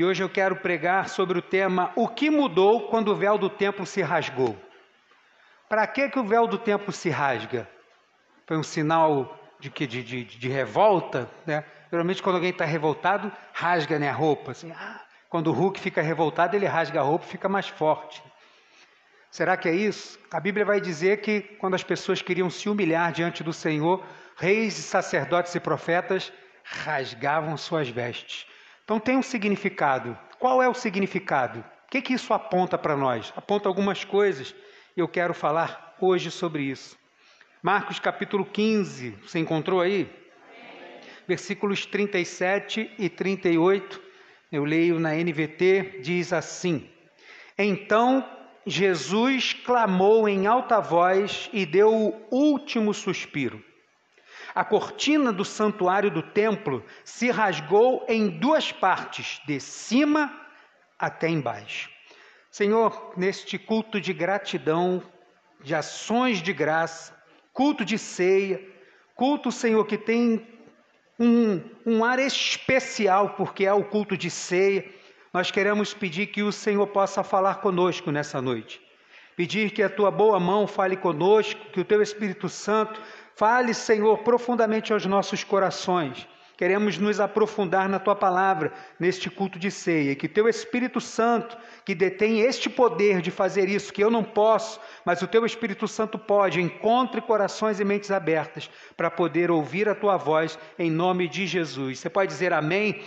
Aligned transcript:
e 0.00 0.04
hoje 0.04 0.22
eu 0.22 0.30
quero 0.30 0.56
pregar 0.56 1.10
sobre 1.10 1.38
o 1.38 1.42
tema 1.42 1.92
O 1.94 2.08
que 2.08 2.30
mudou 2.30 2.88
quando 2.88 3.08
o 3.08 3.14
véu 3.14 3.36
do 3.36 3.50
templo 3.50 3.84
se 3.84 4.00
rasgou? 4.00 4.56
Para 5.68 5.86
que, 5.86 6.08
que 6.08 6.18
o 6.18 6.24
véu 6.24 6.46
do 6.46 6.56
templo 6.56 6.90
se 6.90 7.10
rasga? 7.10 7.68
Foi 8.46 8.56
um 8.56 8.62
sinal 8.62 9.38
de 9.58 9.68
que 9.68 9.86
de, 9.86 10.02
de, 10.02 10.24
de 10.24 10.48
revolta, 10.48 11.30
né? 11.46 11.66
Geralmente 11.90 12.22
quando 12.22 12.36
alguém 12.36 12.48
está 12.48 12.64
revoltado, 12.64 13.30
rasga 13.52 13.98
né, 13.98 14.08
a 14.08 14.12
roupa. 14.14 14.52
Assim, 14.52 14.72
ah, 14.72 15.04
quando 15.28 15.48
o 15.48 15.52
Hulk 15.52 15.78
fica 15.78 16.00
revoltado, 16.00 16.56
ele 16.56 16.64
rasga 16.64 17.00
a 17.00 17.02
roupa 17.02 17.26
e 17.26 17.28
fica 17.28 17.46
mais 17.46 17.68
forte. 17.68 18.22
Será 19.30 19.54
que 19.54 19.68
é 19.68 19.74
isso? 19.74 20.18
A 20.32 20.40
Bíblia 20.40 20.64
vai 20.64 20.80
dizer 20.80 21.20
que 21.20 21.42
quando 21.42 21.74
as 21.74 21.84
pessoas 21.84 22.22
queriam 22.22 22.48
se 22.48 22.70
humilhar 22.70 23.12
diante 23.12 23.44
do 23.44 23.52
Senhor, 23.52 24.02
reis, 24.34 24.72
sacerdotes 24.72 25.54
e 25.54 25.60
profetas 25.60 26.32
rasgavam 26.64 27.54
suas 27.58 27.90
vestes. 27.90 28.48
Então 28.90 28.98
tem 28.98 29.16
um 29.16 29.22
significado. 29.22 30.18
Qual 30.36 30.60
é 30.60 30.68
o 30.68 30.74
significado? 30.74 31.60
O 31.60 31.90
que, 31.92 32.02
que 32.02 32.12
isso 32.12 32.34
aponta 32.34 32.76
para 32.76 32.96
nós? 32.96 33.32
Aponta 33.36 33.68
algumas 33.68 34.02
coisas 34.02 34.52
e 34.96 35.00
eu 35.00 35.06
quero 35.06 35.32
falar 35.32 35.94
hoje 36.00 36.28
sobre 36.28 36.64
isso. 36.64 36.98
Marcos 37.62 38.00
capítulo 38.00 38.44
15, 38.44 39.10
você 39.22 39.38
encontrou 39.38 39.80
aí? 39.80 40.10
Versículos 41.28 41.86
37 41.86 42.90
e 42.98 43.08
38, 43.08 44.02
eu 44.50 44.64
leio 44.64 44.98
na 44.98 45.14
NVT, 45.14 46.00
diz 46.02 46.32
assim: 46.32 46.90
Então 47.56 48.28
Jesus 48.66 49.52
clamou 49.52 50.28
em 50.28 50.48
alta 50.48 50.80
voz 50.80 51.48
e 51.52 51.64
deu 51.64 51.94
o 51.94 52.26
último 52.28 52.92
suspiro. 52.92 53.69
A 54.60 54.64
cortina 54.64 55.32
do 55.32 55.42
santuário 55.42 56.10
do 56.10 56.20
templo 56.20 56.84
se 57.02 57.30
rasgou 57.30 58.04
em 58.06 58.28
duas 58.28 58.70
partes, 58.70 59.40
de 59.46 59.58
cima 59.58 60.30
até 60.98 61.30
embaixo. 61.30 61.88
Senhor, 62.50 63.14
neste 63.16 63.58
culto 63.58 63.98
de 63.98 64.12
gratidão, 64.12 65.02
de 65.62 65.74
ações 65.74 66.42
de 66.42 66.52
graça, 66.52 67.16
culto 67.54 67.86
de 67.86 67.96
ceia, 67.96 68.60
culto, 69.14 69.50
Senhor, 69.50 69.86
que 69.86 69.96
tem 69.96 70.46
um, 71.18 71.62
um 71.86 72.04
ar 72.04 72.18
especial, 72.18 73.30
porque 73.30 73.64
é 73.64 73.72
o 73.72 73.82
culto 73.82 74.14
de 74.14 74.30
ceia, 74.30 74.84
nós 75.32 75.50
queremos 75.50 75.94
pedir 75.94 76.26
que 76.26 76.42
o 76.42 76.52
Senhor 76.52 76.86
possa 76.88 77.24
falar 77.24 77.62
conosco 77.62 78.10
nessa 78.10 78.42
noite. 78.42 78.78
Pedir 79.34 79.70
que 79.70 79.82
a 79.82 79.88
tua 79.88 80.10
boa 80.10 80.38
mão 80.38 80.66
fale 80.66 80.98
conosco, 80.98 81.70
que 81.72 81.80
o 81.80 81.84
teu 81.84 82.02
Espírito 82.02 82.46
Santo 82.46 83.00
Fale, 83.40 83.72
Senhor, 83.72 84.18
profundamente 84.18 84.92
aos 84.92 85.06
nossos 85.06 85.42
corações. 85.42 86.28
Queremos 86.58 86.98
nos 86.98 87.20
aprofundar 87.20 87.88
na 87.88 87.98
tua 87.98 88.14
palavra, 88.14 88.70
neste 88.98 89.30
culto 89.30 89.58
de 89.58 89.70
ceia, 89.70 90.14
que 90.14 90.28
teu 90.28 90.46
Espírito 90.46 91.00
Santo, 91.00 91.56
que 91.82 91.94
detém 91.94 92.40
este 92.40 92.68
poder 92.68 93.22
de 93.22 93.30
fazer 93.30 93.66
isso, 93.66 93.94
que 93.94 94.04
eu 94.04 94.10
não 94.10 94.22
posso, 94.22 94.78
mas 95.06 95.22
o 95.22 95.26
teu 95.26 95.46
Espírito 95.46 95.88
Santo 95.88 96.18
pode, 96.18 96.60
encontre 96.60 97.22
corações 97.22 97.80
e 97.80 97.84
mentes 97.86 98.10
abertas 98.10 98.68
para 98.94 99.10
poder 99.10 99.50
ouvir 99.50 99.88
a 99.88 99.94
tua 99.94 100.18
voz 100.18 100.58
em 100.78 100.90
nome 100.90 101.26
de 101.26 101.46
Jesus. 101.46 101.98
Você 101.98 102.10
pode 102.10 102.30
dizer 102.30 102.52
amém? 102.52 103.02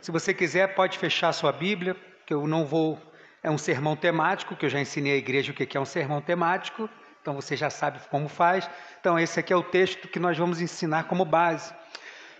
Se 0.00 0.10
você 0.10 0.34
quiser, 0.34 0.74
pode 0.74 0.98
fechar 0.98 1.32
sua 1.32 1.52
Bíblia, 1.52 1.94
que 2.26 2.34
eu 2.34 2.44
não 2.48 2.64
vou. 2.64 2.98
É 3.40 3.48
um 3.48 3.58
sermão 3.58 3.94
temático, 3.94 4.56
que 4.56 4.66
eu 4.66 4.70
já 4.70 4.80
ensinei 4.80 5.12
à 5.12 5.16
igreja 5.16 5.52
o 5.52 5.54
que 5.54 5.76
é 5.76 5.80
um 5.80 5.84
sermão 5.84 6.20
temático. 6.20 6.90
Então 7.24 7.32
você 7.32 7.56
já 7.56 7.70
sabe 7.70 7.98
como 8.10 8.28
faz. 8.28 8.68
Então 9.00 9.18
esse 9.18 9.40
aqui 9.40 9.50
é 9.50 9.56
o 9.56 9.62
texto 9.62 10.08
que 10.08 10.20
nós 10.20 10.36
vamos 10.36 10.60
ensinar 10.60 11.04
como 11.04 11.24
base. 11.24 11.72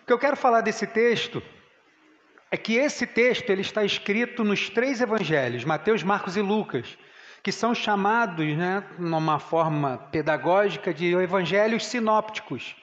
O 0.02 0.06
que 0.06 0.12
eu 0.12 0.18
quero 0.18 0.36
falar 0.36 0.60
desse 0.60 0.86
texto 0.86 1.42
é 2.50 2.56
que 2.58 2.74
esse 2.74 3.06
texto 3.06 3.48
ele 3.48 3.62
está 3.62 3.82
escrito 3.82 4.44
nos 4.44 4.68
três 4.68 5.00
evangelhos, 5.00 5.64
Mateus, 5.64 6.02
Marcos 6.02 6.36
e 6.36 6.42
Lucas, 6.42 6.98
que 7.42 7.50
são 7.50 7.74
chamados, 7.74 8.46
né, 8.54 8.84
numa 8.98 9.38
forma 9.38 9.96
pedagógica, 10.12 10.92
de 10.92 11.14
evangelhos 11.14 11.86
sinópticos, 11.86 12.76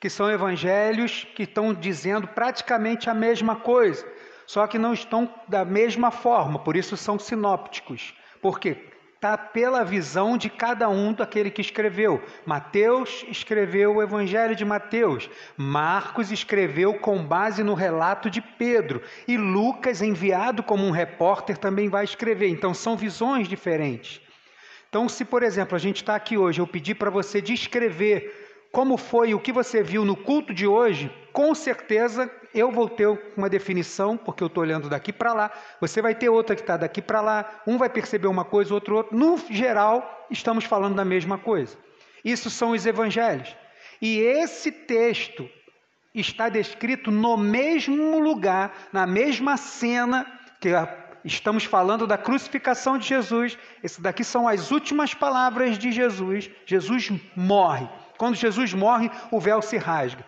que 0.00 0.08
são 0.08 0.30
evangelhos 0.30 1.26
que 1.36 1.42
estão 1.42 1.74
dizendo 1.74 2.26
praticamente 2.28 3.10
a 3.10 3.14
mesma 3.14 3.56
coisa, 3.56 4.10
só 4.46 4.66
que 4.66 4.78
não 4.78 4.94
estão 4.94 5.30
da 5.46 5.66
mesma 5.66 6.10
forma, 6.10 6.58
por 6.58 6.76
isso 6.78 6.96
são 6.96 7.18
sinópticos. 7.18 8.14
Por 8.40 8.58
quê? 8.58 8.91
Está 9.22 9.38
pela 9.38 9.84
visão 9.84 10.36
de 10.36 10.50
cada 10.50 10.88
um 10.88 11.12
daquele 11.12 11.48
que 11.48 11.60
escreveu. 11.60 12.20
Mateus 12.44 13.24
escreveu 13.28 13.94
o 13.94 14.02
Evangelho 14.02 14.56
de 14.56 14.64
Mateus, 14.64 15.30
Marcos 15.56 16.32
escreveu 16.32 16.94
com 16.94 17.24
base 17.24 17.62
no 17.62 17.74
relato 17.74 18.28
de 18.28 18.40
Pedro, 18.40 19.00
e 19.28 19.36
Lucas, 19.36 20.02
enviado 20.02 20.60
como 20.60 20.84
um 20.84 20.90
repórter, 20.90 21.56
também 21.56 21.88
vai 21.88 22.02
escrever. 22.02 22.48
Então 22.48 22.74
são 22.74 22.96
visões 22.96 23.46
diferentes. 23.46 24.20
Então, 24.88 25.08
se 25.08 25.24
por 25.24 25.44
exemplo 25.44 25.76
a 25.76 25.78
gente 25.78 25.98
está 25.98 26.16
aqui 26.16 26.36
hoje, 26.36 26.60
eu 26.60 26.66
pedi 26.66 26.92
para 26.92 27.08
você 27.08 27.40
descrever 27.40 28.66
como 28.72 28.96
foi 28.96 29.34
o 29.34 29.38
que 29.38 29.52
você 29.52 29.84
viu 29.84 30.04
no 30.04 30.16
culto 30.16 30.52
de 30.52 30.66
hoje, 30.66 31.08
com 31.32 31.54
certeza 31.54 32.28
eu 32.54 32.70
vou 32.70 32.88
ter 32.88 33.08
uma 33.36 33.48
definição, 33.48 34.16
porque 34.16 34.42
eu 34.42 34.46
estou 34.46 34.62
olhando 34.62 34.88
daqui 34.88 35.12
para 35.12 35.32
lá, 35.32 35.50
você 35.80 36.02
vai 36.02 36.14
ter 36.14 36.28
outra 36.28 36.54
que 36.54 36.62
está 36.62 36.76
daqui 36.76 37.00
para 37.00 37.20
lá, 37.20 37.62
um 37.66 37.78
vai 37.78 37.88
perceber 37.88 38.26
uma 38.26 38.44
coisa, 38.44 38.74
outro 38.74 38.96
outro. 38.96 39.16
No 39.16 39.38
geral, 39.50 40.26
estamos 40.30 40.64
falando 40.64 40.94
da 40.94 41.04
mesma 41.04 41.38
coisa. 41.38 41.76
Isso 42.24 42.50
são 42.50 42.70
os 42.70 42.86
evangelhos. 42.86 43.56
E 44.00 44.18
esse 44.18 44.70
texto 44.70 45.48
está 46.14 46.48
descrito 46.48 47.10
no 47.10 47.36
mesmo 47.36 48.20
lugar, 48.20 48.88
na 48.92 49.06
mesma 49.06 49.56
cena 49.56 50.26
que 50.60 50.70
estamos 51.24 51.64
falando 51.64 52.06
da 52.06 52.18
crucificação 52.18 52.98
de 52.98 53.06
Jesus. 53.06 53.56
Esse 53.82 54.00
daqui 54.00 54.24
são 54.24 54.46
as 54.46 54.70
últimas 54.70 55.14
palavras 55.14 55.78
de 55.78 55.90
Jesus. 55.92 56.50
Jesus 56.66 57.10
morre. 57.34 57.88
Quando 58.18 58.36
Jesus 58.36 58.74
morre, 58.74 59.10
o 59.30 59.40
véu 59.40 59.62
se 59.62 59.76
rasga. 59.76 60.24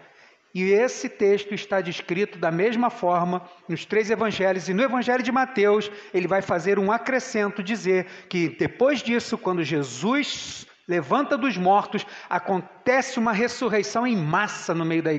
E 0.55 0.71
esse 0.71 1.09
texto 1.09 1.53
está 1.53 1.81
descrito 1.81 2.39
da 2.39 2.53
mesma 2.53 2.89
forma 2.89 3.43
nos 3.69 3.85
três 3.85 4.09
evangelhos. 4.09 4.69
E 4.69 4.75
no 4.75 4.85
evangelho 4.85 5.23
de 5.23 5.33
Mateus, 5.33 5.91
ele 6.13 6.29
vai 6.29 6.41
fazer 6.41 6.79
um 6.79 6.93
acrescento, 6.93 7.61
dizer 7.61 8.07
que 8.29 8.51
depois 8.51 9.03
disso, 9.03 9.37
quando 9.37 9.65
Jesus 9.65 10.65
levanta 10.87 11.37
dos 11.37 11.57
mortos, 11.57 12.07
acontece 12.31 13.19
uma 13.19 13.33
ressurreição 13.33 14.07
em 14.07 14.17
massa 14.17 14.73
no 14.73 14.85
meio 14.85 15.03
da, 15.03 15.11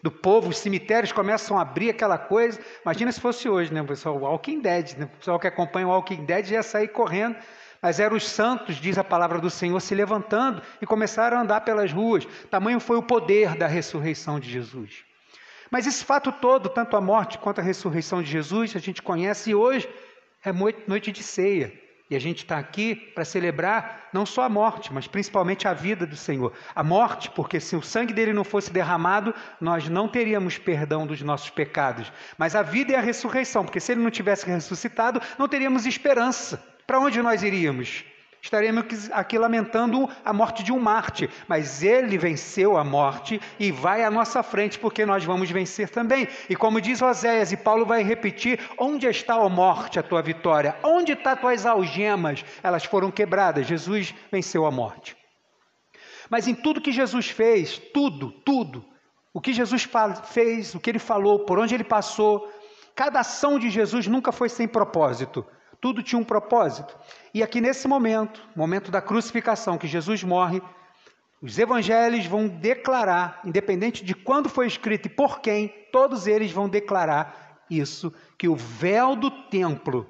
do 0.00 0.12
povo, 0.12 0.50
os 0.50 0.58
cemitérios 0.58 1.10
começam 1.10 1.58
a 1.58 1.62
abrir 1.62 1.90
aquela 1.90 2.18
coisa. 2.18 2.60
Imagina 2.84 3.10
se 3.10 3.20
fosse 3.20 3.48
hoje, 3.48 3.72
né, 3.74 3.82
pessoal? 3.82 4.16
O 4.16 4.20
Walking 4.20 4.60
Dead, 4.60 4.96
né? 4.96 5.06
o 5.06 5.18
pessoal 5.18 5.40
que 5.40 5.48
acompanha 5.48 5.88
o 5.88 5.90
Walking 5.90 6.24
Dead 6.24 6.50
ia 6.50 6.62
sair 6.62 6.88
correndo 6.88 7.36
mas 7.84 8.00
eram 8.00 8.16
os 8.16 8.26
santos, 8.26 8.76
diz 8.76 8.96
a 8.96 9.04
palavra 9.04 9.38
do 9.38 9.50
Senhor, 9.50 9.78
se 9.78 9.94
levantando 9.94 10.62
e 10.80 10.86
começaram 10.86 11.36
a 11.36 11.42
andar 11.42 11.60
pelas 11.60 11.92
ruas. 11.92 12.26
Tamanho 12.50 12.80
foi 12.80 12.96
o 12.96 13.02
poder 13.02 13.56
da 13.56 13.66
ressurreição 13.66 14.40
de 14.40 14.50
Jesus. 14.50 15.04
Mas 15.70 15.86
esse 15.86 16.02
fato 16.02 16.32
todo, 16.32 16.70
tanto 16.70 16.96
a 16.96 17.00
morte 17.02 17.36
quanto 17.36 17.60
a 17.60 17.62
ressurreição 17.62 18.22
de 18.22 18.30
Jesus, 18.30 18.74
a 18.74 18.78
gente 18.78 19.02
conhece 19.02 19.50
e 19.50 19.54
hoje 19.54 19.86
é 20.42 20.50
noite 20.88 21.12
de 21.12 21.22
ceia. 21.22 21.78
E 22.08 22.16
a 22.16 22.18
gente 22.18 22.38
está 22.38 22.56
aqui 22.56 22.94
para 22.94 23.22
celebrar 23.22 24.08
não 24.14 24.24
só 24.24 24.44
a 24.44 24.48
morte, 24.48 24.90
mas 24.90 25.06
principalmente 25.06 25.68
a 25.68 25.74
vida 25.74 26.06
do 26.06 26.16
Senhor. 26.16 26.54
A 26.74 26.82
morte, 26.82 27.30
porque 27.32 27.60
se 27.60 27.76
o 27.76 27.82
sangue 27.82 28.14
dele 28.14 28.32
não 28.32 28.44
fosse 28.44 28.72
derramado, 28.72 29.34
nós 29.60 29.90
não 29.90 30.08
teríamos 30.08 30.56
perdão 30.56 31.06
dos 31.06 31.20
nossos 31.20 31.50
pecados. 31.50 32.10
Mas 32.38 32.56
a 32.56 32.62
vida 32.62 32.92
e 32.92 32.96
a 32.96 33.02
ressurreição, 33.02 33.62
porque 33.62 33.78
se 33.78 33.92
ele 33.92 34.00
não 34.00 34.10
tivesse 34.10 34.46
ressuscitado, 34.46 35.20
não 35.38 35.46
teríamos 35.46 35.84
esperança. 35.84 36.72
Para 36.86 37.00
onde 37.00 37.20
nós 37.22 37.42
iríamos? 37.42 38.04
Estaremos 38.44 39.10
aqui 39.10 39.38
lamentando 39.38 40.06
a 40.22 40.30
morte 40.30 40.62
de 40.62 40.70
um 40.70 40.78
Marte, 40.78 41.30
mas 41.48 41.82
ele 41.82 42.18
venceu 42.18 42.76
a 42.76 42.84
morte 42.84 43.40
e 43.58 43.72
vai 43.72 44.04
à 44.04 44.10
nossa 44.10 44.42
frente, 44.42 44.78
porque 44.78 45.06
nós 45.06 45.24
vamos 45.24 45.50
vencer 45.50 45.88
também. 45.88 46.28
E 46.50 46.54
como 46.54 46.78
diz 46.78 47.00
Oséias, 47.00 47.52
e 47.52 47.56
Paulo 47.56 47.86
vai 47.86 48.02
repetir: 48.02 48.60
onde 48.78 49.06
está 49.06 49.36
a 49.36 49.48
morte, 49.48 49.98
a 49.98 50.02
tua 50.02 50.20
vitória? 50.20 50.76
Onde 50.82 51.12
estão 51.12 51.34
tuas 51.34 51.64
algemas? 51.64 52.44
Elas 52.62 52.84
foram 52.84 53.10
quebradas. 53.10 53.66
Jesus 53.66 54.14
venceu 54.30 54.66
a 54.66 54.70
morte. 54.70 55.16
Mas 56.28 56.46
em 56.46 56.54
tudo 56.54 56.82
que 56.82 56.92
Jesus 56.92 57.30
fez, 57.30 57.78
tudo, 57.94 58.30
tudo, 58.30 58.84
o 59.32 59.40
que 59.40 59.54
Jesus 59.54 59.88
fez, 60.24 60.74
o 60.74 60.80
que 60.80 60.90
ele 60.90 60.98
falou, 60.98 61.46
por 61.46 61.58
onde 61.58 61.74
ele 61.74 61.82
passou, 61.82 62.46
cada 62.94 63.20
ação 63.20 63.58
de 63.58 63.70
Jesus 63.70 64.06
nunca 64.06 64.30
foi 64.30 64.50
sem 64.50 64.68
propósito. 64.68 65.46
Tudo 65.84 66.02
tinha 66.02 66.18
um 66.18 66.24
propósito. 66.24 66.98
E 67.34 67.42
aqui 67.42 67.60
nesse 67.60 67.86
momento, 67.86 68.42
momento 68.56 68.90
da 68.90 69.02
crucificação, 69.02 69.76
que 69.76 69.86
Jesus 69.86 70.24
morre, 70.24 70.62
os 71.42 71.58
evangelhos 71.58 72.24
vão 72.24 72.48
declarar, 72.48 73.42
independente 73.44 74.02
de 74.02 74.14
quando 74.14 74.48
foi 74.48 74.66
escrito 74.66 75.08
e 75.08 75.10
por 75.10 75.40
quem, 75.40 75.68
todos 75.92 76.26
eles 76.26 76.50
vão 76.50 76.70
declarar 76.70 77.66
isso, 77.68 78.14
que 78.38 78.48
o 78.48 78.56
véu 78.56 79.14
do 79.14 79.30
templo 79.30 80.08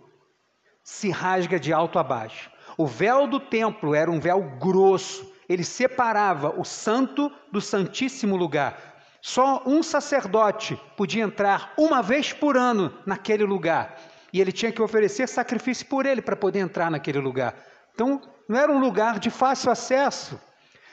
se 0.81 1.11
rasga 1.11 1.59
de 1.59 1.73
alto 1.73 1.99
a 1.99 2.05
baixo. 2.05 2.53
O 2.79 2.87
véu 2.87 3.27
do 3.27 3.41
templo 3.41 3.97
era 3.97 4.09
um 4.09 4.21
véu 4.21 4.43
grosso, 4.61 5.29
ele 5.49 5.65
separava 5.65 6.55
o 6.57 6.65
santo 6.65 7.33
do 7.51 7.61
santíssimo 7.61 8.37
lugar. 8.37 8.79
Só 9.21 9.61
um 9.67 9.83
sacerdote 9.83 10.81
podia 10.97 11.25
entrar 11.25 11.75
uma 11.77 12.01
vez 12.01 12.33
por 12.33 12.57
ano 12.57 12.97
naquele 13.05 13.43
lugar. 13.43 14.14
E 14.35 14.41
ele 14.41 14.51
tinha 14.51 14.73
que 14.73 14.83
oferecer 14.83 15.29
sacrifício 15.29 15.87
por 15.87 16.05
ele 16.05 16.21
para 16.21 16.35
poder 16.35 16.59
entrar 16.59 16.91
naquele 16.91 17.21
lugar. 17.21 17.55
Então, 17.95 18.21
não 18.49 18.59
era 18.59 18.73
um 18.73 18.81
lugar 18.81 19.21
de 19.21 19.31
fácil 19.31 19.71
acesso. 19.71 20.41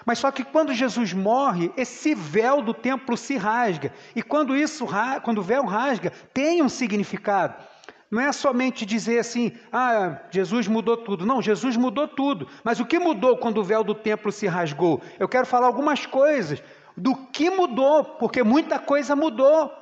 Mas 0.05 0.19
só 0.19 0.29
que 0.29 0.43
quando 0.43 0.71
Jesus 0.75 1.11
morre, 1.11 1.71
esse 1.75 2.13
véu 2.13 2.61
do 2.61 2.71
templo 2.71 3.17
se 3.17 3.35
rasga. 3.38 3.91
E 4.15 4.21
quando 4.21 4.55
isso, 4.55 4.88
quando 5.23 5.39
o 5.39 5.43
véu 5.43 5.65
rasga, 5.65 6.11
tem 6.31 6.61
um 6.61 6.69
significado. 6.69 7.55
Não 8.11 8.21
é 8.21 8.31
somente 8.31 8.85
dizer 8.85 9.17
assim, 9.17 9.53
ah, 9.73 10.19
Jesus 10.29 10.67
mudou 10.67 10.97
tudo. 10.97 11.25
Não, 11.25 11.41
Jesus 11.41 11.75
mudou 11.75 12.07
tudo. 12.07 12.47
Mas 12.63 12.79
o 12.79 12.85
que 12.85 12.99
mudou 12.99 13.37
quando 13.37 13.57
o 13.57 13.63
véu 13.63 13.83
do 13.83 13.95
templo 13.95 14.31
se 14.31 14.45
rasgou? 14.45 15.01
Eu 15.17 15.27
quero 15.27 15.47
falar 15.47 15.65
algumas 15.65 16.05
coisas 16.05 16.61
do 16.95 17.15
que 17.15 17.49
mudou, 17.49 18.03
porque 18.03 18.44
muita 18.44 18.77
coisa 18.77 19.15
mudou. 19.15 19.81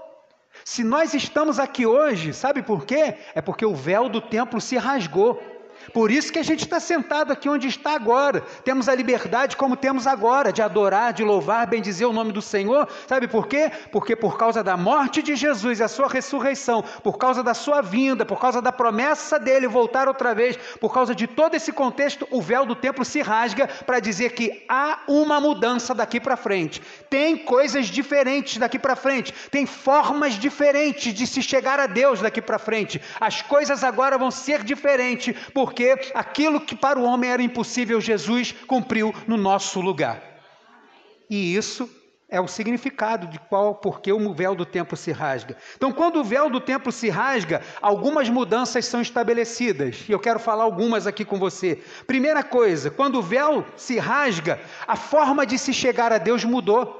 Se 0.65 0.83
nós 0.83 1.13
estamos 1.13 1.59
aqui 1.59 1.85
hoje, 1.85 2.33
sabe 2.33 2.61
por 2.61 2.85
quê? 2.85 3.15
É 3.33 3.41
porque 3.41 3.65
o 3.65 3.75
véu 3.75 4.09
do 4.09 4.21
templo 4.21 4.59
se 4.59 4.77
rasgou. 4.77 5.41
Por 5.93 6.11
isso 6.11 6.31
que 6.31 6.39
a 6.39 6.43
gente 6.43 6.63
está 6.63 6.79
sentado 6.79 7.31
aqui 7.31 7.49
onde 7.49 7.67
está 7.67 7.93
agora. 7.93 8.41
Temos 8.63 8.87
a 8.87 8.95
liberdade 8.95 9.57
como 9.57 9.75
temos 9.75 10.07
agora, 10.07 10.51
de 10.51 10.61
adorar, 10.61 11.13
de 11.13 11.23
louvar, 11.23 11.67
bendizer 11.67 12.07
o 12.07 12.13
nome 12.13 12.31
do 12.31 12.41
Senhor. 12.41 12.87
Sabe 13.07 13.27
por 13.27 13.47
quê? 13.47 13.71
Porque 13.91 14.15
por 14.15 14.37
causa 14.37 14.63
da 14.63 14.77
morte 14.77 15.21
de 15.21 15.35
Jesus 15.35 15.79
e 15.79 15.83
a 15.83 15.87
sua 15.87 16.07
ressurreição, 16.07 16.83
por 17.03 17.17
causa 17.17 17.43
da 17.43 17.53
sua 17.53 17.81
vinda, 17.81 18.25
por 18.25 18.39
causa 18.39 18.61
da 18.61 18.71
promessa 18.71 19.39
dele 19.39 19.67
voltar 19.67 20.07
outra 20.07 20.33
vez, 20.33 20.57
por 20.79 20.93
causa 20.93 21.15
de 21.15 21.27
todo 21.27 21.55
esse 21.55 21.71
contexto, 21.71 22.27
o 22.31 22.41
véu 22.41 22.65
do 22.65 22.75
templo 22.75 23.03
se 23.05 23.21
rasga 23.21 23.67
para 23.67 23.99
dizer 23.99 24.33
que 24.33 24.63
há 24.67 24.99
uma 25.07 25.39
mudança 25.39 25.93
daqui 25.93 26.19
para 26.19 26.37
frente. 26.37 26.81
Tem 27.09 27.37
coisas 27.37 27.87
diferentes 27.87 28.57
daqui 28.57 28.77
para 28.77 28.95
frente, 28.95 29.33
tem 29.49 29.65
formas 29.65 30.33
diferentes 30.33 31.13
de 31.13 31.25
se 31.25 31.41
chegar 31.41 31.79
a 31.79 31.87
Deus 31.87 32.21
daqui 32.21 32.41
para 32.41 32.59
frente. 32.59 33.01
As 33.19 33.41
coisas 33.41 33.83
agora 33.83 34.17
vão 34.17 34.31
ser 34.31 34.63
diferentes, 34.63 35.35
porque 35.53 35.78
porque 35.79 36.11
aquilo 36.13 36.59
que 36.59 36.75
para 36.75 36.99
o 36.99 37.05
homem 37.05 37.31
era 37.31 37.41
impossível, 37.41 38.01
Jesus 38.01 38.51
cumpriu 38.67 39.15
no 39.25 39.37
nosso 39.37 39.79
lugar. 39.79 40.21
E 41.29 41.55
isso 41.55 41.89
é 42.27 42.41
o 42.41 42.49
significado 42.49 43.27
de 43.27 43.39
qual, 43.39 43.75
porque 43.75 44.11
o 44.11 44.33
véu 44.33 44.53
do 44.53 44.65
templo 44.65 44.97
se 44.97 45.13
rasga. 45.13 45.55
Então, 45.77 45.93
quando 45.93 46.19
o 46.19 46.23
véu 46.23 46.49
do 46.49 46.59
templo 46.59 46.91
se 46.91 47.07
rasga, 47.09 47.61
algumas 47.81 48.27
mudanças 48.27 48.85
são 48.87 49.01
estabelecidas. 49.01 50.03
E 50.09 50.11
eu 50.11 50.19
quero 50.19 50.37
falar 50.37 50.65
algumas 50.65 51.07
aqui 51.07 51.23
com 51.23 51.39
você. 51.39 51.81
Primeira 52.05 52.43
coisa, 52.43 52.91
quando 52.91 53.19
o 53.19 53.23
véu 53.23 53.65
se 53.77 53.97
rasga, 53.97 54.59
a 54.85 54.97
forma 54.97 55.45
de 55.45 55.57
se 55.57 55.73
chegar 55.73 56.11
a 56.11 56.17
Deus 56.17 56.43
mudou. 56.43 56.93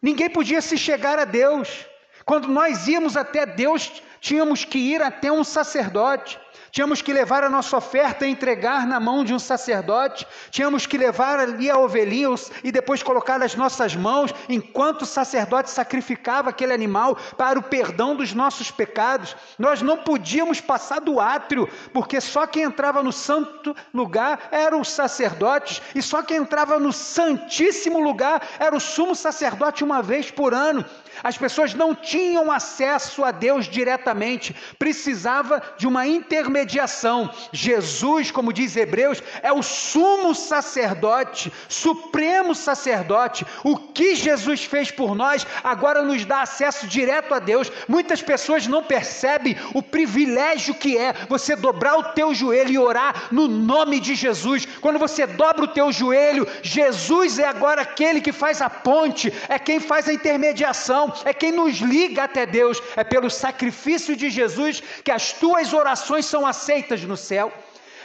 Ninguém 0.00 0.30
podia 0.30 0.60
se 0.60 0.78
chegar 0.78 1.18
a 1.18 1.24
Deus. 1.24 1.86
Quando 2.26 2.48
nós 2.48 2.88
íamos 2.88 3.16
até 3.16 3.46
Deus, 3.46 4.02
tínhamos 4.20 4.64
que 4.64 4.78
ir 4.78 5.00
até 5.00 5.30
um 5.30 5.44
sacerdote. 5.44 6.40
Tínhamos 6.72 7.00
que 7.00 7.12
levar 7.12 7.42
a 7.42 7.48
nossa 7.48 7.76
oferta 7.76 8.26
e 8.26 8.30
entregar 8.30 8.86
na 8.86 9.00
mão 9.00 9.24
de 9.24 9.32
um 9.32 9.38
sacerdote, 9.38 10.26
tínhamos 10.50 10.84
que 10.84 10.98
levar 10.98 11.38
ali 11.38 11.70
a 11.70 11.78
ovelhinha 11.78 12.34
e 12.62 12.70
depois 12.70 13.02
colocar 13.02 13.38
nas 13.38 13.54
nossas 13.54 13.96
mãos, 13.96 14.34
enquanto 14.46 15.02
o 15.02 15.06
sacerdote 15.06 15.70
sacrificava 15.70 16.50
aquele 16.50 16.74
animal 16.74 17.16
para 17.38 17.58
o 17.58 17.62
perdão 17.62 18.14
dos 18.14 18.34
nossos 18.34 18.70
pecados. 18.70 19.34
Nós 19.58 19.80
não 19.80 19.96
podíamos 19.96 20.60
passar 20.60 21.00
do 21.00 21.18
átrio, 21.18 21.66
porque 21.94 22.20
só 22.20 22.46
quem 22.46 22.64
entrava 22.64 23.02
no 23.02 23.12
santo 23.12 23.74
lugar 23.94 24.48
eram 24.50 24.80
os 24.80 24.90
sacerdotes, 24.90 25.80
e 25.94 26.02
só 26.02 26.22
quem 26.22 26.38
entrava 26.38 26.78
no 26.78 26.92
santíssimo 26.92 28.00
lugar 28.00 28.42
era 28.58 28.76
o 28.76 28.80
sumo 28.80 29.14
sacerdote 29.14 29.84
uma 29.84 30.02
vez 30.02 30.30
por 30.30 30.52
ano. 30.52 30.84
As 31.22 31.36
pessoas 31.36 31.74
não 31.74 31.94
tinham 31.94 32.50
acesso 32.50 33.24
a 33.24 33.30
Deus 33.30 33.66
diretamente, 33.66 34.54
precisava 34.78 35.62
de 35.78 35.86
uma 35.86 36.06
intermediação. 36.06 37.30
Jesus, 37.52 38.30
como 38.30 38.52
diz 38.52 38.76
Hebreus, 38.76 39.22
é 39.42 39.52
o 39.52 39.62
sumo 39.62 40.34
sacerdote, 40.34 41.52
supremo 41.68 42.54
sacerdote. 42.54 43.46
O 43.64 43.76
que 43.76 44.14
Jesus 44.14 44.64
fez 44.64 44.90
por 44.90 45.14
nós 45.14 45.46
agora 45.64 46.02
nos 46.02 46.24
dá 46.24 46.42
acesso 46.42 46.86
direto 46.86 47.34
a 47.34 47.38
Deus. 47.38 47.70
Muitas 47.88 48.22
pessoas 48.22 48.66
não 48.66 48.82
percebem 48.82 49.56
o 49.74 49.82
privilégio 49.82 50.74
que 50.74 50.96
é 50.96 51.12
você 51.28 51.56
dobrar 51.56 51.96
o 51.96 52.04
teu 52.12 52.34
joelho 52.34 52.70
e 52.70 52.78
orar 52.78 53.28
no 53.30 53.48
nome 53.48 54.00
de 54.00 54.14
Jesus. 54.14 54.66
Quando 54.80 54.98
você 54.98 55.26
dobra 55.26 55.64
o 55.64 55.68
teu 55.68 55.90
joelho, 55.90 56.46
Jesus 56.62 57.38
é 57.38 57.46
agora 57.46 57.82
aquele 57.82 58.20
que 58.20 58.32
faz 58.32 58.60
a 58.60 58.68
ponte, 58.68 59.32
é 59.48 59.58
quem 59.58 59.80
faz 59.80 60.08
a 60.08 60.12
intermediação 60.12 61.05
é 61.24 61.32
quem 61.32 61.52
nos 61.52 61.76
liga 61.76 62.24
até 62.24 62.46
Deus, 62.46 62.82
é 62.96 63.04
pelo 63.04 63.30
sacrifício 63.30 64.16
de 64.16 64.30
Jesus 64.30 64.82
que 65.04 65.10
as 65.10 65.32
tuas 65.32 65.72
orações 65.72 66.26
são 66.26 66.46
aceitas 66.46 67.02
no 67.02 67.16
céu. 67.16 67.52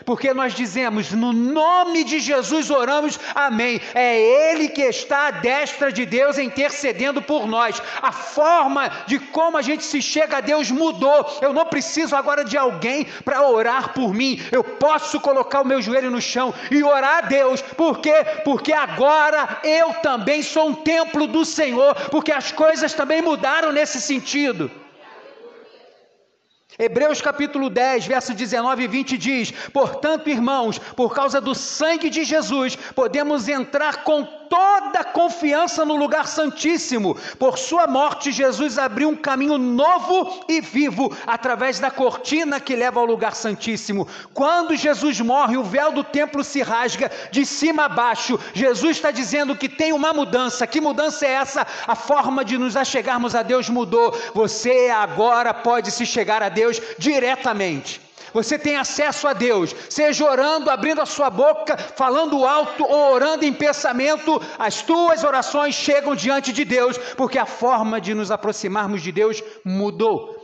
Porque 0.06 0.33
nós 0.33 0.53
dizemos, 0.53 1.12
no 1.12 1.31
nome 1.31 2.03
de 2.03 2.19
Jesus 2.19 2.69
oramos, 2.69 3.19
amém. 3.36 3.80
É 3.94 4.19
Ele 4.51 4.69
que 4.69 4.81
está 4.81 5.27
à 5.27 5.31
destra 5.31 5.92
de 5.92 6.06
Deus 6.06 6.38
intercedendo 6.38 7.21
por 7.21 7.48
nós. 7.48 7.81
A 8.01 8.12
forma 8.12 8.89
de 9.06 9.19
como 9.19 9.57
a 9.57 9.62
gente 9.62 9.83
se 9.83 10.01
chega 10.01 10.38
a 10.38 10.42
Deus 10.42 10.71
mudou. 10.71 11.39
Eu 11.42 11.53
não 11.53 11.65
preciso 11.65 12.15
agora 12.15 12.44
de 12.44 12.57
alguém 12.57 13.06
para 13.24 13.48
orar 13.48 13.94
por 13.94 14.13
mim. 14.13 14.42
Eu 14.51 14.63
posso 14.63 15.19
colocar 15.19 15.62
o 15.62 15.65
meu 15.65 15.81
joelho 15.81 16.09
no 16.09 16.21
chão 16.21 16.54
e 16.69 16.83
orar 16.83 17.19
a 17.19 17.21
Deus. 17.21 17.62
Por 17.62 18.00
quê? 18.00 18.25
Porque 18.44 18.74
agora 18.74 19.59
eu 19.63 19.94
também 19.95 20.42
sou 20.42 20.69
um 20.69 20.74
templo 20.74 21.27
do 21.27 21.45
Senhor. 21.45 21.94
Porque 22.09 22.31
as 22.31 22.51
coisas 22.51 22.94
também 22.94 23.21
mudaram 23.21 23.71
nesse 23.71 24.01
sentido. 24.01 24.81
Hebreus 26.79 27.21
capítulo 27.21 27.69
10, 27.69 28.06
verso 28.07 28.33
19 28.33 28.83
e 28.83 28.88
20 28.88 29.18
diz: 29.18 29.51
Portanto, 29.73 30.29
irmãos, 30.29 30.79
por 30.79 31.13
causa 31.13 31.41
do 31.41 31.53
sangue 31.53 32.09
de 32.09 32.23
Jesus, 32.23 32.75
podemos 32.75 33.47
entrar 33.47 34.03
com 34.03 34.41
toda 34.51 35.01
confiança 35.06 35.86
no 35.86 35.95
lugar 35.95 36.27
santíssimo. 36.27 37.15
Por 37.39 37.57
sua 37.57 37.88
morte, 37.88 38.33
Jesus 38.33 38.77
abriu 38.77 39.07
um 39.07 39.15
caminho 39.15 39.57
novo 39.57 40.44
e 40.50 40.59
vivo 40.59 41.15
através 41.25 41.80
da 41.80 41.89
cortina 41.89 42.59
que 42.59 42.75
leva 42.75 43.00
ao 43.00 43.06
lugar 43.06 43.33
santíssimo. 43.33 44.06
Quando 44.33 44.75
Jesus 44.75 45.21
morre, 45.21 45.56
o 45.56 45.63
véu 45.63 45.94
do 45.94 46.03
templo 46.03 46.44
se 46.44 46.62
rasga 46.62 47.09
de 47.31 47.45
cima 47.45 47.86
a 47.86 47.89
baixo. 47.89 48.38
Jesus 48.53 48.98
está 48.98 49.09
dizendo 49.09 49.56
que 49.56 49.69
tem 49.69 49.94
uma 49.94 50.12
mudança. 50.12 50.68
Que 50.68 50.81
mudança 50.81 51.25
é 51.25 51.31
essa? 51.31 51.65
A 51.88 51.95
forma 51.95 52.44
de 52.44 52.57
nos 52.57 52.75
achegarmos 52.75 53.33
a 53.33 53.44
Deus 53.44 53.69
mudou. 53.69 54.12
Você 54.33 54.89
agora 54.94 55.54
pode 55.54 55.92
se 55.92 56.06
chegar 56.06 56.44
a 56.44 56.50
Deus 56.50 56.81
diretamente. 57.00 58.11
Você 58.33 58.57
tem 58.57 58.78
acesso 58.78 59.28
a 59.28 59.33
Deus, 59.33 59.76
seja 59.90 60.26
orando, 60.26 60.69
abrindo 60.69 61.02
a 61.02 61.06
sua 61.06 61.30
boca, 61.30 61.78
falando 61.78 62.45
alto 62.45 62.83
ou 62.83 63.14
orando 63.14 63.45
em 63.45 63.54
pensamento, 63.54 64.42
as 64.57 64.81
tuas 64.81 65.23
orações 65.23 65.76
chegam 65.76 66.16
diante 66.16 66.54
de 66.54 66.64
Deus, 66.64 66.97
porque 67.16 67.38
a 67.38 67.45
forma 67.45 68.00
de 68.00 68.14
nos 68.14 68.31
aproximarmos 68.31 69.02
de 69.02 69.11
Deus 69.11 69.44
mudou. 69.64 70.41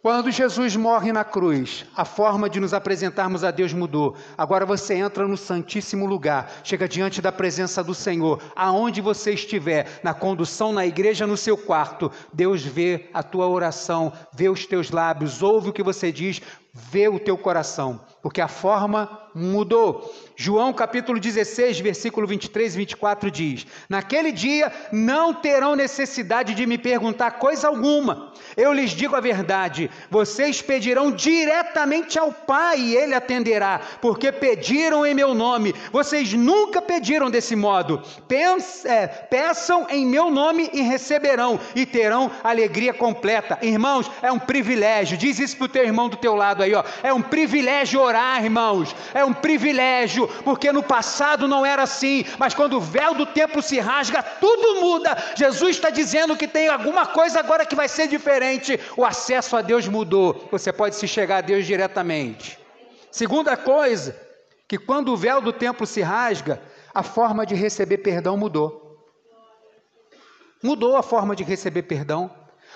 Quando 0.00 0.30
Jesus 0.30 0.76
morre 0.76 1.12
na 1.12 1.24
cruz, 1.24 1.84
a 1.96 2.04
forma 2.04 2.48
de 2.48 2.60
nos 2.60 2.72
apresentarmos 2.72 3.42
a 3.42 3.50
Deus 3.50 3.72
mudou. 3.72 4.14
Agora 4.36 4.64
você 4.64 4.94
entra 4.94 5.26
no 5.26 5.36
Santíssimo 5.36 6.06
Lugar, 6.06 6.48
chega 6.62 6.88
diante 6.88 7.20
da 7.20 7.32
presença 7.32 7.82
do 7.82 7.92
Senhor, 7.92 8.40
aonde 8.54 9.00
você 9.00 9.32
estiver, 9.32 10.00
na 10.04 10.14
condução, 10.14 10.72
na 10.72 10.86
igreja, 10.86 11.26
no 11.26 11.36
seu 11.36 11.58
quarto. 11.58 12.12
Deus 12.32 12.62
vê 12.62 13.10
a 13.12 13.24
tua 13.24 13.48
oração, 13.48 14.12
vê 14.32 14.48
os 14.48 14.64
teus 14.66 14.92
lábios, 14.92 15.42
ouve 15.42 15.70
o 15.70 15.72
que 15.72 15.82
você 15.82 16.12
diz, 16.12 16.40
vê 16.72 17.08
o 17.08 17.18
teu 17.18 17.36
coração, 17.36 18.00
porque 18.22 18.40
a 18.40 18.46
forma 18.46 19.27
mudou. 19.34 20.14
João 20.40 20.72
capítulo 20.72 21.18
16, 21.18 21.80
versículo 21.80 22.24
23 22.26 22.74
e 22.74 22.78
24 22.78 23.30
diz: 23.30 23.66
Naquele 23.88 24.30
dia 24.30 24.72
não 24.92 25.34
terão 25.34 25.74
necessidade 25.74 26.54
de 26.54 26.64
me 26.64 26.78
perguntar 26.78 27.32
coisa 27.32 27.66
alguma. 27.66 28.32
Eu 28.56 28.72
lhes 28.72 28.92
digo 28.92 29.16
a 29.16 29.20
verdade: 29.20 29.90
vocês 30.08 30.62
pedirão 30.62 31.10
diretamente 31.10 32.18
ao 32.18 32.32
Pai 32.32 32.78
e 32.78 32.96
ele 32.96 33.14
atenderá, 33.14 33.80
porque 34.00 34.30
pediram 34.30 35.04
em 35.04 35.12
meu 35.12 35.34
nome. 35.34 35.74
Vocês 35.90 36.32
nunca 36.32 36.80
pediram 36.80 37.30
desse 37.30 37.56
modo. 37.56 38.00
é, 38.84 39.06
peçam 39.06 39.86
em 39.90 40.06
meu 40.06 40.30
nome 40.30 40.70
e 40.72 40.82
receberão, 40.82 41.58
e 41.74 41.84
terão 41.84 42.30
alegria 42.44 42.94
completa. 42.94 43.58
Irmãos, 43.60 44.10
é 44.22 44.30
um 44.30 44.38
privilégio. 44.38 45.18
Diz 45.18 45.38
isso 45.38 45.56
para 45.56 45.66
o 45.66 45.68
teu 45.68 45.84
irmão 45.84 46.08
do 46.08 46.16
teu 46.16 46.34
lado 46.34 46.62
aí, 46.62 46.74
ó. 46.74 46.84
É 47.02 47.12
um 47.12 47.22
privilégio 47.22 48.00
orar, 48.00 48.44
irmãos. 48.44 48.94
É 49.18 49.24
um 49.24 49.34
privilégio, 49.34 50.28
porque 50.44 50.70
no 50.70 50.80
passado 50.80 51.48
não 51.48 51.66
era 51.66 51.82
assim, 51.82 52.24
mas 52.38 52.54
quando 52.54 52.74
o 52.74 52.80
véu 52.80 53.14
do 53.14 53.26
templo 53.26 53.60
se 53.60 53.80
rasga, 53.80 54.22
tudo 54.22 54.80
muda. 54.80 55.16
Jesus 55.34 55.74
está 55.74 55.90
dizendo 55.90 56.36
que 56.36 56.46
tem 56.46 56.68
alguma 56.68 57.04
coisa 57.04 57.40
agora 57.40 57.66
que 57.66 57.74
vai 57.74 57.88
ser 57.88 58.06
diferente. 58.06 58.78
O 58.96 59.04
acesso 59.04 59.56
a 59.56 59.60
Deus 59.60 59.88
mudou. 59.88 60.48
Você 60.52 60.72
pode 60.72 60.94
se 60.94 61.08
chegar 61.08 61.38
a 61.38 61.40
Deus 61.40 61.66
diretamente. 61.66 62.60
Segunda 63.10 63.56
coisa, 63.56 64.16
que 64.68 64.78
quando 64.78 65.12
o 65.12 65.16
véu 65.16 65.40
do 65.40 65.52
templo 65.52 65.84
se 65.84 66.00
rasga, 66.00 66.62
a 66.94 67.02
forma 67.02 67.44
de 67.44 67.56
receber 67.56 67.98
perdão 67.98 68.36
mudou. 68.36 69.04
Mudou 70.62 70.96
a 70.96 71.02
forma 71.02 71.34
de 71.34 71.42
receber 71.42 71.82
perdão, 71.82 72.30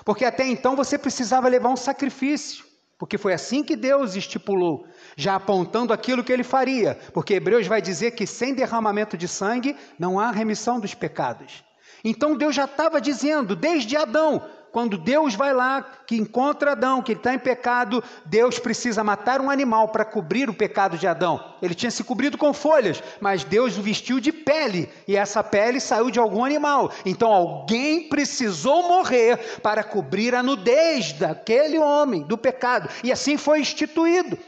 porque 0.05 0.25
até 0.25 0.45
então 0.45 0.75
você 0.75 0.99
precisava 0.99 1.47
levar 1.47 1.69
um 1.69 1.77
sacrifício. 1.77 2.72
Porque 3.03 3.19
foi 3.19 3.33
assim 3.33 3.65
que 3.65 3.75
Deus 3.75 4.15
estipulou, 4.15 4.87
já 5.17 5.35
apontando 5.35 5.93
aquilo 5.93 6.23
que 6.23 6.33
ele 6.33 6.45
faria, 6.45 6.97
porque 7.13 7.35
Hebreus 7.35 7.67
vai 7.67 7.83
dizer 7.83 8.13
que 8.13 8.29
sem 8.29 8.55
derramamento 8.55 9.17
de 9.19 9.27
sangue 9.27 9.75
não 9.99 10.21
há 10.21 10.31
remissão 10.31 10.79
dos 10.79 10.95
pecados. 10.95 11.65
Então 12.05 12.37
Deus 12.37 12.55
já 12.55 12.65
estava 12.65 13.01
dizendo, 13.01 13.57
desde 13.57 13.97
Adão, 13.97 14.49
quando 14.73 14.97
Deus 14.97 15.35
vai 15.35 15.53
lá, 15.53 15.83
que 16.07 16.17
encontra 16.17 16.73
Adão, 16.73 17.03
que 17.03 17.13
ele 17.13 17.21
está 17.21 17.35
em 17.35 17.39
pecado, 17.39 18.03
Deus 18.25 18.59
precisa 18.59 19.05
matar 19.05 19.39
um 19.39 19.51
animal 19.51 19.89
para 19.89 20.03
cobrir 20.03 20.49
o 20.49 20.55
pecado 20.55 20.97
de 20.97 21.07
Adão. 21.07 21.45
Ele 21.61 21.75
tinha 21.75 21.91
se 21.91 22.03
cobrido 22.03 22.39
com 22.39 22.55
folhas, 22.55 23.03
mas 23.21 23.45
Deus 23.45 23.77
o 23.77 23.83
vestiu 23.83 24.19
de 24.19 24.33
pele, 24.33 24.89
e 25.07 25.15
essa 25.15 25.45
pele 25.45 25.79
saiu 25.79 26.11
de 26.11 26.19
algum 26.19 26.43
animal. 26.43 26.91
Então 27.05 27.31
alguém 27.31 28.09
precisou 28.09 28.89
morrer 28.89 29.61
para 29.61 29.85
cobrir 29.85 30.35
a 30.35 30.43
nudez 30.43 31.13
daquele 31.13 31.79
homem, 31.79 32.23
do 32.23 32.39
pecado, 32.39 32.89
e 33.05 33.13
assim 33.13 33.37
foi 33.37 33.61
instituído. 33.61 34.39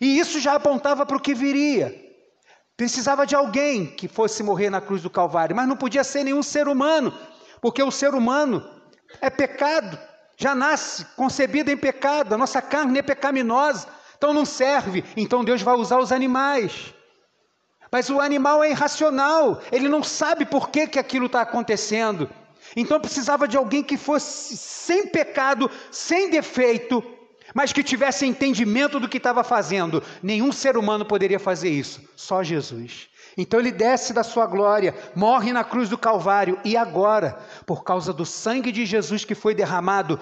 E 0.00 0.18
isso 0.18 0.40
já 0.40 0.54
apontava 0.54 1.06
para 1.06 1.16
o 1.16 1.20
que 1.20 1.34
viria. 1.34 1.94
Precisava 2.76 3.24
de 3.24 3.36
alguém 3.36 3.86
que 3.86 4.08
fosse 4.08 4.42
morrer 4.42 4.70
na 4.70 4.80
cruz 4.80 5.02
do 5.02 5.10
Calvário, 5.10 5.54
mas 5.54 5.68
não 5.68 5.76
podia 5.76 6.02
ser 6.02 6.24
nenhum 6.24 6.42
ser 6.42 6.66
humano, 6.66 7.14
porque 7.60 7.82
o 7.82 7.92
ser 7.92 8.12
humano 8.12 8.77
é 9.20 9.30
pecado, 9.30 9.98
já 10.36 10.54
nasce 10.54 11.04
concebida 11.16 11.72
em 11.72 11.76
pecado, 11.76 12.34
a 12.34 12.38
nossa 12.38 12.62
carne 12.62 12.98
é 12.98 13.02
pecaminosa, 13.02 13.88
então 14.16 14.32
não 14.32 14.44
serve, 14.44 15.04
então 15.16 15.44
Deus 15.44 15.62
vai 15.62 15.74
usar 15.74 15.98
os 15.98 16.12
animais. 16.12 16.94
Mas 17.90 18.10
o 18.10 18.20
animal 18.20 18.62
é 18.62 18.70
irracional, 18.70 19.60
ele 19.72 19.88
não 19.88 20.02
sabe 20.02 20.44
por 20.44 20.68
que, 20.68 20.86
que 20.86 20.98
aquilo 20.98 21.26
está 21.26 21.40
acontecendo. 21.40 22.28
Então 22.76 23.00
precisava 23.00 23.48
de 23.48 23.56
alguém 23.56 23.82
que 23.82 23.96
fosse 23.96 24.56
sem 24.56 25.06
pecado, 25.06 25.70
sem 25.90 26.28
defeito, 26.28 27.02
mas 27.54 27.72
que 27.72 27.82
tivesse 27.82 28.26
entendimento 28.26 29.00
do 29.00 29.08
que 29.08 29.16
estava 29.16 29.42
fazendo. 29.42 30.02
Nenhum 30.22 30.52
ser 30.52 30.76
humano 30.76 31.04
poderia 31.04 31.38
fazer 31.38 31.70
isso, 31.70 32.02
só 32.14 32.42
Jesus. 32.42 33.08
Então 33.36 33.60
ele 33.60 33.70
desce 33.70 34.12
da 34.12 34.22
sua 34.22 34.46
glória, 34.46 34.94
morre 35.14 35.52
na 35.52 35.64
cruz 35.64 35.88
do 35.88 35.96
Calvário 35.96 36.58
e 36.64 36.76
agora, 36.76 37.38
por 37.68 37.84
causa 37.84 38.14
do 38.14 38.24
sangue 38.24 38.72
de 38.72 38.86
Jesus 38.86 39.26
que 39.26 39.34
foi 39.34 39.54
derramado, 39.54 40.18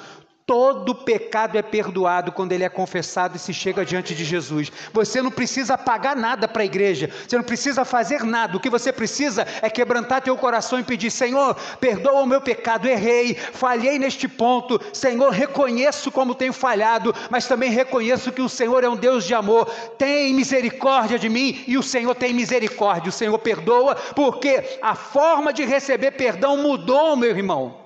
Todo 0.47 0.95
pecado 0.95 1.59
é 1.59 1.63
perdoado 1.63 2.31
quando 2.31 2.53
ele 2.53 2.63
é 2.63 2.69
confessado 2.69 3.35
e 3.35 3.39
se 3.39 3.53
chega 3.53 3.85
diante 3.85 4.15
de 4.15 4.25
Jesus. 4.25 4.71
Você 4.93 5.21
não 5.21 5.29
precisa 5.29 5.77
pagar 5.77 6.15
nada 6.15 6.47
para 6.47 6.63
a 6.63 6.65
igreja, 6.65 7.11
você 7.27 7.37
não 7.37 7.43
precisa 7.43 7.85
fazer 7.85 8.23
nada. 8.23 8.57
O 8.57 8.61
que 8.61 8.71
você 8.71 8.93
precisa 8.93 9.45
é 9.61 9.69
quebrantar 9.69 10.23
teu 10.23 10.37
coração 10.37 10.79
e 10.79 10.85
pedir: 10.85 11.11
Senhor, 11.11 11.57
perdoa 11.81 12.23
o 12.23 12.27
meu 12.27 12.41
pecado, 12.41 12.87
errei, 12.87 13.35
falhei 13.35 13.99
neste 13.99 14.29
ponto. 14.29 14.81
Senhor, 14.93 15.31
reconheço 15.31 16.13
como 16.13 16.33
tenho 16.33 16.53
falhado, 16.53 17.13
mas 17.29 17.49
também 17.49 17.73
reconheço 17.73 18.31
que 18.31 18.41
o 18.41 18.49
Senhor 18.49 18.85
é 18.85 18.89
um 18.89 18.95
Deus 18.97 19.25
de 19.25 19.35
amor. 19.35 19.67
Tem 19.99 20.33
misericórdia 20.33 21.19
de 21.19 21.29
mim 21.29 21.65
e 21.67 21.77
o 21.77 21.83
Senhor 21.83 22.15
tem 22.15 22.33
misericórdia. 22.33 23.09
O 23.09 23.13
Senhor 23.13 23.37
perdoa, 23.41 23.97
porque 24.15 24.79
a 24.81 24.95
forma 24.95 25.53
de 25.53 25.65
receber 25.65 26.13
perdão 26.13 26.57
mudou, 26.57 27.17
meu 27.17 27.31
irmão. 27.31 27.86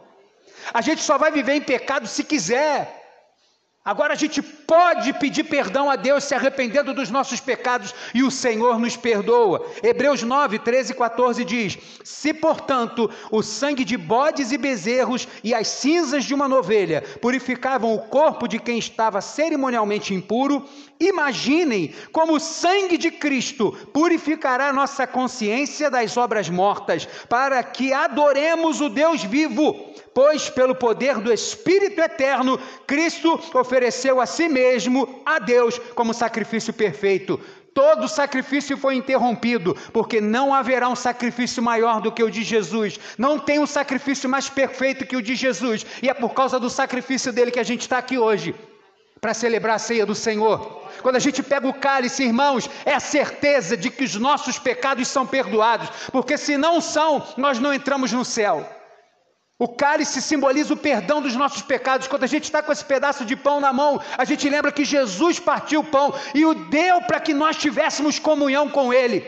A 0.72 0.80
gente 0.80 1.02
só 1.02 1.18
vai 1.18 1.30
viver 1.30 1.54
em 1.54 1.60
pecado 1.60 2.06
se 2.06 2.24
quiser. 2.24 3.00
Agora 3.82 4.12
a 4.12 4.16
gente 4.16 4.42
pode 4.42 5.10
pedir 5.14 5.44
perdão 5.44 5.88
a 5.88 5.96
Deus 5.96 6.24
se 6.24 6.34
arrependendo 6.34 6.92
dos 6.92 7.08
nossos 7.08 7.40
pecados 7.40 7.94
e 8.14 8.22
o 8.22 8.30
Senhor 8.30 8.78
nos 8.78 8.94
perdoa. 8.94 9.66
Hebreus 9.82 10.22
9, 10.22 10.58
13 10.58 10.92
e 10.92 10.94
14 10.94 11.44
diz: 11.46 11.78
Se, 12.04 12.34
portanto, 12.34 13.10
o 13.30 13.42
sangue 13.42 13.82
de 13.82 13.96
bodes 13.96 14.52
e 14.52 14.58
bezerros 14.58 15.26
e 15.42 15.54
as 15.54 15.66
cinzas 15.66 16.24
de 16.26 16.34
uma 16.34 16.46
novelha 16.46 17.02
purificavam 17.22 17.94
o 17.94 18.00
corpo 18.00 18.46
de 18.46 18.58
quem 18.58 18.78
estava 18.78 19.22
cerimonialmente 19.22 20.12
impuro, 20.12 20.68
imaginem 21.00 21.94
como 22.12 22.34
o 22.34 22.40
sangue 22.40 22.98
de 22.98 23.10
Cristo 23.10 23.72
purificará 23.94 24.74
nossa 24.74 25.06
consciência 25.06 25.90
das 25.90 26.18
obras 26.18 26.50
mortas, 26.50 27.08
para 27.30 27.62
que 27.62 27.94
adoremos 27.94 28.82
o 28.82 28.90
Deus 28.90 29.24
vivo 29.24 29.89
pois 30.14 30.48
pelo 30.50 30.74
poder 30.74 31.18
do 31.18 31.32
Espírito 31.32 32.00
eterno, 32.00 32.58
Cristo 32.86 33.40
ofereceu 33.54 34.20
a 34.20 34.26
si 34.26 34.48
mesmo 34.48 35.22
a 35.24 35.38
Deus 35.38 35.78
como 35.94 36.14
sacrifício 36.14 36.72
perfeito. 36.72 37.40
Todo 37.72 38.08
sacrifício 38.08 38.76
foi 38.76 38.96
interrompido, 38.96 39.76
porque 39.92 40.20
não 40.20 40.52
haverá 40.52 40.88
um 40.88 40.96
sacrifício 40.96 41.62
maior 41.62 42.00
do 42.00 42.10
que 42.10 42.22
o 42.22 42.30
de 42.30 42.42
Jesus. 42.42 42.98
Não 43.16 43.38
tem 43.38 43.60
um 43.60 43.66
sacrifício 43.66 44.28
mais 44.28 44.48
perfeito 44.48 45.06
que 45.06 45.16
o 45.16 45.22
de 45.22 45.36
Jesus. 45.36 45.86
E 46.02 46.08
é 46.08 46.14
por 46.14 46.34
causa 46.34 46.58
do 46.58 46.68
sacrifício 46.68 47.32
dele 47.32 47.50
que 47.50 47.60
a 47.60 47.64
gente 47.64 47.82
está 47.82 47.98
aqui 47.98 48.18
hoje, 48.18 48.54
para 49.20 49.34
celebrar 49.34 49.76
a 49.76 49.78
ceia 49.78 50.04
do 50.04 50.14
Senhor. 50.14 50.82
Quando 51.00 51.16
a 51.16 51.20
gente 51.20 51.42
pega 51.42 51.68
o 51.68 51.74
cálice, 51.74 52.24
irmãos, 52.24 52.68
é 52.84 52.94
a 52.94 53.00
certeza 53.00 53.76
de 53.76 53.88
que 53.88 54.02
os 54.02 54.16
nossos 54.16 54.58
pecados 54.58 55.06
são 55.06 55.24
perdoados, 55.24 55.88
porque 56.10 56.36
se 56.36 56.56
não 56.56 56.80
são, 56.80 57.24
nós 57.36 57.60
não 57.60 57.72
entramos 57.72 58.10
no 58.12 58.24
céu. 58.24 58.79
O 59.60 59.68
cálice 59.68 60.22
simboliza 60.22 60.72
o 60.72 60.76
perdão 60.76 61.20
dos 61.20 61.36
nossos 61.36 61.60
pecados. 61.60 62.08
Quando 62.08 62.24
a 62.24 62.26
gente 62.26 62.44
está 62.44 62.62
com 62.62 62.72
esse 62.72 62.82
pedaço 62.82 63.26
de 63.26 63.36
pão 63.36 63.60
na 63.60 63.74
mão, 63.74 64.00
a 64.16 64.24
gente 64.24 64.48
lembra 64.48 64.72
que 64.72 64.86
Jesus 64.86 65.38
partiu 65.38 65.80
o 65.80 65.84
pão 65.84 66.14
e 66.34 66.46
o 66.46 66.54
deu 66.54 67.02
para 67.02 67.20
que 67.20 67.34
nós 67.34 67.58
tivéssemos 67.58 68.18
comunhão 68.18 68.70
com 68.70 68.90
Ele. 68.90 69.22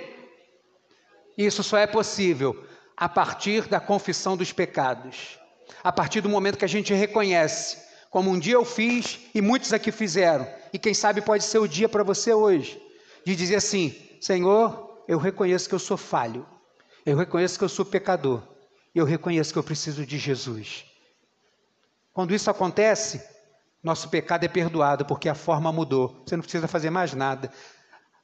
Isso 1.36 1.62
só 1.62 1.76
é 1.76 1.86
possível 1.86 2.64
a 2.96 3.10
partir 3.10 3.68
da 3.68 3.78
confissão 3.78 4.34
dos 4.34 4.50
pecados, 4.54 5.38
a 5.84 5.92
partir 5.92 6.22
do 6.22 6.30
momento 6.30 6.56
que 6.56 6.64
a 6.64 6.68
gente 6.68 6.94
reconhece, 6.94 7.76
como 8.08 8.30
um 8.30 8.38
dia 8.38 8.54
eu 8.54 8.64
fiz 8.64 9.20
e 9.34 9.42
muitos 9.42 9.74
aqui 9.74 9.92
fizeram, 9.92 10.48
e 10.72 10.78
quem 10.78 10.94
sabe 10.94 11.20
pode 11.20 11.44
ser 11.44 11.58
o 11.58 11.68
dia 11.68 11.90
para 11.90 12.02
você 12.02 12.32
hoje, 12.32 12.80
de 13.22 13.36
dizer 13.36 13.56
assim: 13.56 13.94
Senhor, 14.18 15.04
eu 15.06 15.18
reconheço 15.18 15.68
que 15.68 15.74
eu 15.74 15.78
sou 15.78 15.98
falho, 15.98 16.46
eu 17.04 17.18
reconheço 17.18 17.58
que 17.58 17.64
eu 17.64 17.68
sou 17.68 17.84
pecador 17.84 18.51
eu 18.98 19.04
reconheço 19.04 19.52
que 19.52 19.58
eu 19.58 19.64
preciso 19.64 20.04
de 20.04 20.18
Jesus. 20.18 20.84
Quando 22.12 22.34
isso 22.34 22.50
acontece, 22.50 23.22
nosso 23.82 24.08
pecado 24.08 24.44
é 24.44 24.48
perdoado, 24.48 25.04
porque 25.04 25.28
a 25.28 25.34
forma 25.34 25.72
mudou. 25.72 26.22
Você 26.26 26.36
não 26.36 26.42
precisa 26.42 26.68
fazer 26.68 26.90
mais 26.90 27.14
nada. 27.14 27.50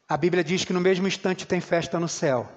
A 0.08 0.16
Bíblia 0.16 0.44
diz 0.44 0.64
que 0.64 0.72
no 0.72 0.80
mesmo 0.80 1.08
instante 1.08 1.46
tem 1.46 1.60
festa 1.60 1.98
no 1.98 2.08
céu. 2.08 2.48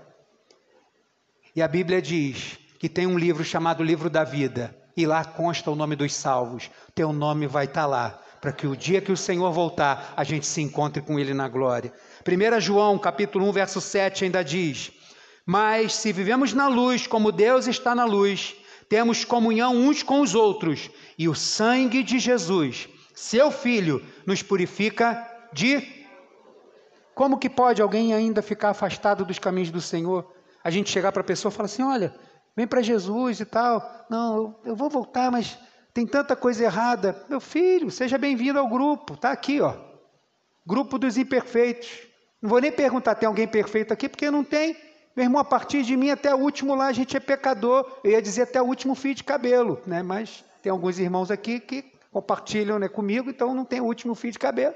E 1.56 1.62
a 1.62 1.68
Bíblia 1.68 2.02
diz 2.02 2.58
que 2.80 2.88
tem 2.88 3.08
um 3.08 3.18
livro 3.18 3.44
chamado 3.44 3.84
Livro 3.84 4.10
da 4.10 4.24
Vida, 4.24 4.76
e 4.96 5.06
lá 5.06 5.24
consta 5.24 5.70
o 5.70 5.76
nome 5.76 5.96
dos 5.96 6.14
salvos. 6.14 6.70
Teu 6.96 7.12
nome 7.12 7.48
vai 7.48 7.66
estar 7.66 7.86
lá, 7.86 8.22
para 8.40 8.52
que 8.52 8.68
o 8.68 8.76
dia 8.76 9.02
que 9.02 9.12
o 9.12 9.18
Senhor 9.18 9.52
voltar, 9.52 10.14
a 10.16 10.24
gente 10.24 10.46
se 10.46 10.62
encontre 10.62 11.02
com 11.02 11.20
Ele 11.20 11.34
na 11.34 11.48
glória. 11.48 11.94
1 12.26 12.60
João, 12.62 12.98
capítulo 12.98 13.48
1, 13.50 13.52
verso 13.52 13.82
7, 13.82 14.26
ainda 14.26 14.44
diz: 14.44 14.92
mas 15.46 15.96
se 15.96 16.12
vivemos 16.12 16.54
na 16.54 16.68
luz, 16.68 17.08
como 17.08 17.32
Deus 17.32 17.68
está 17.68 17.96
na 17.96 18.06
luz, 18.06 18.56
temos 18.88 19.24
comunhão 19.24 19.76
uns 19.76 20.04
com 20.04 20.22
os 20.22 20.36
outros, 20.36 20.90
e 21.18 21.30
o 21.30 21.36
sangue 21.36 22.04
de 22.04 22.20
Jesus, 22.20 22.90
seu 23.14 23.52
Filho, 23.52 24.06
nos 24.26 24.44
purifica 24.44 25.26
de. 25.54 26.06
Como 27.14 27.38
que 27.38 27.50
pode 27.50 27.82
alguém 27.82 28.14
ainda 28.14 28.42
ficar 28.42 28.70
afastado 28.70 29.24
dos 29.24 29.40
caminhos 29.40 29.72
do 29.72 29.82
Senhor? 29.82 30.30
A 30.64 30.70
gente 30.70 30.90
chegar 30.90 31.12
para 31.12 31.22
a 31.22 31.26
pessoa 31.26 31.52
e 31.52 31.56
falar 31.56 31.66
assim: 31.66 31.84
olha, 31.84 32.14
vem 32.56 32.68
para 32.68 32.82
Jesus 32.82 33.40
e 33.40 33.46
tal. 33.46 34.06
Não, 34.10 34.60
eu 34.66 34.76
vou 34.76 34.90
voltar, 34.90 35.32
mas 35.32 35.58
tem 35.94 36.06
tanta 36.06 36.36
coisa 36.36 36.64
errada. 36.64 37.26
Meu 37.30 37.40
filho, 37.40 37.92
seja 37.92 38.18
bem-vindo 38.18 38.60
ao 38.60 38.68
grupo, 38.68 39.14
está 39.14 39.32
aqui, 39.32 39.62
ó. 39.62 39.76
Grupo 40.66 40.98
dos 40.98 41.18
imperfeitos. 41.18 41.90
Não 42.42 42.50
vou 42.50 42.60
nem 42.60 42.72
perguntar, 42.72 43.16
tem 43.16 43.28
alguém 43.28 43.48
perfeito 43.48 43.94
aqui? 43.94 44.10
Porque 44.10 44.32
não 44.32 44.44
tem. 44.44 44.76
Meu 45.16 45.26
irmão, 45.26 45.42
a 45.42 45.46
partir 45.46 45.84
de 45.84 45.96
mim 45.98 46.10
até 46.10 46.34
o 46.34 46.38
último 46.38 46.74
lá 46.76 46.88
a 46.88 46.94
gente 46.94 47.16
é 47.18 47.20
pecador. 47.20 48.00
Eu 48.04 48.12
ia 48.12 48.22
dizer 48.22 48.44
até 48.44 48.62
o 48.62 48.66
último 48.66 48.96
fio 48.96 49.14
de 49.14 49.24
cabelo, 49.24 49.82
né? 49.86 50.02
Mas 50.02 50.44
tem 50.62 50.72
alguns 50.72 51.00
irmãos 51.00 51.30
aqui 51.30 51.60
que 51.60 51.92
compartilham 52.12 52.78
né, 52.78 52.88
comigo, 52.88 53.30
então 53.30 53.54
não 53.54 53.66
tem 53.66 53.82
o 53.82 53.86
último 53.86 54.16
fio 54.16 54.32
de 54.32 54.40
cabelo. 54.40 54.76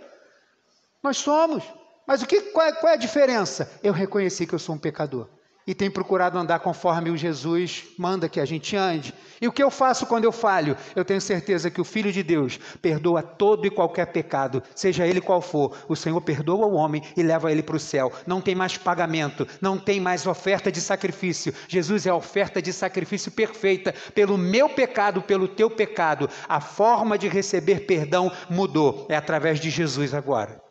Nós 1.01 1.17
somos. 1.17 1.63
Mas 2.07 2.21
o 2.21 2.27
que, 2.27 2.41
qual, 2.41 2.67
é, 2.67 2.71
qual 2.71 2.91
é 2.91 2.95
a 2.95 2.99
diferença? 2.99 3.71
Eu 3.83 3.93
reconheci 3.93 4.45
que 4.45 4.53
eu 4.53 4.59
sou 4.59 4.75
um 4.75 4.79
pecador 4.79 5.27
e 5.67 5.73
tem 5.73 5.89
procurado 5.89 6.37
andar 6.37 6.59
conforme 6.59 7.09
o 7.09 7.17
Jesus 7.17 7.85
manda 7.97 8.29
que 8.29 8.39
a 8.39 8.45
gente 8.45 8.75
ande. 8.75 9.13
E 9.41 9.47
o 9.47 9.51
que 9.51 9.63
eu 9.63 9.71
faço 9.71 10.05
quando 10.05 10.23
eu 10.23 10.31
falho? 10.31 10.77
Eu 10.95 11.03
tenho 11.03 11.19
certeza 11.19 11.71
que 11.71 11.81
o 11.81 11.85
Filho 11.85 12.11
de 12.11 12.21
Deus 12.21 12.59
perdoa 12.81 13.23
todo 13.23 13.65
e 13.65 13.71
qualquer 13.71 14.05
pecado, 14.07 14.61
seja 14.75 15.07
ele 15.07 15.19
qual 15.19 15.41
for. 15.41 15.75
O 15.89 15.95
Senhor 15.95 16.21
perdoa 16.21 16.67
o 16.67 16.75
homem 16.75 17.01
e 17.17 17.23
leva 17.23 17.51
ele 17.51 17.63
para 17.63 17.75
o 17.75 17.79
céu. 17.79 18.11
Não 18.27 18.41
tem 18.41 18.53
mais 18.53 18.77
pagamento, 18.77 19.47
não 19.59 19.79
tem 19.79 19.99
mais 19.99 20.27
oferta 20.27 20.71
de 20.71 20.79
sacrifício. 20.79 21.53
Jesus 21.67 22.05
é 22.05 22.11
a 22.11 22.15
oferta 22.15 22.61
de 22.61 22.71
sacrifício 22.71 23.31
perfeita 23.31 23.93
pelo 24.13 24.37
meu 24.37 24.69
pecado, 24.69 25.21
pelo 25.23 25.47
teu 25.47 25.69
pecado. 25.69 26.29
A 26.47 26.61
forma 26.61 27.17
de 27.17 27.27
receber 27.27 27.87
perdão 27.87 28.31
mudou, 28.49 29.07
é 29.09 29.15
através 29.15 29.59
de 29.59 29.71
Jesus 29.71 30.13
agora. 30.13 30.61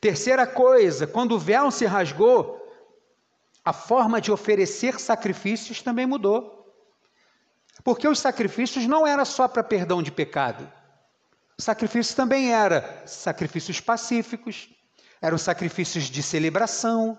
Terceira 0.00 0.46
coisa, 0.46 1.06
quando 1.06 1.32
o 1.32 1.38
véu 1.38 1.70
se 1.70 1.84
rasgou, 1.84 2.67
a 3.68 3.72
forma 3.74 4.18
de 4.18 4.32
oferecer 4.32 4.98
sacrifícios 4.98 5.82
também 5.82 6.06
mudou. 6.06 6.72
Porque 7.84 8.08
os 8.08 8.18
sacrifícios 8.18 8.86
não 8.86 9.06
era 9.06 9.26
só 9.26 9.46
para 9.46 9.62
perdão 9.62 10.02
de 10.02 10.10
pecado. 10.10 10.66
O 11.58 11.60
sacrifício 11.60 12.16
também 12.16 12.50
era 12.50 13.02
sacrifícios 13.04 13.78
pacíficos, 13.78 14.70
eram 15.20 15.36
sacrifícios 15.36 16.04
de 16.04 16.22
celebração, 16.22 17.18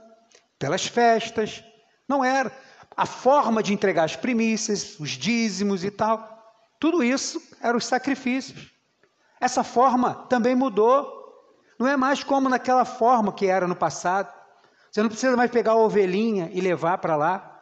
pelas 0.58 0.88
festas. 0.88 1.64
Não 2.08 2.26
era. 2.26 2.52
A 2.98 3.06
forma 3.06 3.62
de 3.62 3.72
entregar 3.72 4.06
as 4.06 4.16
primícias, 4.16 5.00
os 5.00 5.12
dízimos 5.12 5.84
e 5.84 5.92
tal, 5.92 6.52
tudo 6.80 7.04
isso 7.04 7.40
eram 7.62 7.78
os 7.78 7.86
sacrifícios. 7.86 8.72
Essa 9.40 9.64
forma 9.64 10.16
também 10.28 10.56
mudou. 10.56 11.16
Não 11.78 11.88
é 11.88 11.96
mais 11.96 12.24
como 12.24 12.50
naquela 12.50 12.86
forma 12.86 13.32
que 13.32 13.46
era 13.46 13.68
no 13.68 13.76
passado. 13.76 14.39
Você 14.92 15.02
não 15.02 15.10
precisa 15.10 15.36
mais 15.38 15.52
pegar 15.52 15.72
a 15.72 15.76
ovelhinha 15.76 16.50
e 16.52 16.62
levar 16.62 16.98
para 16.98 17.16
lá. 17.16 17.62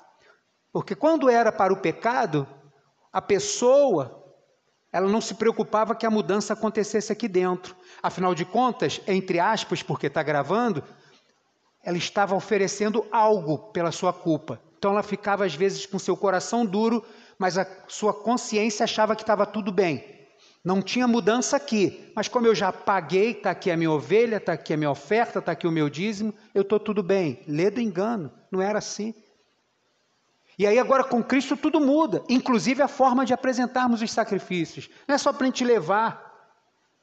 Porque 0.72 0.96
quando 0.96 1.29
era 1.29 1.51
para 1.51 1.74
o 1.74 1.81
pecado, 1.81 2.48
a 3.12 3.22
pessoa 3.22 4.24
ela 4.91 5.07
não 5.07 5.22
se 5.22 5.36
preocupava 5.36 5.96
que 5.96 6.05
a 6.05 6.10
mudança 6.10 6.53
acontecesse 6.53 7.12
aqui 7.12 7.27
dentro. 7.27 7.75
Afinal 8.01 8.34
de 8.34 8.46
contas, 8.46 9.01
entre 9.05 9.39
aspas, 9.39 9.84
porque 9.84 10.07
está 10.07 10.24
gravando, 10.24 10.84
ela 11.84 11.98
estava 11.98 12.36
oferecendo 12.36 13.05
algo 13.12 13.57
pela 13.72 13.91
sua 13.91 14.13
culpa. 14.13 14.62
Então 14.77 14.91
ela 14.91 15.03
ficava 15.03 15.46
às 15.46 15.53
vezes 15.53 15.86
com 15.86 16.00
seu 16.00 16.15
coração 16.15 16.65
duro, 16.65 17.03
mas 17.38 17.57
a 17.57 17.67
sua 17.88 18.13
consciência 18.13 18.86
achava 18.86 19.15
que 19.15 19.24
estava 19.24 19.46
tudo 19.46 19.72
bem. 19.72 20.16
Não 20.67 20.81
tinha 20.81 21.07
mudança 21.07 21.55
aqui, 21.55 22.12
mas 22.13 22.27
como 22.27 22.45
eu 22.45 22.53
já 22.53 22.74
paguei, 22.74 23.31
está 23.31 23.51
aqui 23.51 23.71
a 23.71 23.77
minha 23.77 23.89
ovelha, 23.89 24.36
está 24.36 24.51
aqui 24.51 24.74
a 24.74 24.77
minha 24.77 24.91
oferta, 24.91 25.39
está 25.39 25.53
aqui 25.53 25.65
o 25.65 25.71
meu 25.71 25.89
dízimo, 25.89 26.33
eu 26.53 26.62
estou 26.62 26.77
tudo 26.77 27.01
bem. 27.01 27.41
Lê 27.47 27.71
do 27.71 27.79
engano, 27.79 28.29
não 28.51 28.62
era 28.62 28.79
assim. 28.79 29.15
E 30.59 30.67
aí 30.67 30.77
agora 30.77 31.05
com 31.05 31.24
Cristo 31.24 31.55
tudo 31.55 31.79
muda, 31.79 32.21
inclusive 32.27 32.81
a 32.81 32.89
forma 32.89 33.25
de 33.25 33.33
apresentarmos 33.33 34.01
os 34.01 34.12
sacrifícios. 34.12 34.89
Não 35.07 35.15
é 35.15 35.17
só 35.17 35.31
para 35.31 35.43
a 35.43 35.45
gente 35.45 35.63
levar. 35.63 36.21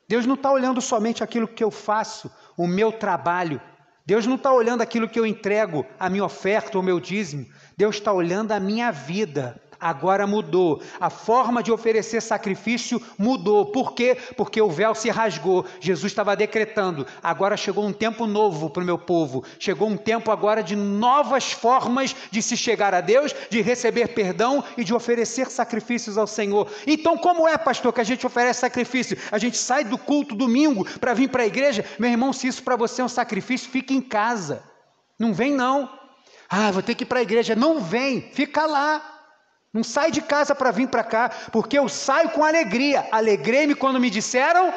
Deus 0.07 0.27
não 0.27 0.35
está 0.35 0.53
olhando 0.53 0.83
somente 0.83 1.25
aquilo 1.25 1.49
que 1.49 1.65
eu 1.65 1.71
faço, 1.71 2.31
o 2.59 2.67
meu 2.67 2.93
trabalho. 2.93 3.59
Deus 4.05 4.27
não 4.27 4.35
está 4.35 4.53
olhando 4.53 4.83
aquilo 4.83 5.09
que 5.09 5.19
eu 5.19 5.25
entrego, 5.25 5.87
a 5.99 6.11
minha 6.11 6.27
oferta, 6.27 6.79
o 6.79 6.83
meu 6.83 7.01
dízimo. 7.01 7.47
Deus 7.79 7.97
está 7.97 8.13
olhando 8.13 8.53
a 8.53 8.61
minha 8.61 8.91
vida, 8.91 9.59
agora 9.85 10.27
mudou. 10.27 10.81
A 10.99 11.11
forma 11.11 11.63
de 11.63 11.71
oferecer 11.71 12.23
sacrifício 12.23 13.01
mudou. 13.19 13.67
Por 13.67 13.93
quê? 13.93 14.17
Porque 14.35 14.61
o 14.63 14.71
véu 14.71 14.95
se 14.95 15.11
rasgou. 15.11 15.67
Jesus 15.79 16.11
estava 16.11 16.35
decretando: 16.35 17.07
agora 17.23 17.55
chegou 17.55 17.85
um 17.85 17.93
tempo 17.93 18.27
novo 18.27 18.71
para 18.71 18.83
o 18.83 18.87
meu 18.87 18.99
povo. 18.99 19.45
Chegou 19.59 19.87
um 19.87 19.97
tempo 19.99 20.31
agora 20.31 20.63
de 20.63 20.75
novas 20.75 21.53
formas 21.53 22.17
de 22.31 22.41
se 22.41 22.57
chegar 22.57 22.95
a 22.95 23.03
Deus, 23.03 23.35
de 23.51 23.61
receber 23.61 24.09
perdão 24.09 24.65
e 24.79 24.85
de 24.85 24.95
oferecer 24.95 25.51
sacrifícios 25.51 26.17
ao 26.17 26.27
Senhor. 26.27 26.67
Então, 26.87 27.19
como 27.19 27.47
é, 27.47 27.59
pastor, 27.59 27.93
que 27.93 28.01
a 28.01 28.05
gente 28.05 28.27
oferece 28.27 28.61
sacrifício? 28.61 29.19
A 29.31 29.37
gente 29.37 29.59
sai 29.59 29.85
do 29.85 29.99
culto 29.99 30.35
domingo 30.35 30.87
para 30.99 31.13
vir 31.13 31.29
para 31.29 31.43
a 31.43 31.47
igreja? 31.47 31.85
Meu 31.99 32.11
irmão, 32.11 32.33
se 32.33 32.47
isso 32.47 32.63
para 32.63 32.77
você 32.77 33.03
é 33.03 33.05
um 33.05 33.09
sacrifício, 33.09 33.71
fique 33.71 33.95
em 33.95 34.01
casa. 34.01 34.63
Não 35.19 35.35
vem, 35.35 35.53
não. 35.53 35.91
Ah, 36.49 36.71
vou 36.71 36.83
ter 36.83 36.95
que 36.95 37.05
ir 37.05 37.07
para 37.07 37.19
a 37.19 37.23
igreja. 37.23 37.55
Não 37.55 37.81
vem, 37.81 38.31
fica 38.33 38.65
lá. 38.65 39.14
Não 39.75 39.83
sai 39.83 40.13
de 40.13 40.23
casa 40.23 40.55
para 40.55 40.71
vir 40.71 40.87
para 40.87 41.03
cá, 41.03 41.29
porque 41.51 41.77
eu 41.77 41.89
saio 41.89 42.31
com 42.31 42.45
alegria. 42.45 43.09
Alegrei-me 43.11 43.75
quando 43.75 43.99
me 43.99 44.09
disseram. 44.09 44.73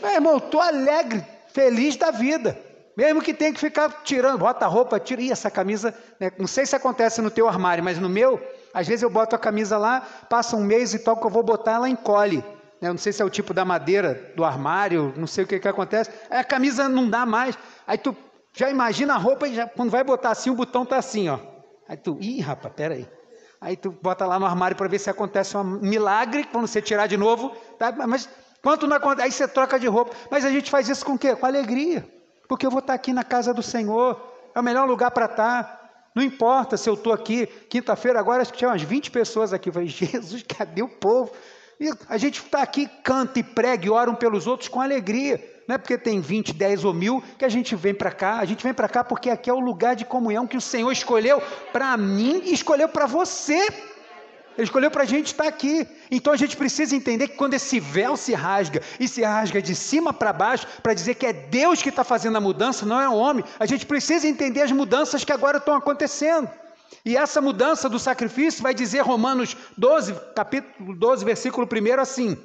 Meu 0.00 0.12
irmão, 0.12 0.36
estou 0.36 0.60
alegre, 0.60 1.26
feliz 1.48 1.96
da 1.96 2.12
vida. 2.12 2.56
Mesmo 2.96 3.20
que 3.20 3.34
tenha 3.34 3.52
que 3.52 3.58
ficar 3.58 3.90
tirando, 4.04 4.38
bota 4.38 4.64
a 4.64 4.68
roupa, 4.68 5.00
tira. 5.00 5.20
Ih, 5.20 5.32
essa 5.32 5.50
camisa, 5.50 5.92
né? 6.20 6.30
não 6.38 6.46
sei 6.46 6.64
se 6.64 6.76
acontece 6.76 7.20
no 7.20 7.32
teu 7.32 7.48
armário, 7.48 7.82
mas 7.82 7.98
no 7.98 8.08
meu, 8.08 8.40
às 8.72 8.86
vezes 8.86 9.02
eu 9.02 9.10
boto 9.10 9.34
a 9.34 9.38
camisa 9.38 9.76
lá, 9.76 10.06
passa 10.28 10.54
um 10.54 10.62
mês 10.62 10.94
e 10.94 11.00
tal, 11.00 11.16
que 11.16 11.26
eu 11.26 11.30
vou 11.30 11.42
botar, 11.42 11.72
ela 11.72 11.88
encolhe. 11.88 12.44
Né? 12.80 12.90
Não 12.90 12.98
sei 12.98 13.12
se 13.12 13.20
é 13.20 13.24
o 13.24 13.30
tipo 13.30 13.52
da 13.52 13.64
madeira 13.64 14.32
do 14.36 14.44
armário, 14.44 15.12
não 15.16 15.26
sei 15.26 15.42
o 15.42 15.46
que, 15.48 15.58
que 15.58 15.68
acontece. 15.68 16.10
Aí 16.30 16.38
a 16.38 16.44
camisa 16.44 16.88
não 16.88 17.10
dá 17.10 17.26
mais. 17.26 17.58
Aí 17.88 17.98
tu 17.98 18.16
já 18.52 18.70
imagina 18.70 19.14
a 19.14 19.18
roupa 19.18 19.48
e 19.48 19.54
já, 19.54 19.66
quando 19.66 19.90
vai 19.90 20.04
botar 20.04 20.30
assim, 20.30 20.50
o 20.50 20.54
botão 20.54 20.84
está 20.84 20.96
assim, 20.96 21.28
ó. 21.28 21.49
Aí 21.90 21.96
tu, 21.96 22.16
ih, 22.20 22.40
rapaz, 22.40 22.72
peraí. 22.72 23.04
Aí 23.60 23.76
tu 23.76 23.90
bota 23.90 24.24
lá 24.24 24.38
no 24.38 24.46
armário 24.46 24.76
para 24.76 24.86
ver 24.86 25.00
se 25.00 25.10
acontece 25.10 25.56
um 25.56 25.64
milagre, 25.64 26.44
quando 26.44 26.68
você 26.68 26.80
tirar 26.80 27.08
de 27.08 27.16
novo, 27.16 27.50
tá? 27.80 27.90
mas 28.06 28.28
quanto 28.62 28.86
não 28.86 28.96
acontece, 28.96 29.24
aí 29.24 29.32
você 29.32 29.48
troca 29.48 29.76
de 29.76 29.88
roupa. 29.88 30.14
Mas 30.30 30.44
a 30.44 30.50
gente 30.50 30.70
faz 30.70 30.88
isso 30.88 31.04
com 31.04 31.14
o 31.14 31.18
quê? 31.18 31.34
Com 31.34 31.44
alegria. 31.44 32.08
Porque 32.48 32.64
eu 32.64 32.70
vou 32.70 32.78
estar 32.78 32.94
aqui 32.94 33.12
na 33.12 33.24
casa 33.24 33.52
do 33.52 33.60
Senhor, 33.60 34.22
é 34.54 34.60
o 34.60 34.62
melhor 34.62 34.86
lugar 34.86 35.10
para 35.10 35.24
estar. 35.24 36.10
Não 36.14 36.22
importa 36.22 36.76
se 36.76 36.88
eu 36.88 36.94
estou 36.94 37.12
aqui, 37.12 37.48
quinta-feira 37.68 38.20
agora 38.20 38.42
acho 38.42 38.52
que 38.52 38.58
tinha 38.58 38.70
umas 38.70 38.82
20 38.82 39.10
pessoas 39.10 39.52
aqui. 39.52 39.70
Eu 39.70 39.72
falei, 39.72 39.88
Jesus, 39.90 40.44
cadê 40.44 40.82
o 40.82 40.88
povo? 40.88 41.32
E 41.80 41.90
a 42.08 42.18
gente 42.18 42.40
está 42.40 42.62
aqui, 42.62 42.86
canta 43.02 43.40
e 43.40 43.42
prega 43.42 43.86
e 43.86 43.90
ora 43.90 44.08
um 44.08 44.14
pelos 44.14 44.46
outros 44.46 44.68
com 44.68 44.80
alegria. 44.80 45.59
Não 45.70 45.76
é 45.76 45.78
porque 45.78 45.96
tem 45.96 46.20
20, 46.20 46.52
10 46.52 46.84
ou 46.84 46.92
mil 46.92 47.22
que 47.38 47.44
a 47.44 47.48
gente 47.48 47.76
vem 47.76 47.94
para 47.94 48.10
cá. 48.10 48.40
A 48.40 48.44
gente 48.44 48.60
vem 48.60 48.74
para 48.74 48.88
cá 48.88 49.04
porque 49.04 49.30
aqui 49.30 49.48
é 49.48 49.52
o 49.52 49.60
lugar 49.60 49.94
de 49.94 50.04
comunhão 50.04 50.44
que 50.44 50.56
o 50.56 50.60
Senhor 50.60 50.90
escolheu 50.90 51.40
para 51.72 51.96
mim 51.96 52.42
e 52.44 52.52
escolheu 52.52 52.88
para 52.88 53.06
você. 53.06 53.54
Ele 54.58 54.64
escolheu 54.64 54.90
para 54.90 55.04
a 55.04 55.06
gente 55.06 55.26
estar 55.26 55.46
aqui. 55.46 55.86
Então 56.10 56.32
a 56.32 56.36
gente 56.36 56.56
precisa 56.56 56.96
entender 56.96 57.28
que 57.28 57.36
quando 57.36 57.54
esse 57.54 57.78
véu 57.78 58.16
se 58.16 58.34
rasga 58.34 58.82
e 58.98 59.06
se 59.06 59.22
rasga 59.22 59.62
de 59.62 59.76
cima 59.76 60.12
para 60.12 60.32
baixo, 60.32 60.66
para 60.82 60.92
dizer 60.92 61.14
que 61.14 61.24
é 61.24 61.32
Deus 61.32 61.80
que 61.80 61.88
está 61.88 62.02
fazendo 62.02 62.36
a 62.36 62.40
mudança, 62.40 62.84
não 62.84 63.00
é 63.00 63.08
o 63.08 63.14
homem, 63.14 63.44
a 63.60 63.64
gente 63.64 63.86
precisa 63.86 64.26
entender 64.26 64.62
as 64.62 64.72
mudanças 64.72 65.22
que 65.22 65.32
agora 65.32 65.58
estão 65.58 65.76
acontecendo. 65.76 66.50
E 67.04 67.16
essa 67.16 67.40
mudança 67.40 67.88
do 67.88 68.00
sacrifício 68.00 68.60
vai 68.60 68.74
dizer 68.74 69.02
Romanos 69.02 69.56
12, 69.78 70.14
capítulo 70.34 70.96
12, 70.96 71.24
versículo 71.24 71.64
1 71.64 72.00
assim: 72.00 72.36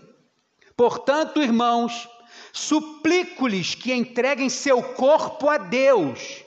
Portanto, 0.77 1.41
irmãos, 1.41 2.07
Suplico-lhes 2.55 3.75
que 3.75 3.93
entreguem 3.93 4.49
seu 4.49 4.81
corpo 4.81 5.49
a 5.49 5.57
Deus, 5.57 6.41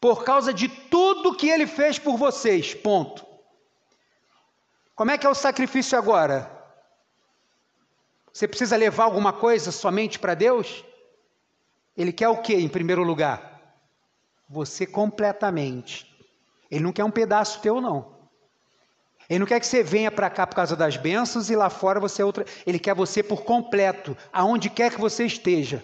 por 0.00 0.24
causa 0.24 0.52
de 0.52 0.66
tudo 0.68 1.36
que 1.36 1.48
ele 1.48 1.64
fez 1.64 1.96
por 1.96 2.16
vocês. 2.16 2.74
Ponto. 2.74 3.24
Como 4.96 5.12
é 5.12 5.16
que 5.16 5.24
é 5.24 5.30
o 5.30 5.34
sacrifício 5.34 5.96
agora? 5.96 6.50
Você 8.32 8.48
precisa 8.48 8.76
levar 8.76 9.04
alguma 9.04 9.32
coisa 9.32 9.70
somente 9.70 10.18
para 10.18 10.34
Deus? 10.34 10.84
Ele 11.96 12.12
quer 12.12 12.28
o 12.28 12.42
que 12.42 12.54
em 12.54 12.68
primeiro 12.68 13.04
lugar? 13.04 13.62
Você 14.48 14.84
completamente. 14.84 16.12
Ele 16.68 16.82
não 16.82 16.92
quer 16.92 17.04
um 17.04 17.12
pedaço 17.12 17.60
teu, 17.60 17.80
não. 17.80 18.13
Ele 19.28 19.38
não 19.38 19.46
quer 19.46 19.58
que 19.60 19.66
você 19.66 19.82
venha 19.82 20.10
para 20.10 20.28
cá 20.28 20.46
por 20.46 20.54
causa 20.54 20.76
das 20.76 20.96
bênçãos 20.96 21.50
e 21.50 21.56
lá 21.56 21.70
fora 21.70 21.98
você 21.98 22.22
é 22.22 22.24
outra. 22.24 22.44
Ele 22.66 22.78
quer 22.78 22.94
você 22.94 23.22
por 23.22 23.42
completo, 23.42 24.16
aonde 24.32 24.68
quer 24.68 24.92
que 24.92 25.00
você 25.00 25.24
esteja. 25.24 25.82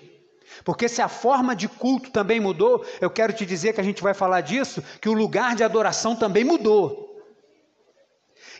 Porque 0.64 0.88
se 0.88 1.00
a 1.00 1.08
forma 1.08 1.54
de 1.56 1.68
culto 1.68 2.10
também 2.10 2.40
mudou, 2.40 2.84
eu 3.00 3.08
quero 3.08 3.32
te 3.32 3.46
dizer 3.46 3.72
que 3.72 3.80
a 3.80 3.84
gente 3.84 4.02
vai 4.02 4.12
falar 4.12 4.40
disso, 4.42 4.82
que 5.00 5.08
o 5.08 5.14
lugar 5.14 5.56
de 5.56 5.64
adoração 5.64 6.14
também 6.14 6.44
mudou. 6.44 7.08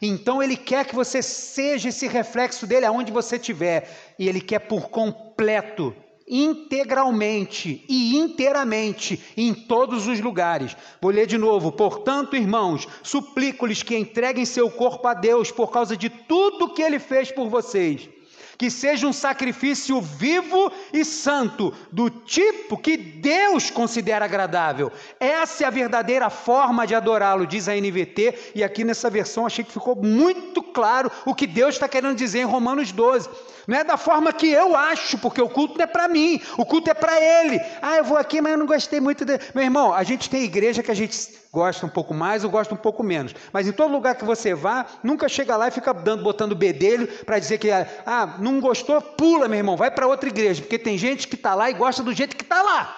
Então 0.01 0.43
ele 0.43 0.57
quer 0.57 0.87
que 0.87 0.95
você 0.95 1.21
seja 1.21 1.91
esse 1.91 2.07
reflexo 2.09 2.67
dele 2.67 2.87
aonde 2.87 3.13
você 3.13 3.37
estiver, 3.37 4.15
e 4.19 4.29
ele 4.29 4.41
quer 4.41 4.61
por 4.61 4.89
completo 4.89 5.95
integralmente 6.31 7.85
e 7.89 8.17
inteiramente 8.17 9.21
em 9.37 9.53
todos 9.53 10.07
os 10.07 10.21
lugares. 10.21 10.77
Vou 11.03 11.11
ler 11.11 11.27
de 11.27 11.37
novo. 11.37 11.73
Portanto, 11.73 12.37
irmãos, 12.37 12.87
suplico-lhes 13.03 13.83
que 13.83 13.97
entreguem 13.97 14.45
seu 14.45 14.71
corpo 14.71 15.09
a 15.09 15.15
Deus 15.15 15.51
por 15.51 15.73
causa 15.73 15.97
de 15.97 16.09
tudo 16.09 16.73
que 16.73 16.83
ele 16.83 17.01
fez 17.01 17.33
por 17.33 17.49
vocês. 17.49 18.09
Que 18.57 18.71
seja 18.71 19.07
um 19.07 19.13
sacrifício 19.13 20.03
vivo 20.03 20.71
e 20.93 21.03
santo, 21.03 21.73
do 21.91 22.11
tipo 22.11 22.77
que 22.77 22.95
Deus 22.95 23.71
considera 23.71 24.27
agradável. 24.27 24.93
Essa 25.19 25.65
é 25.65 25.67
a 25.67 25.71
verdadeira 25.71 26.29
forma 26.29 26.87
de 26.87 26.95
adorá-lo, 26.95 27.47
diz 27.47 27.69
a 27.69 27.75
NVT, 27.75 28.53
e 28.55 28.63
aqui 28.63 28.85
nessa 28.85 29.09
versão 29.09 29.47
achei 29.47 29.65
que 29.65 29.73
ficou 29.73 29.97
muito 29.97 30.63
claro 30.63 31.11
o 31.25 31.35
que 31.35 31.47
Deus 31.47 31.77
está 31.77 31.89
querendo 31.89 32.17
dizer 32.17 32.41
em 32.41 32.45
Romanos 32.45 32.93
12 32.93 33.31
não 33.71 33.79
é 33.79 33.85
da 33.85 33.97
forma 33.97 34.33
que 34.33 34.51
eu 34.51 34.75
acho, 34.75 35.17
porque 35.19 35.41
o 35.41 35.49
culto 35.49 35.79
não 35.79 35.85
é 35.85 35.87
para 35.87 36.09
mim, 36.09 36.43
o 36.59 36.67
culto 36.67 36.91
é 36.91 36.95
para 36.95 37.21
ele. 37.21 37.61
Ah, 37.81 37.99
eu 37.99 38.05
vou 38.05 38.19
aqui, 38.19 38.41
mas 38.41 38.51
eu 38.51 38.59
não 38.59 38.67
gostei 38.67 38.99
muito 38.99 39.25
de. 39.25 39.39
Meu 39.55 39.63
irmão, 39.63 39.95
a 39.95 40.03
gente 40.03 40.29
tem 40.29 40.43
igreja 40.43 40.83
que 40.83 40.91
a 40.91 40.95
gente 40.95 41.17
gosta 41.53 41.87
um 41.87 41.89
pouco 41.89 42.13
mais 42.13 42.43
ou 42.43 42.51
gosta 42.51 42.75
um 42.75 42.77
pouco 42.77 43.05
menos, 43.05 43.33
mas 43.53 43.69
em 43.69 43.73
todo 43.73 43.93
lugar 43.93 44.17
que 44.17 44.25
você 44.25 44.55
vá, 44.55 44.87
nunca 45.05 45.29
chega 45.29 45.57
lá 45.57 45.69
e 45.69 45.71
fica 45.71 45.95
dando, 45.95 46.25
botando 46.25 46.57
bedelho 46.57 47.07
para 47.25 47.39
dizer 47.39 47.59
que, 47.59 47.71
ah, 47.71 48.35
não 48.41 48.59
gostou, 48.59 49.01
pula, 49.01 49.47
meu 49.47 49.59
irmão, 49.59 49.77
vai 49.77 49.93
para 49.93 50.09
outra 50.09 50.29
igreja, 50.29 50.63
porque 50.63 50.77
tem 50.77 50.99
gente 50.99 51.29
que 51.29 51.37
está 51.37 51.55
lá 51.55 51.71
e 51.71 51.75
gosta 51.75 52.03
do 52.03 52.13
jeito 52.13 52.35
que 52.35 52.43
está 52.43 52.61
lá. 52.61 52.97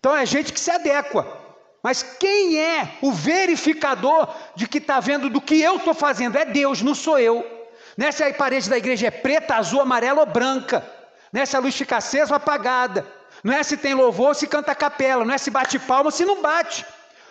Então 0.00 0.16
é 0.16 0.26
gente 0.26 0.52
que 0.52 0.58
se 0.58 0.72
adequa. 0.72 1.24
Mas 1.80 2.02
quem 2.02 2.58
é 2.58 2.98
o 3.00 3.12
verificador 3.12 4.26
de 4.56 4.66
que 4.66 4.78
está 4.78 4.98
vendo 4.98 5.30
do 5.30 5.40
que 5.40 5.62
eu 5.62 5.76
estou 5.76 5.94
fazendo? 5.94 6.36
É 6.36 6.44
Deus, 6.44 6.82
não 6.82 6.96
sou 6.96 7.16
eu. 7.16 7.63
Não 7.96 8.06
é 8.06 8.12
se 8.12 8.22
a 8.22 8.32
parede 8.34 8.68
da 8.68 8.78
igreja 8.78 9.06
é 9.06 9.10
preta, 9.10 9.56
azul, 9.56 9.80
amarela 9.80 10.20
ou 10.20 10.26
branca. 10.26 10.84
Não 11.32 11.40
é 11.40 11.46
se 11.46 11.56
a 11.56 11.60
luz 11.60 11.76
fica 11.76 11.96
acesa 11.96 12.32
ou 12.32 12.36
apagada. 12.36 13.06
Não 13.42 13.52
é 13.52 13.62
se 13.62 13.76
tem 13.76 13.94
louvor 13.94 14.28
ou 14.28 14.34
se 14.34 14.46
canta 14.46 14.72
a 14.72 14.74
capela. 14.74 15.24
Não 15.24 15.34
é 15.34 15.38
se 15.38 15.50
bate 15.50 15.78
palma 15.78 16.06
ou 16.06 16.10
se 16.10 16.24
não 16.24 16.40
bate. 16.40 16.84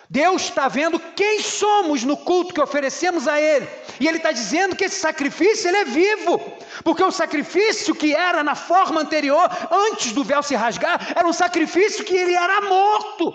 Deus 0.08 0.42
está 0.42 0.68
vendo 0.68 1.00
quem 1.00 1.40
somos 1.40 2.04
no 2.04 2.16
culto 2.16 2.54
que 2.54 2.60
oferecemos 2.60 3.26
a 3.26 3.40
Ele. 3.40 3.68
E 3.98 4.06
Ele 4.06 4.18
está 4.18 4.32
dizendo 4.32 4.76
que 4.76 4.84
esse 4.84 5.00
sacrifício 5.00 5.68
ele 5.68 5.78
é 5.78 5.84
vivo. 5.84 6.40
Porque 6.82 7.02
o 7.02 7.10
sacrifício 7.10 7.94
que 7.94 8.14
era 8.14 8.42
na 8.42 8.54
forma 8.54 9.00
anterior, 9.00 9.48
antes 9.70 10.12
do 10.12 10.22
véu 10.24 10.42
se 10.42 10.54
rasgar, 10.54 11.12
era 11.14 11.26
um 11.26 11.32
sacrifício 11.32 12.04
que 12.04 12.14
ele 12.14 12.34
era 12.34 12.60
morto. 12.62 13.32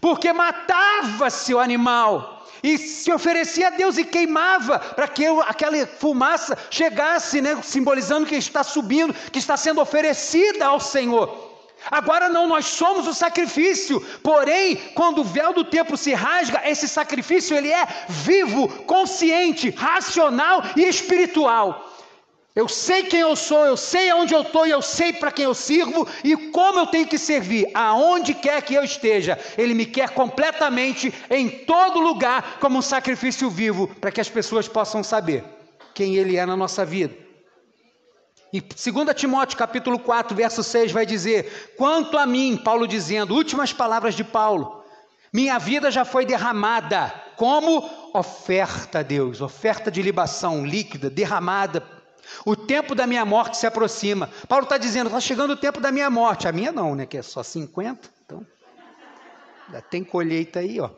Porque 0.00 0.32
matava-se 0.32 1.54
o 1.54 1.58
animal. 1.58 2.39
E 2.62 2.76
se 2.78 3.10
oferecia 3.10 3.68
a 3.68 3.70
Deus 3.70 3.96
e 3.96 4.04
queimava 4.04 4.78
para 4.78 5.08
que 5.08 5.26
aquela 5.46 5.86
fumaça 5.86 6.56
chegasse, 6.70 7.40
né, 7.40 7.58
simbolizando 7.62 8.26
que 8.26 8.36
está 8.36 8.62
subindo, 8.62 9.14
que 9.32 9.38
está 9.38 9.56
sendo 9.56 9.80
oferecida 9.80 10.66
ao 10.66 10.78
Senhor. 10.80 11.50
Agora 11.90 12.28
não, 12.28 12.46
nós 12.46 12.66
somos 12.66 13.06
o 13.06 13.14
sacrifício. 13.14 14.00
Porém, 14.22 14.76
quando 14.94 15.20
o 15.20 15.24
véu 15.24 15.52
do 15.52 15.64
templo 15.64 15.96
se 15.96 16.12
rasga, 16.12 16.60
esse 16.64 16.86
sacrifício 16.86 17.56
ele 17.56 17.72
é 17.72 17.86
vivo, 18.08 18.68
consciente, 18.84 19.70
racional 19.70 20.62
e 20.76 20.82
espiritual. 20.82 21.89
Eu 22.54 22.66
sei 22.66 23.04
quem 23.04 23.20
eu 23.20 23.36
sou, 23.36 23.64
eu 23.64 23.76
sei 23.76 24.10
aonde 24.10 24.34
eu 24.34 24.42
estou 24.42 24.66
e 24.66 24.70
eu 24.70 24.82
sei 24.82 25.12
para 25.12 25.30
quem 25.30 25.44
eu 25.44 25.54
sirvo 25.54 26.06
e 26.24 26.36
como 26.50 26.80
eu 26.80 26.86
tenho 26.86 27.06
que 27.06 27.16
servir, 27.16 27.70
aonde 27.74 28.34
quer 28.34 28.60
que 28.62 28.74
eu 28.74 28.82
esteja. 28.82 29.38
Ele 29.56 29.72
me 29.72 29.86
quer 29.86 30.10
completamente 30.10 31.14
em 31.30 31.48
todo 31.48 32.00
lugar 32.00 32.58
como 32.58 32.78
um 32.78 32.82
sacrifício 32.82 33.48
vivo, 33.48 33.86
para 33.86 34.10
que 34.10 34.20
as 34.20 34.28
pessoas 34.28 34.66
possam 34.66 35.02
saber 35.02 35.44
quem 35.94 36.16
Ele 36.16 36.36
é 36.36 36.44
na 36.44 36.56
nossa 36.56 36.84
vida. 36.84 37.14
E 38.52 38.60
2 38.60 39.14
Timóteo 39.14 39.56
capítulo 39.56 39.96
4, 40.00 40.36
verso 40.36 40.64
6 40.64 40.90
vai 40.90 41.06
dizer: 41.06 41.74
Quanto 41.76 42.18
a 42.18 42.26
mim, 42.26 42.56
Paulo 42.56 42.88
dizendo, 42.88 43.34
últimas 43.34 43.72
palavras 43.72 44.16
de 44.16 44.24
Paulo, 44.24 44.82
minha 45.32 45.56
vida 45.56 45.88
já 45.88 46.04
foi 46.04 46.26
derramada 46.26 47.14
como 47.36 47.88
oferta 48.12 48.98
a 48.98 49.02
Deus, 49.02 49.40
oferta 49.40 49.88
de 49.88 50.02
libação 50.02 50.66
líquida, 50.66 51.08
derramada. 51.08 51.99
O 52.44 52.56
tempo 52.56 52.94
da 52.94 53.06
minha 53.06 53.24
morte 53.24 53.56
se 53.56 53.66
aproxima. 53.66 54.30
Paulo 54.48 54.64
está 54.64 54.78
dizendo: 54.78 55.06
está 55.06 55.20
chegando 55.20 55.52
o 55.52 55.56
tempo 55.56 55.80
da 55.80 55.90
minha 55.90 56.10
morte. 56.10 56.48
A 56.48 56.52
minha 56.52 56.72
não, 56.72 56.94
né? 56.94 57.06
Que 57.06 57.18
é 57.18 57.22
só 57.22 57.42
50. 57.42 58.08
Então, 58.24 58.46
ainda 59.66 59.82
tem 59.82 60.02
colheita 60.04 60.60
aí, 60.60 60.80
ó. 60.80 60.90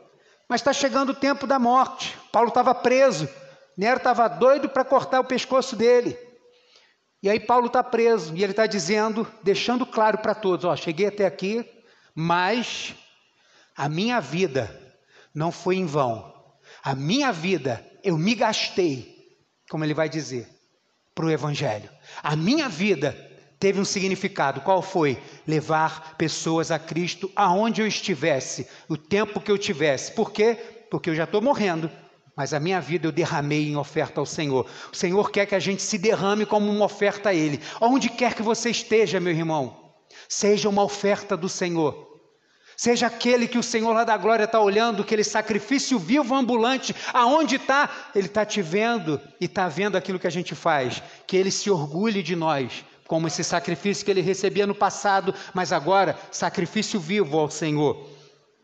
Mas 0.47 0.61
está 0.61 0.73
chegando 0.73 1.09
o 1.09 1.15
tempo 1.15 1.47
da 1.47 1.57
morte. 1.57 2.17
Paulo 2.31 2.49
estava 2.49 2.73
preso. 2.75 3.27
Nero 3.77 3.97
estava 3.97 4.27
doido 4.27 4.69
para 4.69 4.83
cortar 4.83 5.19
o 5.19 5.25
pescoço 5.25 5.75
dele. 5.75 6.17
E 7.23 7.29
aí 7.29 7.39
Paulo 7.39 7.67
está 7.67 7.81
preso 7.81 8.35
e 8.35 8.43
ele 8.43 8.51
está 8.51 8.67
dizendo, 8.67 9.25
deixando 9.41 9.85
claro 9.85 10.17
para 10.17 10.35
todos: 10.35 10.65
ó, 10.65 10.75
cheguei 10.75 11.07
até 11.07 11.25
aqui, 11.25 11.65
mas 12.13 12.93
a 13.75 13.87
minha 13.89 14.19
vida 14.19 14.79
não 15.33 15.51
foi 15.51 15.77
em 15.77 15.85
vão. 15.85 16.33
A 16.83 16.93
minha 16.93 17.31
vida 17.31 17.83
eu 18.03 18.17
me 18.17 18.35
gastei, 18.35 19.39
como 19.69 19.85
ele 19.85 19.93
vai 19.93 20.09
dizer, 20.09 20.47
para 21.13 21.25
o 21.25 21.31
Evangelho. 21.31 21.89
A 22.21 22.35
minha 22.35 22.67
vida 22.67 23.15
teve 23.59 23.79
um 23.79 23.85
significado. 23.85 24.61
Qual 24.61 24.81
foi? 24.81 25.17
Levar 25.47 26.15
pessoas 26.17 26.71
a 26.71 26.79
Cristo 26.79 27.31
aonde 27.35 27.81
eu 27.81 27.87
estivesse, 27.87 28.67
o 28.89 28.97
tempo 28.97 29.39
que 29.39 29.51
eu 29.51 29.57
tivesse. 29.57 30.11
Por 30.11 30.31
quê? 30.31 30.55
Porque 30.89 31.09
eu 31.09 31.15
já 31.15 31.23
estou 31.23 31.41
morrendo 31.41 31.89
mas 32.35 32.53
a 32.53 32.59
minha 32.59 32.81
vida 32.81 33.07
eu 33.07 33.11
derramei 33.11 33.69
em 33.69 33.77
oferta 33.77 34.19
ao 34.19 34.25
Senhor. 34.25 34.65
O 34.91 34.95
Senhor 34.95 35.29
quer 35.29 35.45
que 35.45 35.55
a 35.55 35.59
gente 35.59 35.81
se 35.81 35.97
derrame 35.97 36.45
como 36.45 36.71
uma 36.71 36.85
oferta 36.85 37.29
a 37.29 37.33
Ele. 37.33 37.59
Onde 37.79 38.09
quer 38.09 38.33
que 38.33 38.41
você 38.41 38.71
esteja, 38.71 39.19
meu 39.19 39.33
irmão, 39.33 39.93
seja 40.27 40.67
uma 40.67 40.83
oferta 40.83 41.37
do 41.37 41.47
Senhor. 41.47 42.12
Seja 42.75 43.07
aquele 43.07 43.47
que 43.47 43.57
o 43.57 43.63
Senhor 43.63 43.93
lá 43.93 44.03
da 44.03 44.17
glória 44.17 44.45
está 44.45 44.59
olhando, 44.59 45.03
aquele 45.03 45.23
sacrifício 45.23 45.99
vivo 45.99 46.33
ambulante, 46.35 46.95
aonde 47.13 47.55
está, 47.55 47.89
Ele 48.15 48.27
está 48.27 48.45
te 48.45 48.61
vendo 48.61 49.21
e 49.39 49.45
está 49.45 49.67
vendo 49.67 49.95
aquilo 49.95 50.19
que 50.19 50.27
a 50.27 50.31
gente 50.31 50.55
faz. 50.55 51.01
Que 51.27 51.37
Ele 51.37 51.51
se 51.51 51.69
orgulhe 51.69 52.23
de 52.23 52.35
nós, 52.35 52.83
como 53.07 53.27
esse 53.27 53.43
sacrifício 53.43 54.03
que 54.03 54.11
Ele 54.11 54.21
recebia 54.21 54.65
no 54.65 54.75
passado, 54.75 55.33
mas 55.53 55.71
agora, 55.71 56.17
sacrifício 56.31 56.99
vivo 56.99 57.37
ao 57.37 57.49
Senhor. 57.49 58.09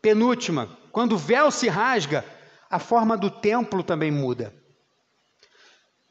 Penúltima, 0.02 0.76
quando 0.90 1.12
o 1.12 1.18
véu 1.18 1.50
se 1.50 1.68
rasga, 1.68 2.24
a 2.68 2.78
forma 2.78 3.16
do 3.16 3.30
templo 3.30 3.82
também 3.82 4.10
muda. 4.10 4.54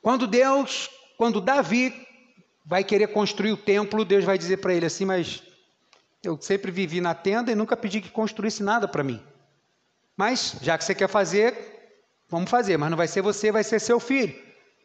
Quando 0.02 0.28
Deus, 0.28 0.90
quando 1.18 1.42
Davi 1.42 1.94
vai 2.66 2.84
querer 2.84 3.08
construir 3.08 3.52
o 3.52 3.58
templo, 3.58 4.06
Deus 4.06 4.24
vai 4.24 4.38
dizer 4.38 4.58
para 4.58 4.74
ele 4.74 4.86
assim: 4.86 5.06
Mas 5.06 5.42
eu 6.24 6.40
sempre 6.42 6.72
vivi 6.72 7.00
na 7.00 7.14
tenda 7.14 7.52
e 7.52 7.56
nunca 7.56 7.78
pedi 7.78 8.02
que 8.02 8.10
construísse 8.10 8.62
nada 8.62 8.88
para 8.88 9.04
mim. 9.04 9.22
Mas, 10.18 10.56
já 10.62 10.78
que 10.78 10.84
você 10.84 10.94
quer 10.94 11.08
fazer, 11.08 11.56
vamos 12.30 12.50
fazer, 12.50 12.78
mas 12.78 12.90
não 12.90 12.98
vai 12.98 13.08
ser 13.08 13.22
você, 13.22 13.52
vai 13.52 13.64
ser 13.64 13.80
seu 13.80 14.00
filho. 14.00 14.36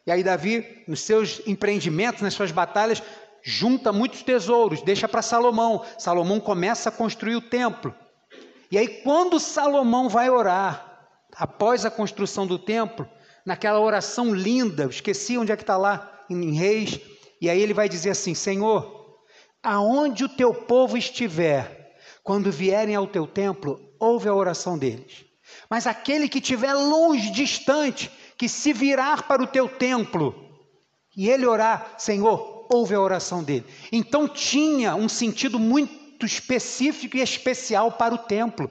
E 0.07 0.11
aí, 0.11 0.23
Davi, 0.23 0.83
nos 0.87 1.01
seus 1.01 1.41
empreendimentos, 1.45 2.21
nas 2.21 2.33
suas 2.33 2.51
batalhas, 2.51 3.03
junta 3.43 3.91
muitos 3.91 4.23
tesouros, 4.23 4.81
deixa 4.81 5.07
para 5.09 5.21
Salomão. 5.21 5.83
Salomão 5.99 6.39
começa 6.39 6.89
a 6.89 6.91
construir 6.91 7.35
o 7.35 7.41
templo. 7.41 7.93
E 8.71 8.77
aí, 8.77 8.87
quando 8.87 9.39
Salomão 9.39 10.07
vai 10.07 10.29
orar, 10.29 11.09
após 11.35 11.85
a 11.85 11.91
construção 11.91 12.47
do 12.47 12.57
templo, 12.57 13.07
naquela 13.45 13.79
oração 13.79 14.33
linda, 14.33 14.85
esqueci 14.85 15.37
onde 15.37 15.51
é 15.51 15.57
que 15.57 15.63
está 15.63 15.75
lá, 15.75 16.25
em 16.29 16.53
Reis, 16.53 16.99
e 17.41 17.49
aí 17.49 17.61
ele 17.61 17.73
vai 17.73 17.89
dizer 17.89 18.11
assim: 18.11 18.33
Senhor, 18.33 18.94
aonde 19.65 20.23
o 20.23 20.29
teu 20.29 20.53
povo 20.53 20.95
estiver, 20.97 21.95
quando 22.23 22.51
vierem 22.51 22.95
ao 22.95 23.07
teu 23.07 23.27
templo, 23.27 23.81
ouve 23.99 24.29
a 24.29 24.33
oração 24.33 24.77
deles. 24.77 25.25
Mas 25.69 25.87
aquele 25.87 26.29
que 26.29 26.39
estiver 26.39 26.73
longe, 26.73 27.31
distante, 27.31 28.11
que 28.37 28.47
se 28.47 28.71
virar 28.71 29.23
para 29.23 29.43
o 29.43 29.47
teu 29.47 29.67
templo, 29.67 30.33
e 31.17 31.29
ele 31.29 31.45
orar, 31.45 31.95
Senhor, 31.97 32.67
ouve 32.69 32.93
a 32.93 32.99
oração 32.99 33.43
dele. 33.43 33.65
Então 33.91 34.27
tinha 34.27 34.95
um 34.95 35.09
sentido 35.09 35.59
muito 35.59 36.25
específico 36.25 37.17
e 37.17 37.21
especial 37.21 37.91
para 37.91 38.13
o 38.13 38.19
templo. 38.19 38.69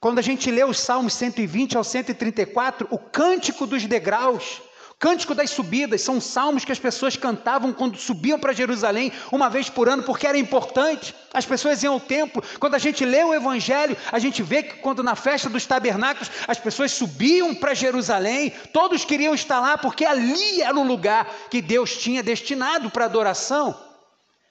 Quando 0.00 0.18
a 0.18 0.22
gente 0.22 0.50
lê 0.50 0.64
os 0.64 0.80
Salmos 0.80 1.12
120 1.14 1.76
ao 1.76 1.84
134, 1.84 2.88
o 2.90 2.98
cântico 2.98 3.66
dos 3.66 3.84
degraus, 3.84 4.62
cântico 5.00 5.34
das 5.34 5.48
subidas, 5.48 6.02
são 6.02 6.20
salmos 6.20 6.62
que 6.62 6.70
as 6.70 6.78
pessoas 6.78 7.16
cantavam 7.16 7.72
quando 7.72 7.96
subiam 7.96 8.38
para 8.38 8.52
Jerusalém 8.52 9.10
uma 9.32 9.48
vez 9.48 9.70
por 9.70 9.88
ano, 9.88 10.02
porque 10.02 10.26
era 10.26 10.36
importante. 10.36 11.14
As 11.32 11.46
pessoas 11.46 11.82
iam 11.82 11.94
ao 11.94 12.00
templo. 12.00 12.44
Quando 12.60 12.74
a 12.74 12.78
gente 12.78 13.02
lê 13.02 13.24
o 13.24 13.32
Evangelho, 13.32 13.96
a 14.12 14.18
gente 14.18 14.42
vê 14.42 14.62
que 14.62 14.74
quando 14.74 15.02
na 15.02 15.16
festa 15.16 15.48
dos 15.48 15.64
tabernáculos 15.64 16.30
as 16.46 16.58
pessoas 16.58 16.92
subiam 16.92 17.54
para 17.54 17.72
Jerusalém, 17.72 18.52
todos 18.74 19.02
queriam 19.02 19.34
estar 19.34 19.58
lá, 19.58 19.78
porque 19.78 20.04
ali 20.04 20.60
era 20.60 20.78
o 20.78 20.84
lugar 20.84 21.26
que 21.50 21.62
Deus 21.62 21.96
tinha 21.96 22.22
destinado 22.22 22.90
para 22.90 23.06
adoração. 23.06 23.74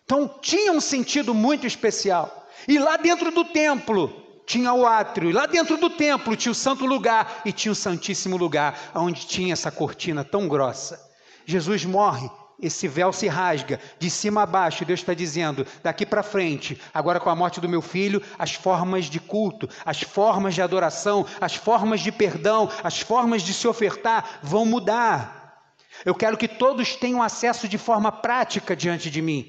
Então 0.03 0.27
tinha 0.41 0.71
um 0.71 0.81
sentido 0.81 1.35
muito 1.35 1.67
especial. 1.67 2.49
E 2.67 2.79
lá 2.79 2.97
dentro 2.97 3.29
do 3.29 3.45
templo, 3.45 4.28
tinha 4.49 4.73
o 4.73 4.83
átrio, 4.83 5.29
e 5.29 5.33
lá 5.33 5.45
dentro 5.45 5.77
do 5.77 5.91
templo 5.91 6.35
tinha 6.35 6.51
o 6.51 6.55
santo 6.55 6.83
lugar 6.83 7.43
e 7.45 7.51
tinha 7.51 7.71
o 7.71 7.75
santíssimo 7.75 8.35
lugar, 8.35 8.91
onde 8.95 9.27
tinha 9.27 9.53
essa 9.53 9.69
cortina 9.69 10.23
tão 10.23 10.47
grossa. 10.47 10.99
Jesus 11.45 11.85
morre, 11.85 12.27
esse 12.59 12.88
véu 12.88 13.13
se 13.13 13.27
rasga 13.27 13.79
de 13.99 14.09
cima 14.09 14.41
a 14.41 14.45
baixo, 14.47 14.83
Deus 14.83 15.01
está 15.01 15.13
dizendo, 15.13 15.67
daqui 15.83 16.03
para 16.03 16.23
frente, 16.23 16.81
agora 16.91 17.19
com 17.19 17.29
a 17.29 17.35
morte 17.35 17.62
do 17.62 17.69
meu 17.69 17.79
filho, 17.79 18.23
as 18.39 18.55
formas 18.55 19.05
de 19.05 19.19
culto, 19.19 19.69
as 19.85 20.01
formas 20.01 20.55
de 20.55 20.63
adoração, 20.63 21.27
as 21.39 21.53
formas 21.53 22.01
de 22.01 22.12
perdão, 22.12 22.71
as 22.83 22.99
formas 22.99 23.43
de 23.43 23.53
se 23.53 23.67
ofertar 23.67 24.39
vão 24.41 24.65
mudar. 24.65 25.62
Eu 26.03 26.15
quero 26.15 26.35
que 26.35 26.47
todos 26.47 26.95
tenham 26.95 27.21
acesso 27.21 27.67
de 27.67 27.77
forma 27.77 28.12
prática 28.12 28.75
diante 28.75 29.12
de 29.12 29.21
mim. 29.21 29.45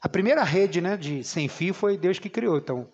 A 0.00 0.08
primeira 0.08 0.44
rede 0.44 0.80
né, 0.80 0.96
de 0.96 1.24
sem 1.24 1.48
fio 1.48 1.74
foi 1.74 1.98
Deus 1.98 2.20
que 2.20 2.30
criou, 2.30 2.58
então 2.58 2.88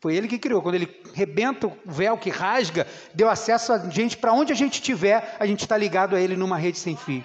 foi 0.00 0.14
ele 0.14 0.28
que 0.28 0.38
criou. 0.38 0.62
Quando 0.62 0.74
ele 0.74 1.02
rebenta 1.14 1.66
o 1.66 1.76
véu 1.84 2.18
que 2.18 2.30
rasga, 2.30 2.86
deu 3.14 3.28
acesso 3.28 3.72
a 3.72 3.90
gente 3.90 4.16
para 4.16 4.32
onde 4.32 4.52
a 4.52 4.56
gente 4.56 4.74
estiver, 4.74 5.36
a 5.38 5.46
gente 5.46 5.60
está 5.60 5.76
ligado 5.76 6.14
a 6.14 6.20
ele 6.20 6.36
numa 6.36 6.58
rede 6.58 6.78
sem 6.78 6.96
fio. 6.96 7.24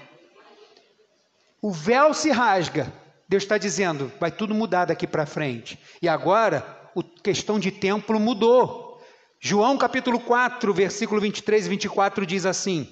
O 1.62 1.72
véu 1.72 2.14
se 2.14 2.32
rasga. 2.32 2.92
Deus 3.28 3.44
está 3.44 3.58
dizendo, 3.58 4.12
vai 4.20 4.32
tudo 4.32 4.54
mudar 4.54 4.86
daqui 4.86 5.08
para 5.08 5.26
frente. 5.26 5.80
E 6.02 6.10
agora, 6.10 6.66
a 6.98 7.22
questão 7.22 7.60
de 7.60 7.72
templo 7.72 8.20
mudou. 8.20 9.02
João 9.40 9.78
capítulo 9.78 10.20
4, 10.20 10.74
versículo 10.74 11.22
23 11.22 11.66
e 11.66 11.70
24 11.70 12.26
diz 12.26 12.46
assim: 12.46 12.88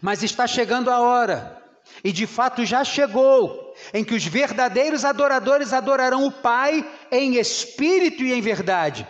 Mas 0.00 0.22
está 0.22 0.46
chegando 0.46 0.90
a 0.90 1.00
hora, 1.00 1.62
e 2.02 2.10
de 2.10 2.26
fato 2.26 2.64
já 2.64 2.82
chegou, 2.84 3.63
em 3.92 4.04
que 4.04 4.14
os 4.14 4.24
verdadeiros 4.24 5.04
adoradores 5.04 5.72
adorarão 5.72 6.26
o 6.26 6.32
Pai 6.32 6.88
em 7.10 7.36
espírito 7.36 8.22
e 8.22 8.32
em 8.32 8.40
verdade. 8.40 9.06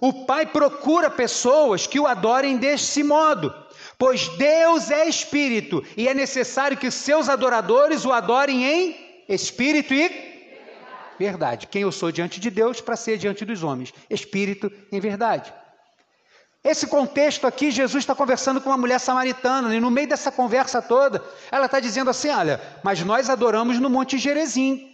O 0.00 0.24
Pai 0.26 0.46
procura 0.46 1.10
pessoas 1.10 1.86
que 1.86 2.00
o 2.00 2.06
adorem 2.06 2.56
desse 2.56 3.02
modo, 3.02 3.54
pois 3.98 4.28
Deus 4.30 4.90
é 4.90 5.08
espírito 5.08 5.82
e 5.96 6.08
é 6.08 6.14
necessário 6.14 6.76
que 6.76 6.90
seus 6.90 7.28
adoradores 7.28 8.04
o 8.04 8.12
adorem 8.12 8.64
em 8.64 9.24
espírito 9.28 9.94
e 9.94 10.36
verdade. 11.18 11.66
Quem 11.66 11.82
eu 11.82 11.92
sou 11.92 12.12
diante 12.12 12.40
de 12.40 12.50
Deus 12.50 12.80
para 12.80 12.96
ser 12.96 13.16
diante 13.16 13.44
dos 13.44 13.62
homens? 13.62 13.92
Espírito 14.10 14.70
em 14.92 15.00
verdade. 15.00 15.52
Esse 16.66 16.88
contexto 16.88 17.46
aqui, 17.46 17.70
Jesus 17.70 18.02
está 18.02 18.12
conversando 18.12 18.60
com 18.60 18.70
uma 18.70 18.76
mulher 18.76 18.98
samaritana, 18.98 19.72
e 19.72 19.78
no 19.78 19.88
meio 19.88 20.08
dessa 20.08 20.32
conversa 20.32 20.82
toda, 20.82 21.22
ela 21.48 21.66
está 21.66 21.78
dizendo 21.78 22.10
assim: 22.10 22.28
Olha, 22.28 22.60
mas 22.82 23.00
nós 23.02 23.30
adoramos 23.30 23.78
no 23.78 23.88
Monte 23.88 24.18
Gerezim, 24.18 24.92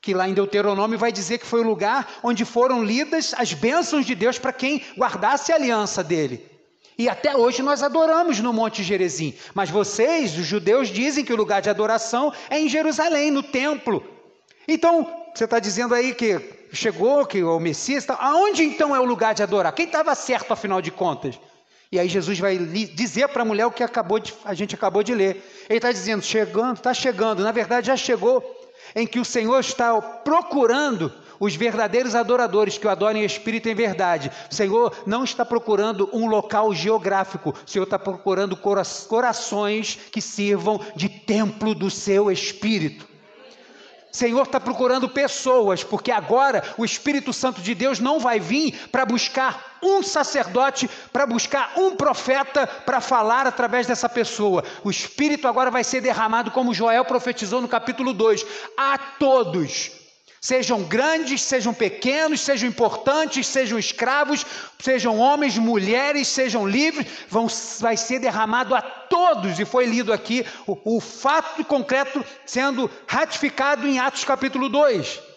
que 0.00 0.12
lá 0.12 0.28
em 0.28 0.34
Deuteronômio 0.34 0.98
vai 0.98 1.12
dizer 1.12 1.38
que 1.38 1.46
foi 1.46 1.60
o 1.60 1.68
lugar 1.68 2.08
onde 2.20 2.44
foram 2.44 2.82
lidas 2.82 3.32
as 3.38 3.54
bênçãos 3.54 4.04
de 4.04 4.16
Deus 4.16 4.40
para 4.40 4.52
quem 4.52 4.84
guardasse 4.98 5.52
a 5.52 5.54
aliança 5.54 6.02
dele. 6.02 6.44
E 6.98 7.08
até 7.08 7.36
hoje 7.36 7.62
nós 7.62 7.80
adoramos 7.80 8.40
no 8.40 8.52
Monte 8.52 8.82
Gerezim, 8.82 9.36
mas 9.54 9.70
vocês, 9.70 10.36
os 10.36 10.44
judeus, 10.44 10.88
dizem 10.88 11.24
que 11.24 11.32
o 11.32 11.36
lugar 11.36 11.62
de 11.62 11.70
adoração 11.70 12.32
é 12.50 12.58
em 12.58 12.68
Jerusalém, 12.68 13.30
no 13.30 13.44
templo. 13.44 14.04
Então, 14.66 15.08
você 15.32 15.44
está 15.44 15.60
dizendo 15.60 15.94
aí 15.94 16.12
que 16.12 16.61
chegou, 16.76 17.26
que 17.26 17.42
o 17.42 17.60
Messias, 17.60 18.04
tá, 18.04 18.16
aonde 18.20 18.62
então 18.62 18.94
é 18.94 19.00
o 19.00 19.04
lugar 19.04 19.34
de 19.34 19.42
adorar? 19.42 19.72
Quem 19.72 19.86
estava 19.86 20.14
certo 20.14 20.52
afinal 20.52 20.80
de 20.80 20.90
contas? 20.90 21.38
E 21.92 21.98
aí 21.98 22.08
Jesus 22.08 22.38
vai 22.38 22.56
dizer 22.56 23.28
para 23.28 23.42
a 23.42 23.44
mulher 23.44 23.66
o 23.66 23.70
que 23.70 23.82
acabou 23.82 24.18
de, 24.18 24.32
a 24.44 24.54
gente 24.54 24.74
acabou 24.74 25.02
de 25.02 25.14
ler. 25.14 25.44
Ele 25.68 25.76
está 25.76 25.92
dizendo, 25.92 26.22
chegando, 26.22 26.78
está 26.78 26.94
chegando, 26.94 27.42
na 27.42 27.52
verdade 27.52 27.88
já 27.88 27.96
chegou, 27.96 28.42
em 28.96 29.06
que 29.06 29.20
o 29.20 29.24
Senhor 29.24 29.60
está 29.60 30.00
procurando 30.00 31.12
os 31.38 31.54
verdadeiros 31.54 32.14
adoradores 32.14 32.78
que 32.78 32.86
o 32.86 32.90
adorem 32.90 33.22
em 33.22 33.26
espírito 33.26 33.68
e 33.68 33.72
em 33.72 33.74
verdade. 33.74 34.30
O 34.50 34.54
Senhor 34.54 34.96
não 35.06 35.22
está 35.22 35.44
procurando 35.44 36.08
um 36.14 36.26
local 36.28 36.72
geográfico, 36.72 37.50
o 37.50 37.70
Senhor 37.70 37.84
está 37.84 37.98
procurando 37.98 38.56
corações 38.56 39.98
que 40.10 40.22
sirvam 40.22 40.80
de 40.96 41.10
templo 41.10 41.74
do 41.74 41.90
seu 41.90 42.30
espírito. 42.30 43.11
Senhor 44.12 44.42
está 44.42 44.60
procurando 44.60 45.08
pessoas, 45.08 45.82
porque 45.82 46.12
agora 46.12 46.62
o 46.76 46.84
Espírito 46.84 47.32
Santo 47.32 47.62
de 47.62 47.74
Deus 47.74 47.98
não 47.98 48.20
vai 48.20 48.38
vir 48.38 48.88
para 48.92 49.06
buscar 49.06 49.78
um 49.82 50.02
sacerdote, 50.02 50.88
para 51.10 51.26
buscar 51.26 51.72
um 51.78 51.96
profeta 51.96 52.66
para 52.66 53.00
falar 53.00 53.46
através 53.46 53.86
dessa 53.86 54.10
pessoa. 54.10 54.62
O 54.84 54.90
Espírito 54.90 55.48
agora 55.48 55.70
vai 55.70 55.82
ser 55.82 56.02
derramado, 56.02 56.50
como 56.50 56.74
Joel 56.74 57.06
profetizou 57.06 57.62
no 57.62 57.68
capítulo 57.68 58.12
2, 58.12 58.44
a 58.76 58.98
todos 59.18 60.01
Sejam 60.44 60.82
grandes, 60.82 61.40
sejam 61.40 61.72
pequenos, 61.72 62.40
sejam 62.40 62.68
importantes, 62.68 63.46
sejam 63.46 63.78
escravos, 63.78 64.44
sejam 64.76 65.16
homens, 65.20 65.56
mulheres, 65.56 66.26
sejam 66.26 66.66
livres, 66.66 67.06
vão, 67.28 67.46
vai 67.78 67.96
ser 67.96 68.18
derramado 68.18 68.74
a 68.74 68.82
todos. 68.82 69.60
E 69.60 69.64
foi 69.64 69.86
lido 69.86 70.12
aqui 70.12 70.44
o, 70.66 70.96
o 70.96 71.00
fato 71.00 71.64
concreto 71.64 72.24
sendo 72.44 72.90
ratificado 73.06 73.86
em 73.86 74.00
Atos 74.00 74.24
capítulo 74.24 74.68
2. 74.68 75.31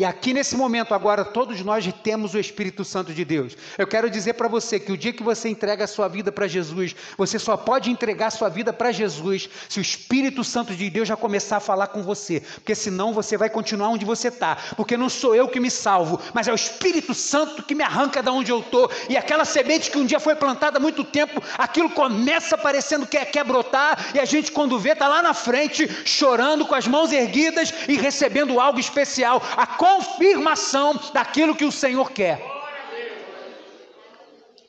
E 0.00 0.04
aqui 0.06 0.32
nesse 0.32 0.56
momento, 0.56 0.94
agora, 0.94 1.26
todos 1.26 1.60
nós 1.60 1.86
temos 2.02 2.32
o 2.32 2.38
Espírito 2.38 2.86
Santo 2.86 3.12
de 3.12 3.22
Deus. 3.22 3.54
Eu 3.76 3.86
quero 3.86 4.08
dizer 4.08 4.32
para 4.32 4.48
você 4.48 4.80
que 4.80 4.90
o 4.90 4.96
dia 4.96 5.12
que 5.12 5.22
você 5.22 5.46
entrega 5.46 5.84
a 5.84 5.86
sua 5.86 6.08
vida 6.08 6.32
para 6.32 6.48
Jesus, 6.48 6.96
você 7.18 7.38
só 7.38 7.54
pode 7.54 7.90
entregar 7.90 8.28
a 8.28 8.30
sua 8.30 8.48
vida 8.48 8.72
para 8.72 8.92
Jesus 8.92 9.50
se 9.68 9.78
o 9.78 9.82
Espírito 9.82 10.42
Santo 10.42 10.74
de 10.74 10.88
Deus 10.88 11.06
já 11.06 11.18
começar 11.18 11.58
a 11.58 11.60
falar 11.60 11.88
com 11.88 12.02
você. 12.02 12.40
Porque 12.40 12.74
senão 12.74 13.12
você 13.12 13.36
vai 13.36 13.50
continuar 13.50 13.90
onde 13.90 14.06
você 14.06 14.28
está. 14.28 14.56
Porque 14.74 14.96
não 14.96 15.10
sou 15.10 15.34
eu 15.34 15.48
que 15.48 15.60
me 15.60 15.70
salvo, 15.70 16.18
mas 16.32 16.48
é 16.48 16.52
o 16.52 16.54
Espírito 16.54 17.12
Santo 17.12 17.62
que 17.62 17.74
me 17.74 17.84
arranca 17.84 18.22
da 18.22 18.32
onde 18.32 18.50
eu 18.50 18.60
estou. 18.60 18.90
E 19.06 19.18
aquela 19.18 19.44
semente 19.44 19.90
que 19.90 19.98
um 19.98 20.06
dia 20.06 20.18
foi 20.18 20.34
plantada 20.34 20.78
há 20.78 20.80
muito 20.80 21.04
tempo, 21.04 21.42
aquilo 21.58 21.90
começa 21.90 22.56
parecendo 22.56 23.06
que 23.06 23.22
quer 23.26 23.44
brotar. 23.44 24.12
E 24.14 24.18
a 24.18 24.24
gente, 24.24 24.50
quando 24.50 24.78
vê, 24.78 24.92
está 24.92 25.06
lá 25.06 25.22
na 25.22 25.34
frente, 25.34 25.86
chorando, 26.06 26.64
com 26.64 26.74
as 26.74 26.88
mãos 26.88 27.12
erguidas 27.12 27.74
e 27.86 27.98
recebendo 27.98 28.58
algo 28.58 28.80
especial. 28.80 29.42
A 29.58 29.66
confirmação 29.90 30.98
daquilo 31.12 31.54
que 31.54 31.64
o 31.64 31.72
Senhor 31.72 32.10
quer. 32.12 32.60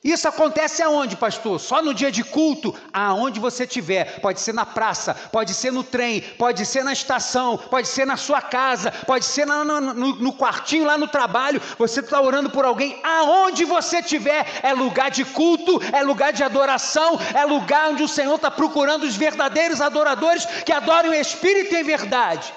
Isso 0.04 0.28
acontece 0.28 0.82
aonde, 0.82 1.16
pastor? 1.16 1.60
Só 1.60 1.80
no 1.80 1.94
dia 1.94 2.12
de 2.12 2.24
culto, 2.24 2.74
aonde 2.92 3.40
você 3.40 3.66
estiver. 3.66 4.20
Pode 4.20 4.42
ser 4.42 4.52
na 4.52 4.66
praça, 4.66 5.14
pode 5.14 5.54
ser 5.54 5.72
no 5.72 5.84
trem, 5.84 6.22
pode 6.40 6.66
ser 6.66 6.84
na 6.84 6.92
estação, 6.92 7.56
pode 7.56 7.88
ser 7.88 8.04
na 8.04 8.18
sua 8.18 8.42
casa, 8.42 8.92
pode 9.06 9.26
ser 9.26 9.46
no, 9.46 9.64
no, 9.64 9.94
no 9.94 10.34
quartinho 10.34 10.86
lá 10.86 10.98
no 10.98 11.08
trabalho. 11.08 11.62
Você 11.78 12.00
está 12.00 12.20
orando 12.20 12.50
por 12.50 12.66
alguém, 12.66 13.00
aonde 13.04 13.64
você 13.64 14.00
estiver, 14.00 14.44
é 14.64 14.74
lugar 14.74 15.12
de 15.12 15.24
culto, 15.24 15.80
é 15.94 16.02
lugar 16.02 16.34
de 16.34 16.44
adoração, 16.44 17.20
é 17.36 17.46
lugar 17.46 17.92
onde 17.92 18.02
o 18.02 18.08
Senhor 18.08 18.34
está 18.34 18.50
procurando 18.50 19.04
os 19.04 19.16
verdadeiros 19.16 19.82
adoradores 19.82 20.46
que 20.66 20.72
adoram 20.72 21.14
em 21.14 21.22
espírito 21.22 21.76
em 21.76 21.84
verdade. 21.84 22.52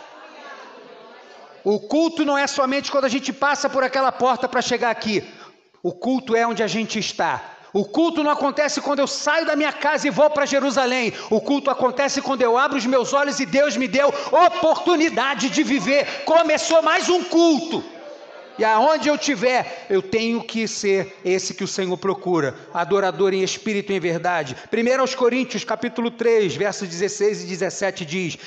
O 1.64 1.80
culto 1.80 2.24
não 2.26 2.36
é 2.36 2.46
somente 2.46 2.90
quando 2.92 3.06
a 3.06 3.08
gente 3.08 3.32
passa 3.32 3.70
por 3.70 3.82
aquela 3.82 4.12
porta 4.12 4.46
para 4.46 4.60
chegar 4.60 4.90
aqui. 4.90 5.24
O 5.82 5.92
culto 5.92 6.36
é 6.36 6.46
onde 6.46 6.62
a 6.62 6.66
gente 6.66 6.98
está. 6.98 7.52
O 7.72 7.84
culto 7.84 8.22
não 8.22 8.30
acontece 8.30 8.80
quando 8.80 9.00
eu 9.00 9.06
saio 9.06 9.46
da 9.46 9.56
minha 9.56 9.72
casa 9.72 10.06
e 10.06 10.10
vou 10.10 10.28
para 10.30 10.46
Jerusalém. 10.46 11.12
O 11.30 11.40
culto 11.40 11.70
acontece 11.70 12.22
quando 12.22 12.42
eu 12.42 12.56
abro 12.56 12.76
os 12.76 12.86
meus 12.86 13.12
olhos 13.12 13.40
e 13.40 13.46
Deus 13.46 13.76
me 13.76 13.88
deu 13.88 14.14
oportunidade 14.30 15.48
de 15.48 15.62
viver. 15.62 16.22
Começou 16.24 16.82
mais 16.82 17.08
um 17.08 17.24
culto. 17.24 17.82
E 18.56 18.64
aonde 18.64 19.08
eu 19.08 19.16
estiver, 19.16 19.86
eu 19.90 20.00
tenho 20.00 20.44
que 20.44 20.68
ser 20.68 21.16
esse 21.24 21.54
que 21.54 21.64
o 21.64 21.68
Senhor 21.68 21.96
procura, 21.96 22.54
adorador 22.72 23.34
em 23.34 23.42
espírito 23.42 23.90
e 23.90 23.96
em 23.96 24.00
verdade. 24.00 24.54
1 24.72 25.00
aos 25.00 25.14
Coríntios, 25.14 25.64
capítulo 25.64 26.10
3, 26.12 26.54
versos 26.54 26.88
16 26.88 27.42
e 27.42 27.46
17 27.46 28.04
diz: 28.04 28.38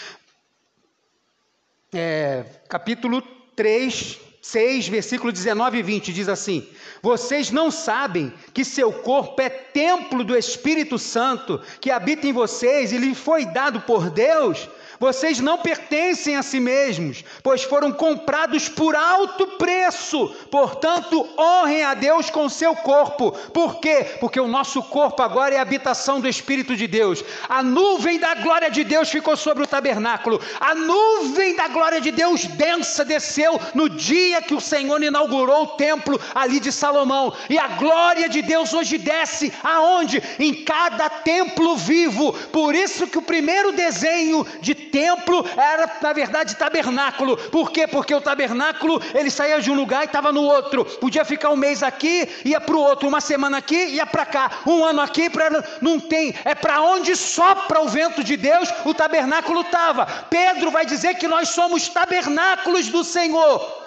é, 1.93 2.43
capítulo 2.67 3.21
3, 3.56 4.19
6, 4.41 4.88
versículo 4.88 5.32
19 5.32 5.80
e 5.80 5.84
20, 5.84 6.13
diz 6.13 6.30
assim: 6.30 6.67
Vocês 7.02 7.52
não 7.52 7.71
sabem 7.71 8.34
que 8.54 8.63
seu 8.63 8.91
corpo 8.91 9.41
é 9.41 9.50
templo 9.50 10.23
do 10.23 10.38
Espírito 10.38 10.97
Santo 10.97 11.62
que 11.82 11.91
habita 11.91 12.28
em 12.28 12.34
vocês 12.34 12.91
e 12.91 12.97
lhe 12.97 13.15
foi 13.15 13.45
dado 13.45 13.82
por 13.82 14.10
Deus? 14.10 14.69
Vocês 14.99 15.39
não 15.39 15.60
pertencem 15.60 16.36
a 16.36 16.43
si 16.43 16.60
mesmos, 16.60 17.23
pois 17.43 17.63
foram 17.63 17.91
comprados 17.91 18.67
por 18.67 18.95
alto 18.95 19.45
preço. 19.57 20.27
Portanto, 20.49 21.27
honrem 21.38 21.83
a 21.83 21.93
Deus 21.93 22.29
com 22.29 22.49
seu 22.49 22.75
corpo. 22.75 23.31
Por 23.53 23.79
quê? 23.79 24.17
Porque 24.19 24.39
o 24.39 24.47
nosso 24.47 24.81
corpo 24.83 25.21
agora 25.21 25.53
é 25.53 25.60
a 25.60 25.62
habitação 25.62 26.19
do 26.19 26.27
Espírito 26.27 26.75
de 26.75 26.88
Deus. 26.88 27.23
A 27.47 27.62
nuvem 27.62 28.19
da 28.19 28.33
glória 28.36 28.71
de 28.71 28.83
Deus 28.83 29.10
ficou 29.10 29.38
sobre 29.38 29.63
o 29.63 29.67
tabernáculo. 29.67 30.41
A 30.60 30.73
nuvem 30.73 31.55
da 31.55 31.67
glória 31.67 32.01
de 32.01 32.12
Deus 32.12 32.45
densa 32.45 33.05
desceu 33.05 33.60
no 33.75 33.89
dia 33.89 34.41
que 34.41 34.55
o 34.55 34.62
Senhor 34.62 35.01
inaugurou 35.03 35.63
o 35.63 35.67
templo 35.67 36.19
ali 36.33 36.60
de 36.60 36.71
Salomão. 36.71 37.33
E 37.49 37.60
a 37.60 37.67
glória 37.67 38.27
de 38.27 38.41
Deus 38.41 38.73
hoje 38.73 38.97
desce 38.97 39.53
aonde? 39.63 40.23
Em 40.39 40.63
cada 40.63 41.10
templo 41.10 41.75
vivo. 41.77 42.33
Por 42.51 42.73
isso 42.73 43.05
que 43.05 43.17
o 43.17 43.21
primeiro 43.21 43.71
desenho 43.71 44.45
de 44.60 44.87
templo 44.91 45.45
era, 45.56 45.89
na 46.02 46.13
verdade, 46.13 46.56
tabernáculo. 46.56 47.38
Por 47.38 47.71
quê? 47.71 47.88
Porque 47.88 48.13
o 48.13 48.21
tabernáculo 48.21 49.02
ele 49.13 49.30
saía 49.30 49.62
de 49.62 49.71
um 49.71 49.76
lugar 49.76 50.04
e 50.04 50.06
estava 50.06 50.32
no 50.32 50.41
outro. 50.41 50.86
Podia 50.86 51.23
ficar 51.23 51.50
um 51.50 51.56
mês 51.56 51.84
aqui, 51.84 52.28
ia 52.43 52.60
para 52.60 52.76
o 52.76 52.80
outro, 52.80 53.08
uma 53.08 53.21
semana 53.21 53.58
aqui, 53.58 53.76
ia 53.76 54.06
para 54.06 54.26
cá, 54.26 54.52
um 54.65 54.84
ano 54.84 55.02
aqui, 55.02 55.30
pra... 55.30 55.50
não 55.82 56.00
tem. 56.00 56.34
É 56.43 56.56
para 56.56 56.82
onde 56.82 57.15
sopra 57.15 57.82
o 57.82 57.88
vento 57.88 58.23
de 58.23 58.36
Deus, 58.38 58.69
o 58.86 58.93
tabernáculo 58.93 59.62
estava. 59.62 60.06
Pedro 60.30 60.71
vai 60.71 60.86
dizer 60.86 61.15
que 61.15 61.28
nós 61.28 61.50
somos 61.50 61.88
tabernáculos 61.88 62.88
do 62.88 63.04
Senhor. 63.04 63.86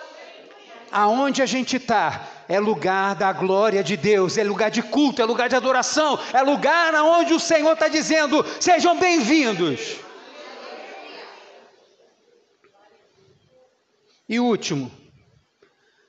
Aonde 0.93 1.41
a 1.43 1.47
gente 1.47 1.77
está? 1.77 2.21
é 2.51 2.59
lugar 2.59 3.15
da 3.15 3.33
glória 3.33 3.81
de 3.81 3.97
Deus, 3.97 4.37
é 4.37 4.43
lugar 4.43 4.73
de 4.73 4.83
culto, 4.83 5.23
é 5.23 5.25
lugar 5.25 5.49
de 5.49 5.55
adoração, 5.55 6.19
é 6.33 6.43
lugar 6.43 6.93
onde 6.95 7.33
o 7.33 7.39
Senhor 7.39 7.75
está 7.75 7.87
dizendo: 7.87 8.45
sejam 8.59 8.99
bem-vindos. 8.99 10.10
E 14.31 14.39
último, 14.39 14.89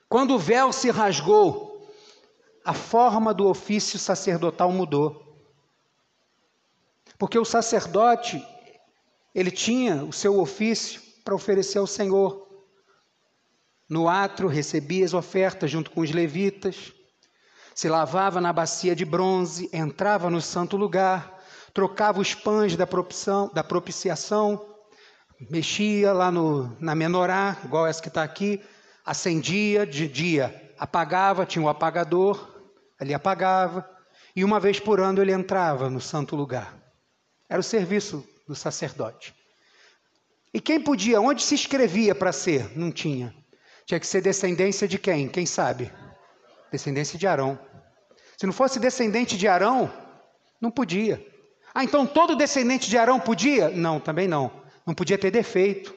quando 0.07 0.35
o 0.35 0.37
véu 0.37 0.71
se 0.71 0.91
rasgou, 0.91 1.91
a 2.63 2.71
forma 2.71 3.33
do 3.33 3.47
ofício 3.47 3.97
sacerdotal 3.97 4.71
mudou. 4.71 5.43
Porque 7.17 7.39
o 7.39 7.43
sacerdote, 7.43 8.39
ele 9.33 9.49
tinha 9.49 10.03
o 10.03 10.13
seu 10.13 10.39
ofício 10.39 11.01
para 11.23 11.33
oferecer 11.33 11.79
ao 11.79 11.87
Senhor. 11.87 12.47
No 13.89 14.07
atro 14.07 14.47
recebia 14.47 15.03
as 15.03 15.15
ofertas 15.15 15.71
junto 15.71 15.89
com 15.89 16.01
os 16.01 16.11
levitas, 16.11 16.93
se 17.73 17.89
lavava 17.89 18.39
na 18.39 18.53
bacia 18.53 18.95
de 18.95 19.03
bronze, 19.03 19.67
entrava 19.73 20.29
no 20.29 20.41
santo 20.41 20.77
lugar, 20.77 21.41
trocava 21.73 22.19
os 22.19 22.35
pães 22.35 22.75
da, 22.75 22.87
da 23.51 23.63
propiciação, 23.63 24.70
mexia 25.49 26.13
lá 26.13 26.31
no, 26.31 26.75
na 26.79 26.93
menorá, 26.93 27.57
igual 27.63 27.87
essa 27.87 28.01
que 28.01 28.07
está 28.07 28.23
aqui, 28.23 28.61
acendia 29.05 29.85
de 29.85 30.07
dia, 30.07 30.73
apagava, 30.77 31.45
tinha 31.45 31.61
o 31.61 31.65
um 31.65 31.69
apagador, 31.69 32.49
ele 32.99 33.13
apagava, 33.13 33.89
e 34.35 34.43
uma 34.43 34.59
vez 34.59 34.79
por 34.79 34.99
ano 34.99 35.21
ele 35.21 35.31
entrava 35.31 35.89
no 35.89 35.99
santo 35.99 36.35
lugar. 36.35 36.77
Era 37.49 37.59
o 37.59 37.63
serviço 37.63 38.25
do 38.47 38.55
sacerdote. 38.55 39.33
E 40.53 40.59
quem 40.59 40.79
podia, 40.79 41.19
onde 41.19 41.41
se 41.41 41.55
inscrevia 41.55 42.13
para 42.13 42.31
ser? 42.31 42.77
Não 42.77 42.91
tinha. 42.91 43.33
Tinha 43.85 43.99
que 43.99 44.07
ser 44.07 44.21
descendência 44.21 44.87
de 44.87 44.97
quem? 44.97 45.27
Quem 45.27 45.45
sabe? 45.45 45.91
Descendência 46.71 47.17
de 47.17 47.27
Arão. 47.27 47.59
Se 48.37 48.45
não 48.45 48.53
fosse 48.53 48.79
descendente 48.79 49.37
de 49.37 49.47
Arão, 49.47 49.91
não 50.59 50.71
podia. 50.71 51.25
Ah, 51.73 51.83
então 51.83 52.05
todo 52.05 52.35
descendente 52.35 52.89
de 52.89 52.97
Arão 52.97 53.19
podia? 53.19 53.69
Não, 53.69 53.99
também 53.99 54.27
não. 54.27 54.60
Não 54.85 54.93
podia 54.93 55.17
ter 55.17 55.31
defeito. 55.31 55.93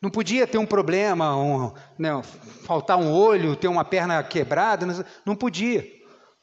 Não 0.00 0.10
podia 0.10 0.46
ter 0.46 0.58
um 0.58 0.66
problema, 0.66 1.36
um, 1.36 1.72
né, 1.96 2.20
faltar 2.64 2.98
um 2.98 3.12
olho, 3.12 3.54
ter 3.54 3.68
uma 3.68 3.84
perna 3.84 4.22
quebrada. 4.22 5.06
Não 5.24 5.36
podia. 5.36 5.82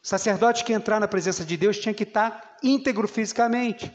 O 0.01 0.07
sacerdote 0.07 0.63
que 0.63 0.71
entrar 0.71 0.99
na 0.99 1.07
presença 1.07 1.43
de 1.43 1.57
Deus 1.57 1.77
tinha 1.77 1.93
que 1.93 2.03
estar 2.03 2.57
íntegro 2.63 3.07
fisicamente. 3.07 3.91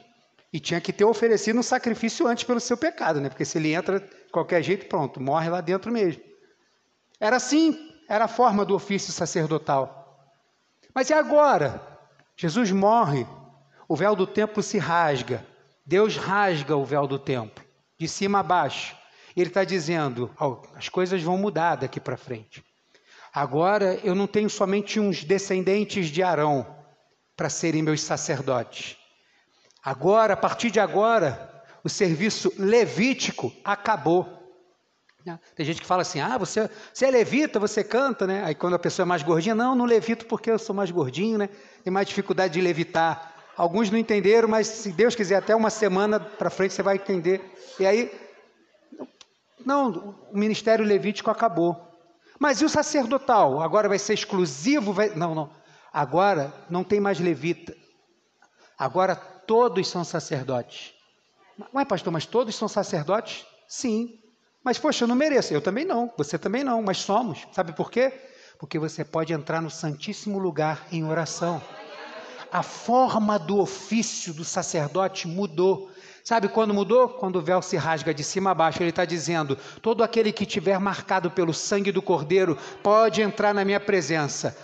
E 0.52 0.60
tinha 0.60 0.80
que 0.80 0.92
ter 0.92 1.04
oferecido 1.04 1.58
um 1.58 1.62
sacrifício 1.62 2.26
antes 2.28 2.44
pelo 2.44 2.60
seu 2.60 2.76
pecado, 2.76 3.20
né? 3.20 3.28
Porque 3.28 3.44
se 3.44 3.58
ele 3.58 3.72
entra 3.72 4.00
de 4.00 4.06
qualquer 4.30 4.62
jeito, 4.62 4.86
pronto, 4.86 5.20
morre 5.20 5.48
lá 5.48 5.60
dentro 5.60 5.90
mesmo. 5.90 6.22
Era 7.18 7.36
assim, 7.36 7.90
era 8.08 8.26
a 8.26 8.28
forma 8.28 8.64
do 8.64 8.74
ofício 8.74 9.12
sacerdotal. 9.12 10.30
Mas 10.94 11.10
e 11.10 11.14
agora? 11.14 11.82
Jesus 12.36 12.70
morre, 12.70 13.26
o 13.88 13.96
véu 13.96 14.14
do 14.14 14.26
templo 14.26 14.62
se 14.62 14.78
rasga. 14.78 15.44
Deus 15.86 16.16
rasga 16.16 16.76
o 16.76 16.84
véu 16.84 17.06
do 17.06 17.18
templo, 17.18 17.64
de 17.98 18.08
cima 18.08 18.40
a 18.40 18.42
baixo. 18.42 18.96
Ele 19.36 19.48
está 19.48 19.64
dizendo: 19.64 20.30
oh, 20.40 20.62
as 20.74 20.88
coisas 20.88 21.22
vão 21.22 21.36
mudar 21.36 21.76
daqui 21.76 22.00
para 22.00 22.16
frente. 22.16 22.64
Agora 23.32 23.98
eu 24.04 24.14
não 24.14 24.26
tenho 24.26 24.48
somente 24.48 25.00
uns 25.00 25.24
descendentes 25.24 26.06
de 26.06 26.22
Arão 26.22 26.66
para 27.36 27.50
serem 27.50 27.82
meus 27.82 28.00
sacerdotes. 28.00 28.96
Agora, 29.82 30.34
a 30.34 30.36
partir 30.36 30.70
de 30.70 30.80
agora, 30.80 31.62
o 31.82 31.88
serviço 31.88 32.52
levítico 32.56 33.52
acabou. 33.64 34.42
Tem 35.56 35.64
gente 35.64 35.80
que 35.80 35.86
fala 35.86 36.02
assim: 36.02 36.20
ah, 36.20 36.38
você, 36.38 36.70
você 36.92 37.06
é 37.06 37.10
levita, 37.10 37.58
você 37.58 37.82
canta, 37.82 38.26
né? 38.26 38.44
Aí 38.44 38.54
quando 38.54 38.74
a 38.74 38.78
pessoa 38.78 39.04
é 39.04 39.06
mais 39.06 39.22
gordinha, 39.22 39.54
não, 39.54 39.74
não 39.74 39.84
levito 39.84 40.26
porque 40.26 40.50
eu 40.50 40.58
sou 40.58 40.74
mais 40.74 40.90
gordinho, 40.90 41.38
né? 41.38 41.48
Tem 41.82 41.92
mais 41.92 42.06
dificuldade 42.06 42.54
de 42.54 42.60
levitar. 42.60 43.33
Alguns 43.56 43.90
não 43.90 43.98
entenderam, 43.98 44.48
mas 44.48 44.66
se 44.66 44.92
Deus 44.92 45.14
quiser, 45.14 45.36
até 45.36 45.54
uma 45.54 45.70
semana 45.70 46.18
para 46.18 46.50
frente 46.50 46.74
você 46.74 46.82
vai 46.82 46.96
entender. 46.96 47.40
E 47.78 47.86
aí, 47.86 48.12
não, 49.64 50.16
o 50.32 50.36
ministério 50.36 50.84
levítico 50.84 51.30
acabou. 51.30 51.80
Mas 52.38 52.60
e 52.60 52.64
o 52.64 52.68
sacerdotal? 52.68 53.60
Agora 53.62 53.88
vai 53.88 53.98
ser 53.98 54.14
exclusivo? 54.14 54.92
Vai... 54.92 55.10
Não, 55.10 55.34
não. 55.34 55.50
Agora 55.92 56.52
não 56.68 56.82
tem 56.82 57.00
mais 57.00 57.20
levita. 57.20 57.74
Agora 58.76 59.14
todos 59.14 59.88
são 59.88 60.04
sacerdotes. 60.04 60.92
Ué, 61.72 61.84
pastor, 61.84 62.12
mas 62.12 62.26
todos 62.26 62.56
são 62.56 62.66
sacerdotes? 62.66 63.46
Sim. 63.68 64.18
Mas, 64.62 64.78
poxa, 64.78 65.04
eu 65.04 65.08
não 65.08 65.14
mereço. 65.14 65.54
Eu 65.54 65.60
também 65.60 65.84
não. 65.84 66.12
Você 66.16 66.36
também 66.36 66.64
não. 66.64 66.82
Mas 66.82 66.98
somos. 66.98 67.46
Sabe 67.52 67.72
por 67.72 67.90
quê? 67.90 68.12
Porque 68.58 68.78
você 68.78 69.04
pode 69.04 69.32
entrar 69.32 69.60
no 69.60 69.70
Santíssimo 69.70 70.38
Lugar 70.38 70.86
em 70.90 71.04
oração. 71.04 71.62
A 72.54 72.62
forma 72.62 73.36
do 73.36 73.58
ofício 73.58 74.32
do 74.32 74.44
sacerdote 74.44 75.26
mudou. 75.26 75.90
Sabe 76.22 76.46
quando 76.46 76.72
mudou? 76.72 77.08
Quando 77.08 77.34
o 77.34 77.42
véu 77.42 77.60
se 77.60 77.76
rasga 77.76 78.14
de 78.14 78.22
cima 78.22 78.52
a 78.52 78.54
baixo. 78.54 78.80
Ele 78.80 78.90
está 78.90 79.04
dizendo: 79.04 79.58
todo 79.82 80.04
aquele 80.04 80.30
que 80.30 80.46
tiver 80.46 80.78
marcado 80.78 81.32
pelo 81.32 81.52
sangue 81.52 81.90
do 81.90 82.00
Cordeiro 82.00 82.56
pode 82.80 83.22
entrar 83.22 83.52
na 83.52 83.64
minha 83.64 83.80
presença. 83.80 84.56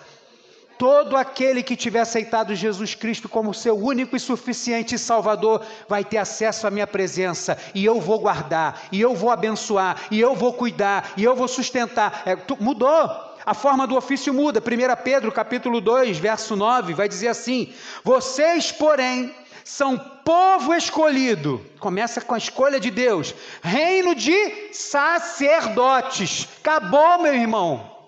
Todo 0.79 1.17
aquele 1.17 1.65
que 1.65 1.75
tiver 1.75 1.99
aceitado 1.99 2.55
Jesus 2.55 2.95
Cristo 2.95 3.29
como 3.29 3.53
seu 3.53 3.77
único 3.77 4.15
e 4.15 4.21
suficiente 4.21 4.97
Salvador 4.97 5.61
vai 5.89 6.05
ter 6.05 6.19
acesso 6.19 6.69
à 6.69 6.71
minha 6.71 6.87
presença, 6.87 7.59
e 7.75 7.85
eu 7.85 8.01
vou 8.01 8.21
guardar, 8.21 8.83
e 8.93 9.01
eu 9.01 9.17
vou 9.17 9.31
abençoar, 9.31 10.03
e 10.13 10.21
eu 10.21 10.37
vou 10.37 10.53
cuidar, 10.53 11.13
e 11.17 11.25
eu 11.25 11.35
vou 11.35 11.49
sustentar. 11.49 12.23
É, 12.25 12.39
mudou. 12.61 13.30
A 13.45 13.55
forma 13.55 13.87
do 13.87 13.97
ofício 13.97 14.33
muda. 14.33 14.61
1 14.61 15.03
Pedro, 15.03 15.33
capítulo 15.33 15.81
2, 15.81 16.19
verso 16.19 16.57
9, 16.57 16.95
vai 16.95 17.09
dizer 17.09 17.29
assim: 17.29 17.73
Vocês, 18.05 18.71
porém, 18.71 19.35
são 19.65 19.97
povo 20.25 20.75
escolhido. 20.75 21.65
Começa 21.79 22.21
com 22.21 22.35
a 22.35 22.39
escolha 22.39 22.79
de 22.79 22.91
Deus. 22.91 23.35
Reino 23.63 24.15
de 24.15 24.75
sacerdotes. 24.75 26.49
Acabou, 26.61 27.23
meu 27.23 27.35
irmão. 27.35 27.99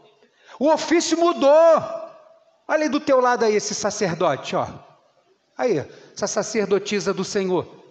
O 0.59 0.69
ofício 0.69 1.19
mudou. 1.19 1.83
Olha 2.69 2.85
aí 2.85 2.89
do 2.89 3.01
teu 3.01 3.21
lado 3.21 3.45
aí 3.45 3.55
esse 3.55 3.75
sacerdote, 3.75 4.55
ó. 4.55 4.67
Aí, 5.57 5.85
essa 6.15 6.27
sacerdotisa 6.27 7.13
do 7.13 7.25
Senhor. 7.25 7.82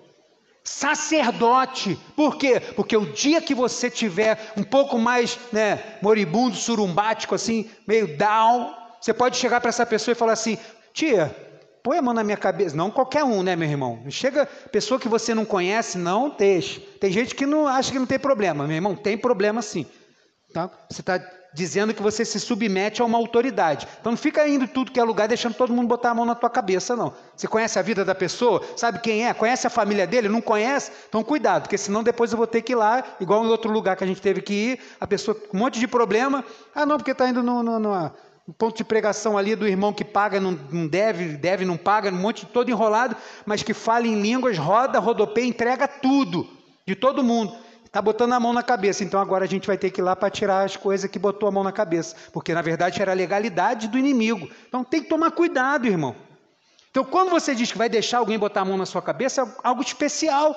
Sacerdote. 0.64 2.00
Por 2.16 2.38
quê? 2.38 2.60
Porque 2.60 2.96
o 2.96 3.12
dia 3.14 3.42
que 3.42 3.56
você 3.56 3.90
tiver 3.90 4.54
um 4.56 4.64
pouco 4.64 4.98
mais, 5.00 5.40
né, 5.52 5.98
moribundo, 6.02 6.56
surumbático 6.56 7.34
assim, 7.34 7.70
meio 7.88 8.16
down, 8.16 8.74
você 9.00 9.14
pode 9.14 9.38
chegar 9.38 9.60
para 9.60 9.70
essa 9.70 9.86
pessoa 9.86 10.14
e 10.14 10.16
falar 10.16 10.34
assim: 10.34 10.58
"Tia, 10.94 11.36
põe 11.82 11.98
a 11.98 12.02
mão 12.02 12.14
na 12.14 12.24
minha 12.24 12.38
cabeça". 12.38 12.76
Não 12.76 12.92
qualquer 12.92 13.24
um, 13.24 13.42
né, 13.42 13.56
meu 13.56 13.68
irmão? 13.68 14.04
Chega 14.10 14.46
pessoa 14.46 15.00
que 15.00 15.10
você 15.10 15.34
não 15.34 15.46
conhece, 15.46 15.98
não 15.98 16.30
deixe. 16.30 16.80
Tem 16.80 17.12
gente 17.12 17.34
que 17.34 17.46
não 17.46 17.68
acha 17.68 17.92
que 17.92 18.00
não 18.00 18.06
tem 18.06 18.20
problema, 18.20 18.68
meu 18.68 18.76
irmão, 18.76 18.96
tem 18.96 19.18
problema 19.18 19.64
sim. 19.64 19.86
Tá? 20.54 20.70
Você 20.90 21.02
está 21.02 21.20
dizendo 21.54 21.94
que 21.94 22.02
você 22.02 22.24
se 22.24 22.40
submete 22.40 23.02
a 23.02 23.06
uma 23.06 23.18
autoridade. 23.18 23.88
Então 24.00 24.12
não 24.12 24.18
fica 24.18 24.48
indo 24.48 24.68
tudo 24.68 24.92
que 24.92 25.00
é 25.00 25.04
lugar 25.04 25.28
deixando 25.28 25.54
todo 25.54 25.74
mundo 25.74 25.88
botar 25.88 26.12
a 26.12 26.16
mão 26.16 26.26
na 26.26 26.36
tua 26.36 26.50
cabeça, 26.50 26.96
não. 26.96 27.14
Você 27.36 27.48
conhece 27.48 27.78
a 27.78 27.82
vida 27.82 28.06
da 28.06 28.16
pessoa? 28.16 28.62
Sabe 28.78 29.00
quem 29.00 29.28
é? 29.28 29.34
Conhece 29.34 29.68
a 29.68 29.70
família 29.70 30.08
dele? 30.08 30.30
Não 30.30 30.42
conhece? 30.42 30.92
Então 31.10 31.24
cuidado, 31.24 31.64
porque 31.64 31.78
senão 31.78 32.04
depois 32.04 32.32
eu 32.32 32.38
vou 32.38 32.48
ter 32.48 32.62
que 32.62 32.72
ir 32.72 32.76
lá, 32.76 33.04
igual 33.20 33.44
em 33.46 33.50
outro 33.50 33.72
lugar 33.72 33.96
que 33.96 34.04
a 34.04 34.08
gente 34.08 34.22
teve 34.22 34.42
que 34.42 34.54
ir, 34.54 34.80
a 35.00 35.06
pessoa 35.06 35.36
com 35.36 35.58
um 35.58 35.60
monte 35.60 35.80
de 35.80 35.88
problema. 35.88 36.44
Ah, 36.74 36.86
não, 36.86 36.98
porque 36.98 37.12
está 37.12 37.28
indo 37.28 37.44
no, 37.44 37.62
no, 37.62 37.80
no, 37.80 38.12
ponto 38.58 38.78
de 38.78 38.84
pregação 38.84 39.38
ali 39.38 39.56
do 39.56 39.68
irmão 39.68 39.94
que 39.94 40.06
paga, 40.06 40.40
não, 40.40 40.58
não 40.72 40.88
deve, 40.88 41.38
deve, 41.38 41.66
não 41.66 41.78
paga, 41.78 42.10
um 42.10 42.14
monte 42.14 42.46
todo 42.46 42.70
enrolado, 42.70 43.16
mas 43.46 43.64
que 43.64 43.74
fala 43.74 44.08
em 44.08 44.22
línguas, 44.22 44.58
roda, 44.58 45.00
rodopeia, 45.00 45.46
entrega 45.46 45.88
tudo 45.88 46.48
de 46.86 46.96
todo 46.96 47.24
mundo. 47.24 47.54
Está 47.92 48.02
botando 48.02 48.32
a 48.32 48.40
mão 48.40 48.54
na 48.54 48.64
cabeça, 48.64 49.04
então 49.04 49.20
agora 49.20 49.44
a 49.44 49.48
gente 49.48 49.68
vai 49.68 49.78
ter 49.78 49.92
que 49.92 50.00
ir 50.00 50.02
lá 50.02 50.16
para 50.16 50.30
tirar 50.30 50.64
as 50.64 50.78
coisas 50.78 51.12
que 51.12 51.20
botou 51.20 51.50
a 51.50 51.52
mão 51.52 51.62
na 51.62 51.74
cabeça, 51.74 52.16
porque 52.32 52.54
na 52.54 52.62
verdade 52.62 53.02
era 53.02 53.12
a 53.12 53.14
legalidade 53.14 53.90
do 53.90 53.98
inimigo. 53.98 54.50
Então 54.66 54.82
tem 54.82 55.04
que 55.04 55.10
tomar 55.10 55.32
cuidado, 55.32 55.86
irmão. 55.88 56.16
Então 56.90 57.04
quando 57.04 57.30
você 57.30 57.54
diz 57.54 57.70
que 57.70 57.78
vai 57.78 57.90
deixar 57.90 58.20
alguém 58.20 58.40
botar 58.40 58.62
a 58.62 58.66
mão 58.66 58.78
na 58.78 58.86
sua 58.86 59.02
cabeça, 59.02 59.42
é 59.42 59.46
algo 59.62 59.82
especial. 59.82 60.56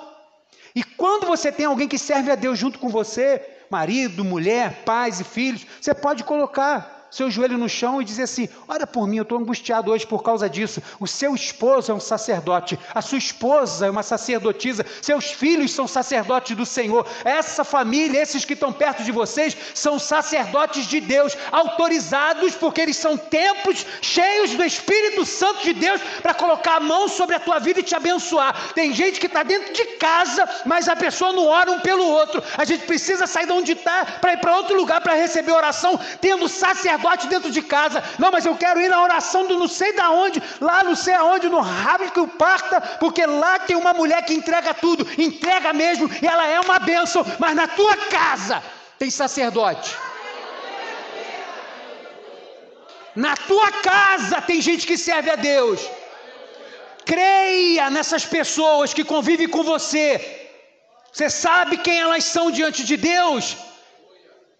E 0.77 0.85
quando 0.85 1.27
você 1.27 1.51
tem 1.51 1.67
alguém 1.67 1.89
que 1.89 1.99
serve 1.99 2.31
a 2.31 2.37
Deus 2.37 2.57
junto 2.57 2.79
com 2.79 2.89
você, 2.89 3.43
marido, 3.69 4.25
mulher, 4.25 4.85
pais 4.85 5.19
e 5.19 5.25
filhos, 5.25 5.67
você 5.81 5.93
pode 5.93 6.23
colocar 6.23 6.94
seu 7.15 7.31
joelho 7.31 7.57
no 7.57 7.69
chão 7.69 8.03
e 8.03 8.05
dizer 8.05 8.25
assim: 8.25 8.49
Olha 8.67 8.89
por 8.89 9.07
mim, 9.07 9.19
eu 9.19 9.23
estou 9.23 9.39
angustiado 9.39 9.93
hoje 9.93 10.05
por 10.05 10.21
causa 10.21 10.51
disso. 10.51 10.83
O 10.99 11.07
seu 11.07 11.33
esposo 11.33 11.93
é 11.93 11.95
um 11.95 12.01
sacerdote, 12.01 12.77
a 12.93 13.01
sua 13.01 13.19
esposa 13.19 13.87
é 13.87 13.91
uma 13.91 14.03
sacerdotisa, 14.03 14.85
seus 15.01 15.27
filhos 15.27 15.71
são 15.73 15.87
sacerdotes 15.87 16.57
do 16.57 16.67
Senhor. 16.67 17.07
Essa 17.25 17.63
família, 17.63 18.21
esses 18.21 18.45
que 18.45 18.55
estão 18.55 18.73
perto 18.73 19.05
de 19.05 19.13
vocês, 19.13 19.57
são 19.75 19.97
sacerdotes 19.97 20.87
de 20.87 21.01
Deus, 21.01 21.37
autorizados 21.53 22.57
porque 22.57 22.81
eles 22.81 22.97
são 22.97 23.17
templos 23.17 23.87
cheios 24.03 24.51
do 24.51 24.65
Espírito 24.65 25.25
Santo 25.25 25.63
de 25.63 25.73
Deus 25.73 26.01
para 26.21 26.35
colocar 26.35 26.79
a 26.79 26.81
mão 26.81 27.07
sobre 27.09 27.37
a 27.37 27.41
tua 27.41 27.61
vida 27.61 27.79
e 27.79 27.85
te 27.85 27.95
abençoar. 27.95 28.73
Tem 28.75 28.93
gente 28.93 29.21
que 29.21 29.27
está 29.27 29.45
dentro 29.45 29.73
de 29.73 29.85
casa, 29.99 30.49
mas 30.67 30.89
a 30.89 30.97
pessoa 30.97 31.33
não 31.33 31.47
ora 31.47 31.71
um 31.71 31.79
pelo 31.79 32.05
outro. 32.05 32.43
A 32.59 32.65
gente 32.65 32.85
precisa 32.87 33.25
sair 33.25 33.47
de 33.47 33.53
onde 33.53 33.73
está 33.73 34.05
para 34.21 34.33
ir 34.33 34.39
para 34.39 34.57
outro 34.57 34.77
lugar 34.77 35.01
para 35.01 35.15
receber 35.15 35.53
oração, 35.53 36.01
tendo 36.21 36.49
sacerdote 36.49 37.04
sacerdote 37.05 37.27
dentro 37.29 37.51
de 37.51 37.63
casa. 37.63 38.03
Não, 38.19 38.31
mas 38.31 38.47
eu 38.47 38.57
quero 38.57 38.81
ir 38.81 38.89
na 38.89 39.03
oração 39.03 39.47
do 39.47 39.59
não 39.59 39.69
sei 39.69 39.93
da 39.93 40.11
onde, 40.11 40.43
lá 40.61 40.83
não 40.83 40.95
sei 40.95 41.15
aonde, 41.15 41.49
no 41.49 41.61
rabo 41.61 42.11
que 42.11 42.21
o 42.21 42.29
parta, 42.29 42.81
porque 43.03 43.25
lá 43.27 43.59
tem 43.59 43.77
uma 43.77 43.93
mulher 43.93 44.23
que 44.25 44.35
entrega 44.35 44.73
tudo, 44.73 45.07
entrega 45.19 45.73
mesmo, 45.73 46.11
e 46.23 46.27
ela 46.27 46.47
é 46.47 46.59
uma 46.61 46.79
bênção, 46.79 47.25
mas 47.39 47.55
na 47.55 47.69
tua 47.69 47.97
casa 47.97 48.63
tem 48.99 49.11
sacerdote. 49.11 49.91
Na 53.15 53.37
tua 53.37 53.71
casa 53.71 54.41
tem 54.41 54.61
gente 54.61 54.87
que 54.87 54.97
serve 54.99 55.31
a 55.31 55.37
Deus. 55.37 55.81
Creia 57.05 57.91
nessas 57.91 58.25
pessoas 58.25 58.95
que 58.95 59.05
convivem 59.05 59.49
com 59.49 59.63
você. 59.63 60.09
Você 61.13 61.29
sabe 61.31 61.77
quem 61.77 62.01
elas 62.01 62.25
são 62.25 62.51
diante 62.51 62.83
de 62.83 62.97
Deus. 62.97 63.57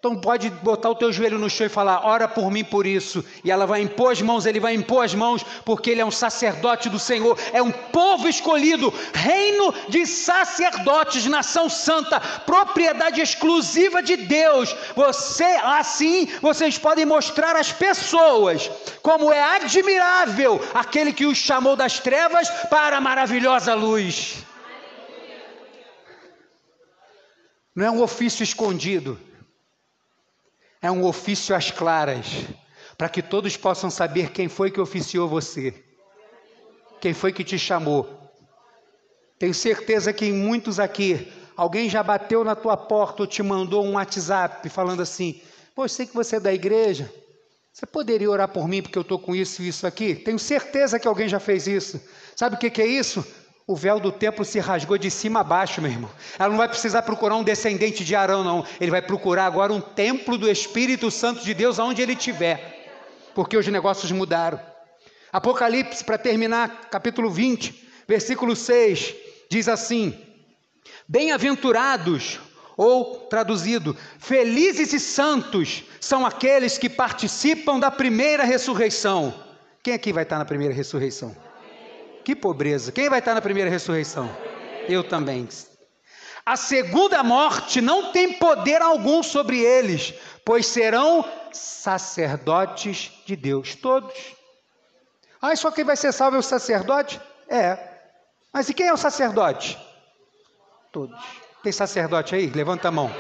Então 0.05 0.15
pode 0.15 0.51
botar 0.51 0.91
o 0.91 0.95
teu 0.95 1.11
joelho 1.11 1.39
no 1.39 1.49
chão 1.49 1.67
e 1.67 1.71
falar: 1.71 2.05
ora 2.05 2.29
por 2.29 2.51
mim 2.51 2.63
por 2.63 2.87
isso. 2.87 3.25
E 3.43 3.51
ela 3.51 3.67
vai 3.67 3.81
impor 3.81 4.13
as 4.13 4.21
mãos, 4.21 4.45
ele 4.45 4.61
vai 4.61 4.75
impor 4.75 5.03
as 5.03 5.15
mãos, 5.15 5.43
porque 5.65 5.89
ele 5.89 6.03
é 6.03 6.05
um 6.05 6.11
sacerdote 6.11 6.91
do 6.91 6.99
Senhor, 6.99 7.39
é 7.55 7.63
um 7.63 7.71
povo 7.71 8.29
escolhido, 8.29 8.93
reino 9.15 9.73
de 9.89 10.05
sacerdotes, 10.05 11.25
nação 11.25 11.71
santa, 11.71 12.21
propriedade 12.21 13.23
exclusiva 13.23 14.03
de 14.03 14.17
Deus. 14.17 14.77
Você, 14.95 15.59
assim, 15.63 16.29
vocês 16.43 16.77
podem 16.77 17.07
mostrar 17.07 17.57
às 17.57 17.73
pessoas 17.73 18.71
como 19.01 19.33
é 19.33 19.57
admirável 19.57 20.61
aquele 20.75 21.15
que 21.15 21.25
os 21.25 21.39
chamou 21.39 21.77
das 21.77 21.99
trevas 21.99 22.51
para 22.69 22.99
a 22.99 23.01
maravilhosa 23.01 23.73
luz. 23.73 24.45
Não 27.75 27.87
é 27.87 27.91
um 27.91 28.03
ofício 28.03 28.43
escondido 28.43 29.19
é 30.85 30.91
um 30.91 31.03
ofício 31.07 31.57
às 31.57 31.71
claras. 31.71 32.27
para 32.99 33.09
que 33.09 33.23
todos 33.23 33.57
possam 33.57 33.91
saber 33.91 34.31
quem 34.31 34.49
foi 34.49 34.71
que 34.71 34.81
oficiou 34.81 35.27
você, 35.27 35.75
quem 37.01 37.13
foi 37.13 37.33
que 37.33 37.43
te 37.43 37.59
chamou. 37.59 38.07
Tenho 39.37 39.55
certeza 39.55 40.13
que 40.13 40.27
em 40.27 40.33
muitos 40.33 40.79
aqui, 40.79 41.33
alguém 41.57 41.89
já 41.89 42.03
bateu 42.03 42.45
na 42.45 42.55
tua 42.55 42.77
porta 42.77 43.23
ou 43.23 43.27
te 43.27 43.43
mandou 43.43 43.85
um 43.85 43.95
WhatsApp 43.95 44.69
falando 44.69 45.01
assim: 45.01 45.41
Pô, 45.75 45.85
eu 45.85 45.89
sei 45.89 46.07
que 46.07 46.15
você 46.15 46.37
é 46.37 46.41
da 46.41 46.53
igreja, 46.53 47.13
você 47.73 47.87
poderia 47.87 48.31
orar 48.31 48.49
por 48.49 48.69
mim 48.69 48.81
porque 48.81 48.99
eu 48.99 49.03
estou 49.03 49.19
com 49.19 49.35
isso 49.35 49.63
e 49.63 49.69
isso 49.69 49.87
aqui? 49.87 50.15
Tenho 50.15 50.39
certeza 50.39 51.01
que 51.01 51.09
alguém 51.09 51.29
já 51.29 51.41
fez 51.41 51.67
isso. 51.67 52.01
Sabe 52.37 52.57
o 52.57 52.59
que, 52.59 52.71
que 52.71 52.83
é 52.83 52.87
isso? 52.87 53.27
O 53.67 53.75
véu 53.75 53.99
do 53.99 54.13
templo 54.13 54.45
se 54.45 54.59
rasgou 54.59 54.99
de 54.99 55.11
cima 55.11 55.41
a 55.41 55.45
baixo, 55.45 55.81
meu 55.81 55.91
irmão. 55.91 56.11
Ela 56.39 56.51
não 56.51 56.59
vai 56.59 56.69
precisar 56.69 57.01
procurar 57.01 57.37
um 57.37 57.43
descendente 57.43 58.05
de 58.05 58.15
Arão, 58.15 58.45
não. 58.45 58.67
Ele 58.79 58.91
vai 58.91 59.01
procurar 59.01 59.47
agora 59.47 59.73
um 59.73 59.81
templo 59.81 60.37
do 60.37 60.51
Espírito 60.51 61.11
Santo 61.11 61.43
de 61.43 61.55
Deus 61.55 61.79
aonde 61.79 62.03
ele 62.03 62.13
estiver. 62.13 62.93
Porque 63.35 63.57
os 63.57 63.67
negócios 63.67 64.13
mudaram. 64.13 64.61
Apocalipse, 65.33 66.05
para 66.05 66.19
terminar, 66.19 66.89
capítulo 66.91 67.31
20, 67.31 67.89
versículo 68.07 68.55
6, 68.55 69.15
diz 69.51 69.67
assim: 69.67 70.15
Bem-aventurados, 71.09 72.39
ou 72.77 73.17
traduzido, 73.31 73.97
felizes 74.19 74.93
e 74.93 75.01
santos 75.01 75.85
são 76.01 76.27
aqueles 76.27 76.77
que 76.77 76.91
participam 76.91 77.81
da 77.81 77.91
primeira 77.91 78.45
ressurreição. 78.45 79.33
Quem 79.83 79.95
aqui 79.95 80.13
vai 80.13 80.25
estar 80.25 80.39
na 80.39 80.45
primeira 80.45 80.75
ressurreição? 80.75 81.35
Que 82.25 82.35
pobreza. 82.35 82.91
Quem 82.91 83.11
vai 83.11 83.19
estar 83.19 83.35
na 83.35 83.43
primeira 83.43 83.69
ressurreição? 83.69 84.35
Eu 84.89 85.05
também. 85.05 85.47
A 86.45 86.57
segunda 86.57 87.23
morte 87.23 87.81
não 87.81 88.13
tem 88.13 88.33
poder 88.35 88.81
algum 88.81 89.23
sobre 89.23 89.61
eles, 89.61 90.15
pois 90.45 90.67
serão 90.67 91.25
sacerdotes 91.53 93.13
de 93.27 93.37
Deus, 93.37 93.75
todos. 93.75 94.15
Ah, 95.41 95.55
só 95.55 95.71
quem 95.71 95.85
vai 95.85 95.97
ser 95.97 96.13
salvo 96.13 96.37
é 96.37 96.41
o 96.41 96.43
sacerdote? 96.43 97.21
É. 97.49 97.79
Mas 98.51 98.69
e 98.69 98.75
quem 98.75 98.89
é 98.89 98.93
o 98.93 98.97
sacerdote? 98.97 99.79
Todos. 100.91 101.23
Tem 101.63 101.73
sacerdote 101.73 102.35
aí? 102.35 102.47
Levanta 102.47 102.89
a 102.89 102.91
mão. 102.91 103.11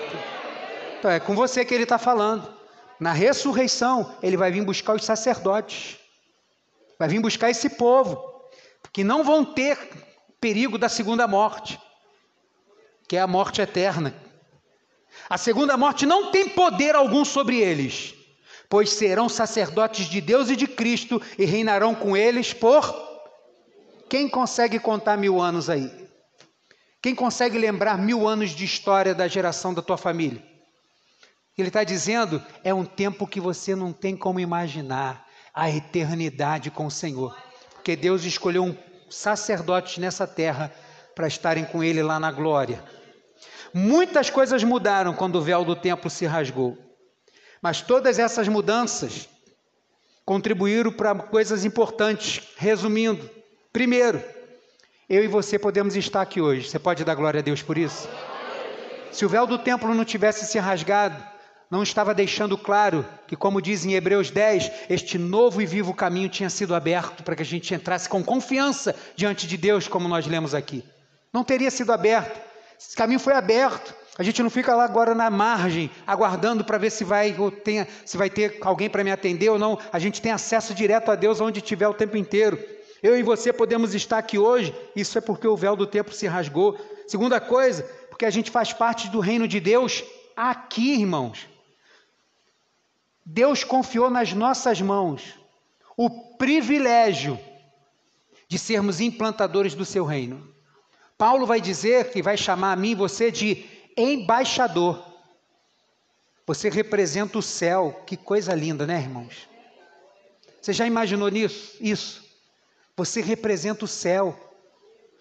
Então 0.99 1.11
é 1.11 1.21
com 1.21 1.35
você 1.35 1.65
que 1.65 1.75
ele 1.75 1.83
está 1.83 1.99
falando. 1.99 2.53
Na 2.99 3.13
ressurreição, 3.13 4.15
ele 4.23 4.37
vai 4.37 4.51
vir 4.51 4.65
buscar 4.65 4.95
os 4.95 5.05
sacerdotes, 5.05 5.99
vai 6.99 7.09
vir 7.09 7.21
buscar 7.21 7.51
esse 7.51 7.69
povo 7.69 8.34
que 8.93 9.05
não 9.05 9.25
vão 9.25 9.45
ter 9.45 9.79
perigo 10.41 10.77
da 10.79 10.89
segunda 10.89 11.27
morte, 11.27 11.81
que 13.09 13.17
é 13.17 13.21
a 13.21 13.27
morte 13.27 13.61
eterna. 13.61 14.15
A 15.29 15.39
segunda 15.39 15.77
morte 15.77 16.05
não 16.05 16.31
tem 16.31 16.49
poder 16.49 16.95
algum 16.95 17.25
sobre 17.25 17.59
eles, 17.61 18.15
pois 18.69 18.91
serão 18.91 19.29
sacerdotes 19.29 20.07
de 20.07 20.21
Deus 20.21 20.51
e 20.51 20.57
de 20.57 20.67
Cristo 20.67 21.21
e 21.39 21.45
reinarão 21.45 21.95
com 21.95 22.17
eles 22.17 22.53
por. 22.53 22.95
Quem 24.09 24.29
consegue 24.29 24.79
contar 24.79 25.17
mil 25.17 25.41
anos 25.41 25.71
aí? 25.71 25.91
Quem 27.01 27.15
consegue 27.15 27.59
lembrar 27.59 27.99
mil 27.99 28.27
anos 28.27 28.51
de 28.51 28.65
história 28.65 29.15
da 29.15 29.29
geração 29.29 29.75
da 29.75 29.83
tua 29.83 29.97
família? 29.97 30.43
Ele 31.57 31.69
está 31.69 31.85
dizendo: 31.85 32.43
é 32.63 32.73
um 32.75 32.85
tempo 32.85 33.27
que 33.27 33.41
você 33.41 33.75
não 33.75 33.93
tem 33.93 34.17
como 34.17 34.41
imaginar 34.41 35.27
a 35.53 35.71
eternidade 35.71 36.71
com 36.71 36.87
o 36.87 36.91
Senhor 36.91 37.37
porque 37.85 37.97
Deus 37.97 38.25
escolheu 38.25 38.65
um 38.65 38.75
sacerdote 39.11 40.01
nessa 40.01 40.27
terra 40.27 40.73
para 41.15 41.29
estarem 41.29 41.67
com 41.67 41.85
ele 41.85 42.03
lá 42.03 42.19
na 42.19 42.33
glória. 42.33 42.83
Muitas 43.75 44.31
coisas 44.31 44.65
mudaram 44.65 45.13
quando 45.13 45.37
o 45.37 45.43
véu 45.43 45.67
do 45.67 45.77
templo 45.77 46.09
se 46.09 46.25
rasgou, 46.25 46.79
mas 47.61 47.83
todas 47.83 48.19
essas 48.19 48.49
mudanças 48.49 49.29
contribuíram 50.25 50.91
para 50.91 51.15
coisas 51.15 51.67
importantes. 51.67 52.41
Resumindo, 52.57 53.29
primeiro, 53.71 54.25
eu 55.07 55.23
e 55.23 55.29
você 55.29 55.59
podemos 55.59 55.95
estar 55.95 56.23
aqui 56.23 56.41
hoje. 56.41 56.71
Você 56.71 56.79
pode 56.79 57.05
dar 57.05 57.15
glória 57.15 57.41
a 57.41 57.43
Deus 57.43 57.61
por 57.61 57.77
isso? 57.77 58.09
Se 59.13 59.27
o 59.27 59.29
véu 59.29 59.47
do 59.47 59.59
templo 59.59 59.95
não 59.95 60.07
tivesse 60.07 60.47
se 60.47 60.59
rasgado, 60.59 61.23
não 61.71 61.83
estava 61.83 62.15
deixando 62.15 62.57
claro 62.57 63.07
que, 63.27 63.37
como 63.37 63.61
diz 63.61 63.85
em 63.85 63.95
Hebreus 63.95 64.31
10, 64.31 64.71
este 64.89 65.19
novo 65.19 65.61
e 65.61 65.67
vivo 65.67 65.95
caminho 65.95 66.29
tinha 66.29 66.51
sido 66.51 66.75
aberto 66.75 67.23
para 67.23 67.35
que 67.35 67.43
a 67.43 67.47
gente 67.47 67.75
entrasse 67.75 68.09
com 68.09 68.23
confiança 68.23 68.95
diante 69.17 69.47
de 69.47 69.57
Deus, 69.57 69.89
como 69.89 70.09
nós 70.09 70.27
lemos 70.27 70.55
aqui. 70.55 70.85
Não 71.33 71.43
teria 71.43 71.71
sido 71.71 71.93
aberto. 71.93 72.41
Esse 72.79 72.95
caminho 72.95 73.19
foi 73.19 73.33
aberto. 73.33 73.95
A 74.17 74.23
gente 74.23 74.43
não 74.43 74.51
fica 74.51 74.77
lá 74.77 74.85
agora 74.85 75.15
na 75.15 75.29
margem, 75.29 75.91
aguardando 76.07 76.65
para 76.65 76.79
ver 76.79 76.91
se 76.91 77.03
vai, 77.03 77.35
ou 77.37 77.51
tenha, 77.51 77.89
se 78.05 78.17
vai 78.17 78.31
ter 78.31 78.59
alguém 78.61 78.89
para 78.89 79.03
me 79.03 79.11
atender 79.11 79.49
ou 79.49 79.59
não. 79.59 79.77
A 79.93 79.99
gente 79.99 80.23
tem 80.23 80.31
acesso 80.31 80.73
direto 80.73 81.11
a 81.11 81.17
Deus 81.17 81.41
onde 81.41 81.59
estiver 81.59 81.89
o 81.89 81.95
tempo 81.95 82.17
inteiro. 82.17 82.57
Eu 83.03 83.19
e 83.19 83.23
você 83.23 83.53
podemos 83.53 83.95
estar 83.95 84.19
aqui 84.19 84.39
hoje, 84.39 84.73
isso 84.95 85.19
é 85.19 85.21
porque 85.21 85.49
o 85.49 85.57
véu 85.57 85.75
do 85.75 85.87
tempo 85.87 86.13
se 86.15 86.27
rasgou. 86.27 86.79
Segunda 87.09 87.41
coisa, 87.41 87.83
porque 88.09 88.25
a 88.25 88.31
gente 88.31 88.51
faz 88.51 88.73
parte 88.73 89.09
do 89.09 89.19
reino 89.19 89.49
de 89.49 89.59
Deus 89.59 90.05
aqui, 90.37 91.01
irmãos. 91.01 91.54
Deus 93.25 93.65
confiou 93.65 94.11
nas 94.11 94.33
nossas 94.33 94.81
mãos 94.81 95.35
o 95.97 96.11
privilégio 96.37 97.39
de 98.49 98.59
sermos 98.59 99.01
implantadores 99.01 99.75
do 99.75 99.85
seu 99.85 100.05
reino. 100.05 100.53
Paulo 101.17 101.47
vai 101.47 101.61
dizer 101.61 102.11
que 102.11 102.23
vai 102.23 102.37
chamar 102.37 102.73
a 102.73 102.77
mim 102.77 102.91
e 102.91 102.95
você 102.95 103.31
de 103.31 103.65
embaixador. 103.97 105.03
Você 106.47 106.69
representa 106.69 107.39
o 107.39 107.43
céu. 107.43 108.03
Que 108.07 108.17
coisa 108.17 108.55
linda, 108.55 108.87
né, 108.87 109.01
irmãos? 109.01 109.49
Você 110.61 110.73
já 110.73 110.87
imaginou 110.87 111.29
nisso? 111.29 111.77
Isso. 111.81 112.25
Você 112.97 113.23
representa 113.23 113.85
o 113.85 113.89
céu. 113.89 114.39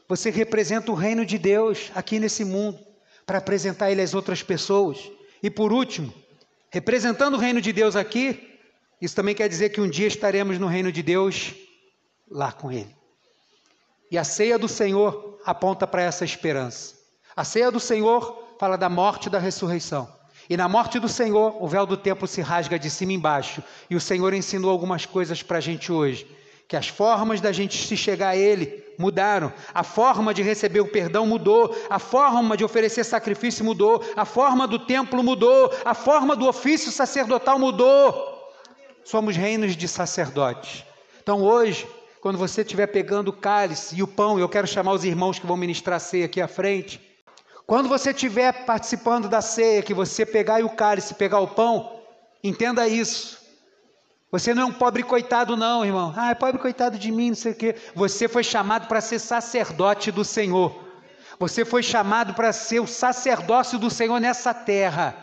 Você 0.07 0.29
representa 0.29 0.91
o 0.91 0.95
reino 0.95 1.25
de 1.25 1.37
Deus 1.37 1.91
aqui 1.95 2.19
nesse 2.19 2.43
mundo 2.43 2.79
para 3.25 3.37
apresentar 3.37 3.91
ele 3.91 4.01
às 4.01 4.13
outras 4.13 4.43
pessoas. 4.43 5.11
E 5.41 5.49
por 5.49 5.71
último, 5.71 6.13
Representando 6.73 7.35
o 7.35 7.37
reino 7.37 7.61
de 7.61 7.71
Deus 7.71 7.95
aqui, 7.95 8.57
isso 8.99 9.15
também 9.15 9.35
quer 9.35 9.47
dizer 9.47 9.69
que 9.69 9.79
um 9.79 9.87
dia 9.87 10.07
estaremos 10.07 10.57
no 10.57 10.65
reino 10.65 10.91
de 10.91 11.03
Deus 11.03 11.53
lá 12.27 12.51
com 12.51 12.71
Ele. 12.71 12.89
E 14.09 14.17
a 14.17 14.23
ceia 14.23 14.57
do 14.57 14.67
Senhor 14.67 15.39
aponta 15.45 15.85
para 15.85 16.01
essa 16.01 16.25
esperança. 16.25 16.95
A 17.35 17.43
ceia 17.43 17.69
do 17.69 17.79
Senhor 17.79 18.55
fala 18.59 18.75
da 18.75 18.89
morte 18.89 19.27
e 19.27 19.29
da 19.29 19.37
ressurreição. 19.37 20.11
E 20.49 20.57
na 20.57 20.67
morte 20.67 20.99
do 20.99 21.07
Senhor, 21.07 21.63
o 21.63 21.67
véu 21.67 21.85
do 21.85 21.95
templo 21.95 22.27
se 22.27 22.41
rasga 22.41 22.79
de 22.79 22.89
cima 22.89 23.13
embaixo. 23.13 23.61
E 23.87 23.95
o 23.95 24.01
Senhor 24.01 24.33
ensinou 24.33 24.71
algumas 24.71 25.05
coisas 25.05 25.43
para 25.43 25.59
a 25.59 25.61
gente 25.61 25.91
hoje. 25.91 26.25
Que 26.67 26.75
as 26.75 26.87
formas 26.87 27.39
da 27.39 27.51
gente 27.51 27.77
se 27.85 27.95
chegar 27.95 28.29
a 28.29 28.35
Ele 28.35 28.82
mudaram. 28.97 29.51
A 29.73 29.83
forma 29.83 30.33
de 30.33 30.41
receber 30.41 30.79
o 30.79 30.87
perdão 30.87 31.25
mudou, 31.25 31.75
a 31.89 31.99
forma 31.99 32.55
de 32.57 32.63
oferecer 32.63 33.03
sacrifício 33.03 33.63
mudou, 33.63 34.03
a 34.15 34.25
forma 34.25 34.67
do 34.67 34.79
templo 34.79 35.23
mudou, 35.23 35.71
a 35.83 35.93
forma 35.93 36.35
do 36.35 36.47
ofício 36.47 36.91
sacerdotal 36.91 37.59
mudou. 37.59 38.51
Somos 39.03 39.35
reinos 39.35 39.75
de 39.75 39.87
sacerdotes. 39.87 40.85
Então 41.21 41.41
hoje, 41.41 41.87
quando 42.21 42.37
você 42.37 42.61
estiver 42.61 42.87
pegando 42.87 43.27
o 43.27 43.33
cálice 43.33 43.95
e 43.97 44.01
o 44.03 44.07
pão, 44.07 44.39
eu 44.39 44.47
quero 44.47 44.65
chamar 44.65 44.93
os 44.93 45.03
irmãos 45.03 45.39
que 45.39 45.45
vão 45.45 45.57
ministrar 45.57 45.97
a 45.97 45.99
ceia 45.99 46.25
aqui 46.25 46.39
à 46.39 46.47
frente. 46.47 47.01
Quando 47.67 47.89
você 47.89 48.11
estiver 48.11 48.65
participando 48.65 49.27
da 49.27 49.41
ceia, 49.41 49.81
que 49.81 49.93
você 49.93 50.25
pegar 50.25 50.63
o 50.63 50.69
cálice, 50.69 51.13
pegar 51.13 51.39
o 51.39 51.47
pão, 51.47 51.99
entenda 52.43 52.87
isso. 52.87 53.42
Você 54.33 54.51
não 54.51 54.63
é 54.63 54.65
um 54.65 54.73
pobre 54.73 55.03
coitado, 55.03 55.55
não, 55.55 55.85
irmão. 55.85 56.11
Ah, 56.17 56.31
é 56.31 56.33
pobre 56.33 56.59
coitado 56.59 56.97
de 56.97 57.11
mim, 57.11 57.27
não 57.27 57.35
sei 57.35 57.51
o 57.51 57.55
quê. 57.55 57.75
Você 57.93 58.27
foi 58.27 58.43
chamado 58.43 58.87
para 58.87 58.99
ser 58.99 59.19
sacerdote 59.19 60.11
do 60.11 60.25
Senhor. 60.25 60.75
Você 61.37 61.63
foi 61.63 61.83
chamado 61.83 62.33
para 62.33 62.51
ser 62.51 62.79
o 62.79 62.87
sacerdócio 62.87 63.77
do 63.77 63.91
Senhor 63.91 64.19
nessa 64.19 64.51
terra, 64.51 65.15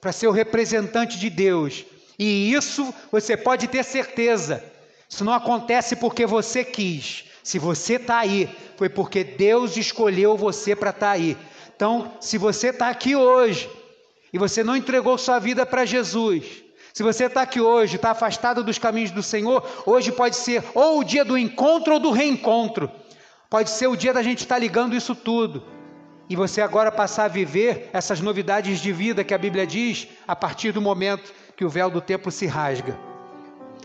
para 0.00 0.10
ser 0.10 0.26
o 0.26 0.32
representante 0.32 1.16
de 1.16 1.30
Deus. 1.30 1.84
E 2.18 2.52
isso 2.52 2.92
você 3.12 3.36
pode 3.36 3.68
ter 3.68 3.84
certeza. 3.84 4.64
Isso 5.08 5.24
não 5.24 5.32
acontece 5.32 5.94
porque 5.94 6.26
você 6.26 6.64
quis. 6.64 7.26
Se 7.44 7.56
você 7.56 7.94
está 7.94 8.18
aí, 8.18 8.50
foi 8.76 8.88
porque 8.88 9.22
Deus 9.22 9.76
escolheu 9.76 10.36
você 10.36 10.74
para 10.74 10.90
estar 10.90 11.06
tá 11.06 11.12
aí. 11.12 11.36
Então, 11.76 12.14
se 12.20 12.36
você 12.36 12.70
está 12.70 12.88
aqui 12.88 13.14
hoje 13.14 13.70
e 14.32 14.38
você 14.38 14.64
não 14.64 14.74
entregou 14.74 15.16
sua 15.16 15.38
vida 15.38 15.64
para 15.64 15.84
Jesus, 15.84 16.64
se 16.92 17.02
você 17.02 17.24
está 17.24 17.42
aqui 17.42 17.60
hoje, 17.60 17.96
está 17.96 18.10
afastado 18.10 18.64
dos 18.64 18.78
caminhos 18.78 19.10
do 19.10 19.22
Senhor, 19.22 19.64
hoje 19.86 20.10
pode 20.12 20.36
ser 20.36 20.64
ou 20.74 21.00
o 21.00 21.04
dia 21.04 21.24
do 21.24 21.38
encontro 21.38 21.94
ou 21.94 22.00
do 22.00 22.10
reencontro. 22.10 22.90
Pode 23.48 23.70
ser 23.70 23.86
o 23.86 23.96
dia 23.96 24.12
da 24.12 24.22
gente 24.22 24.40
estar 24.40 24.56
tá 24.56 24.60
ligando 24.60 24.96
isso 24.96 25.14
tudo. 25.14 25.64
E 26.28 26.36
você 26.36 26.60
agora 26.60 26.92
passar 26.92 27.24
a 27.24 27.28
viver 27.28 27.90
essas 27.92 28.20
novidades 28.20 28.80
de 28.80 28.92
vida 28.92 29.24
que 29.24 29.34
a 29.34 29.38
Bíblia 29.38 29.66
diz 29.66 30.06
a 30.26 30.36
partir 30.36 30.72
do 30.72 30.80
momento 30.80 31.32
que 31.56 31.64
o 31.64 31.68
véu 31.68 31.90
do 31.90 32.00
templo 32.00 32.30
se 32.30 32.46
rasga. 32.46 33.09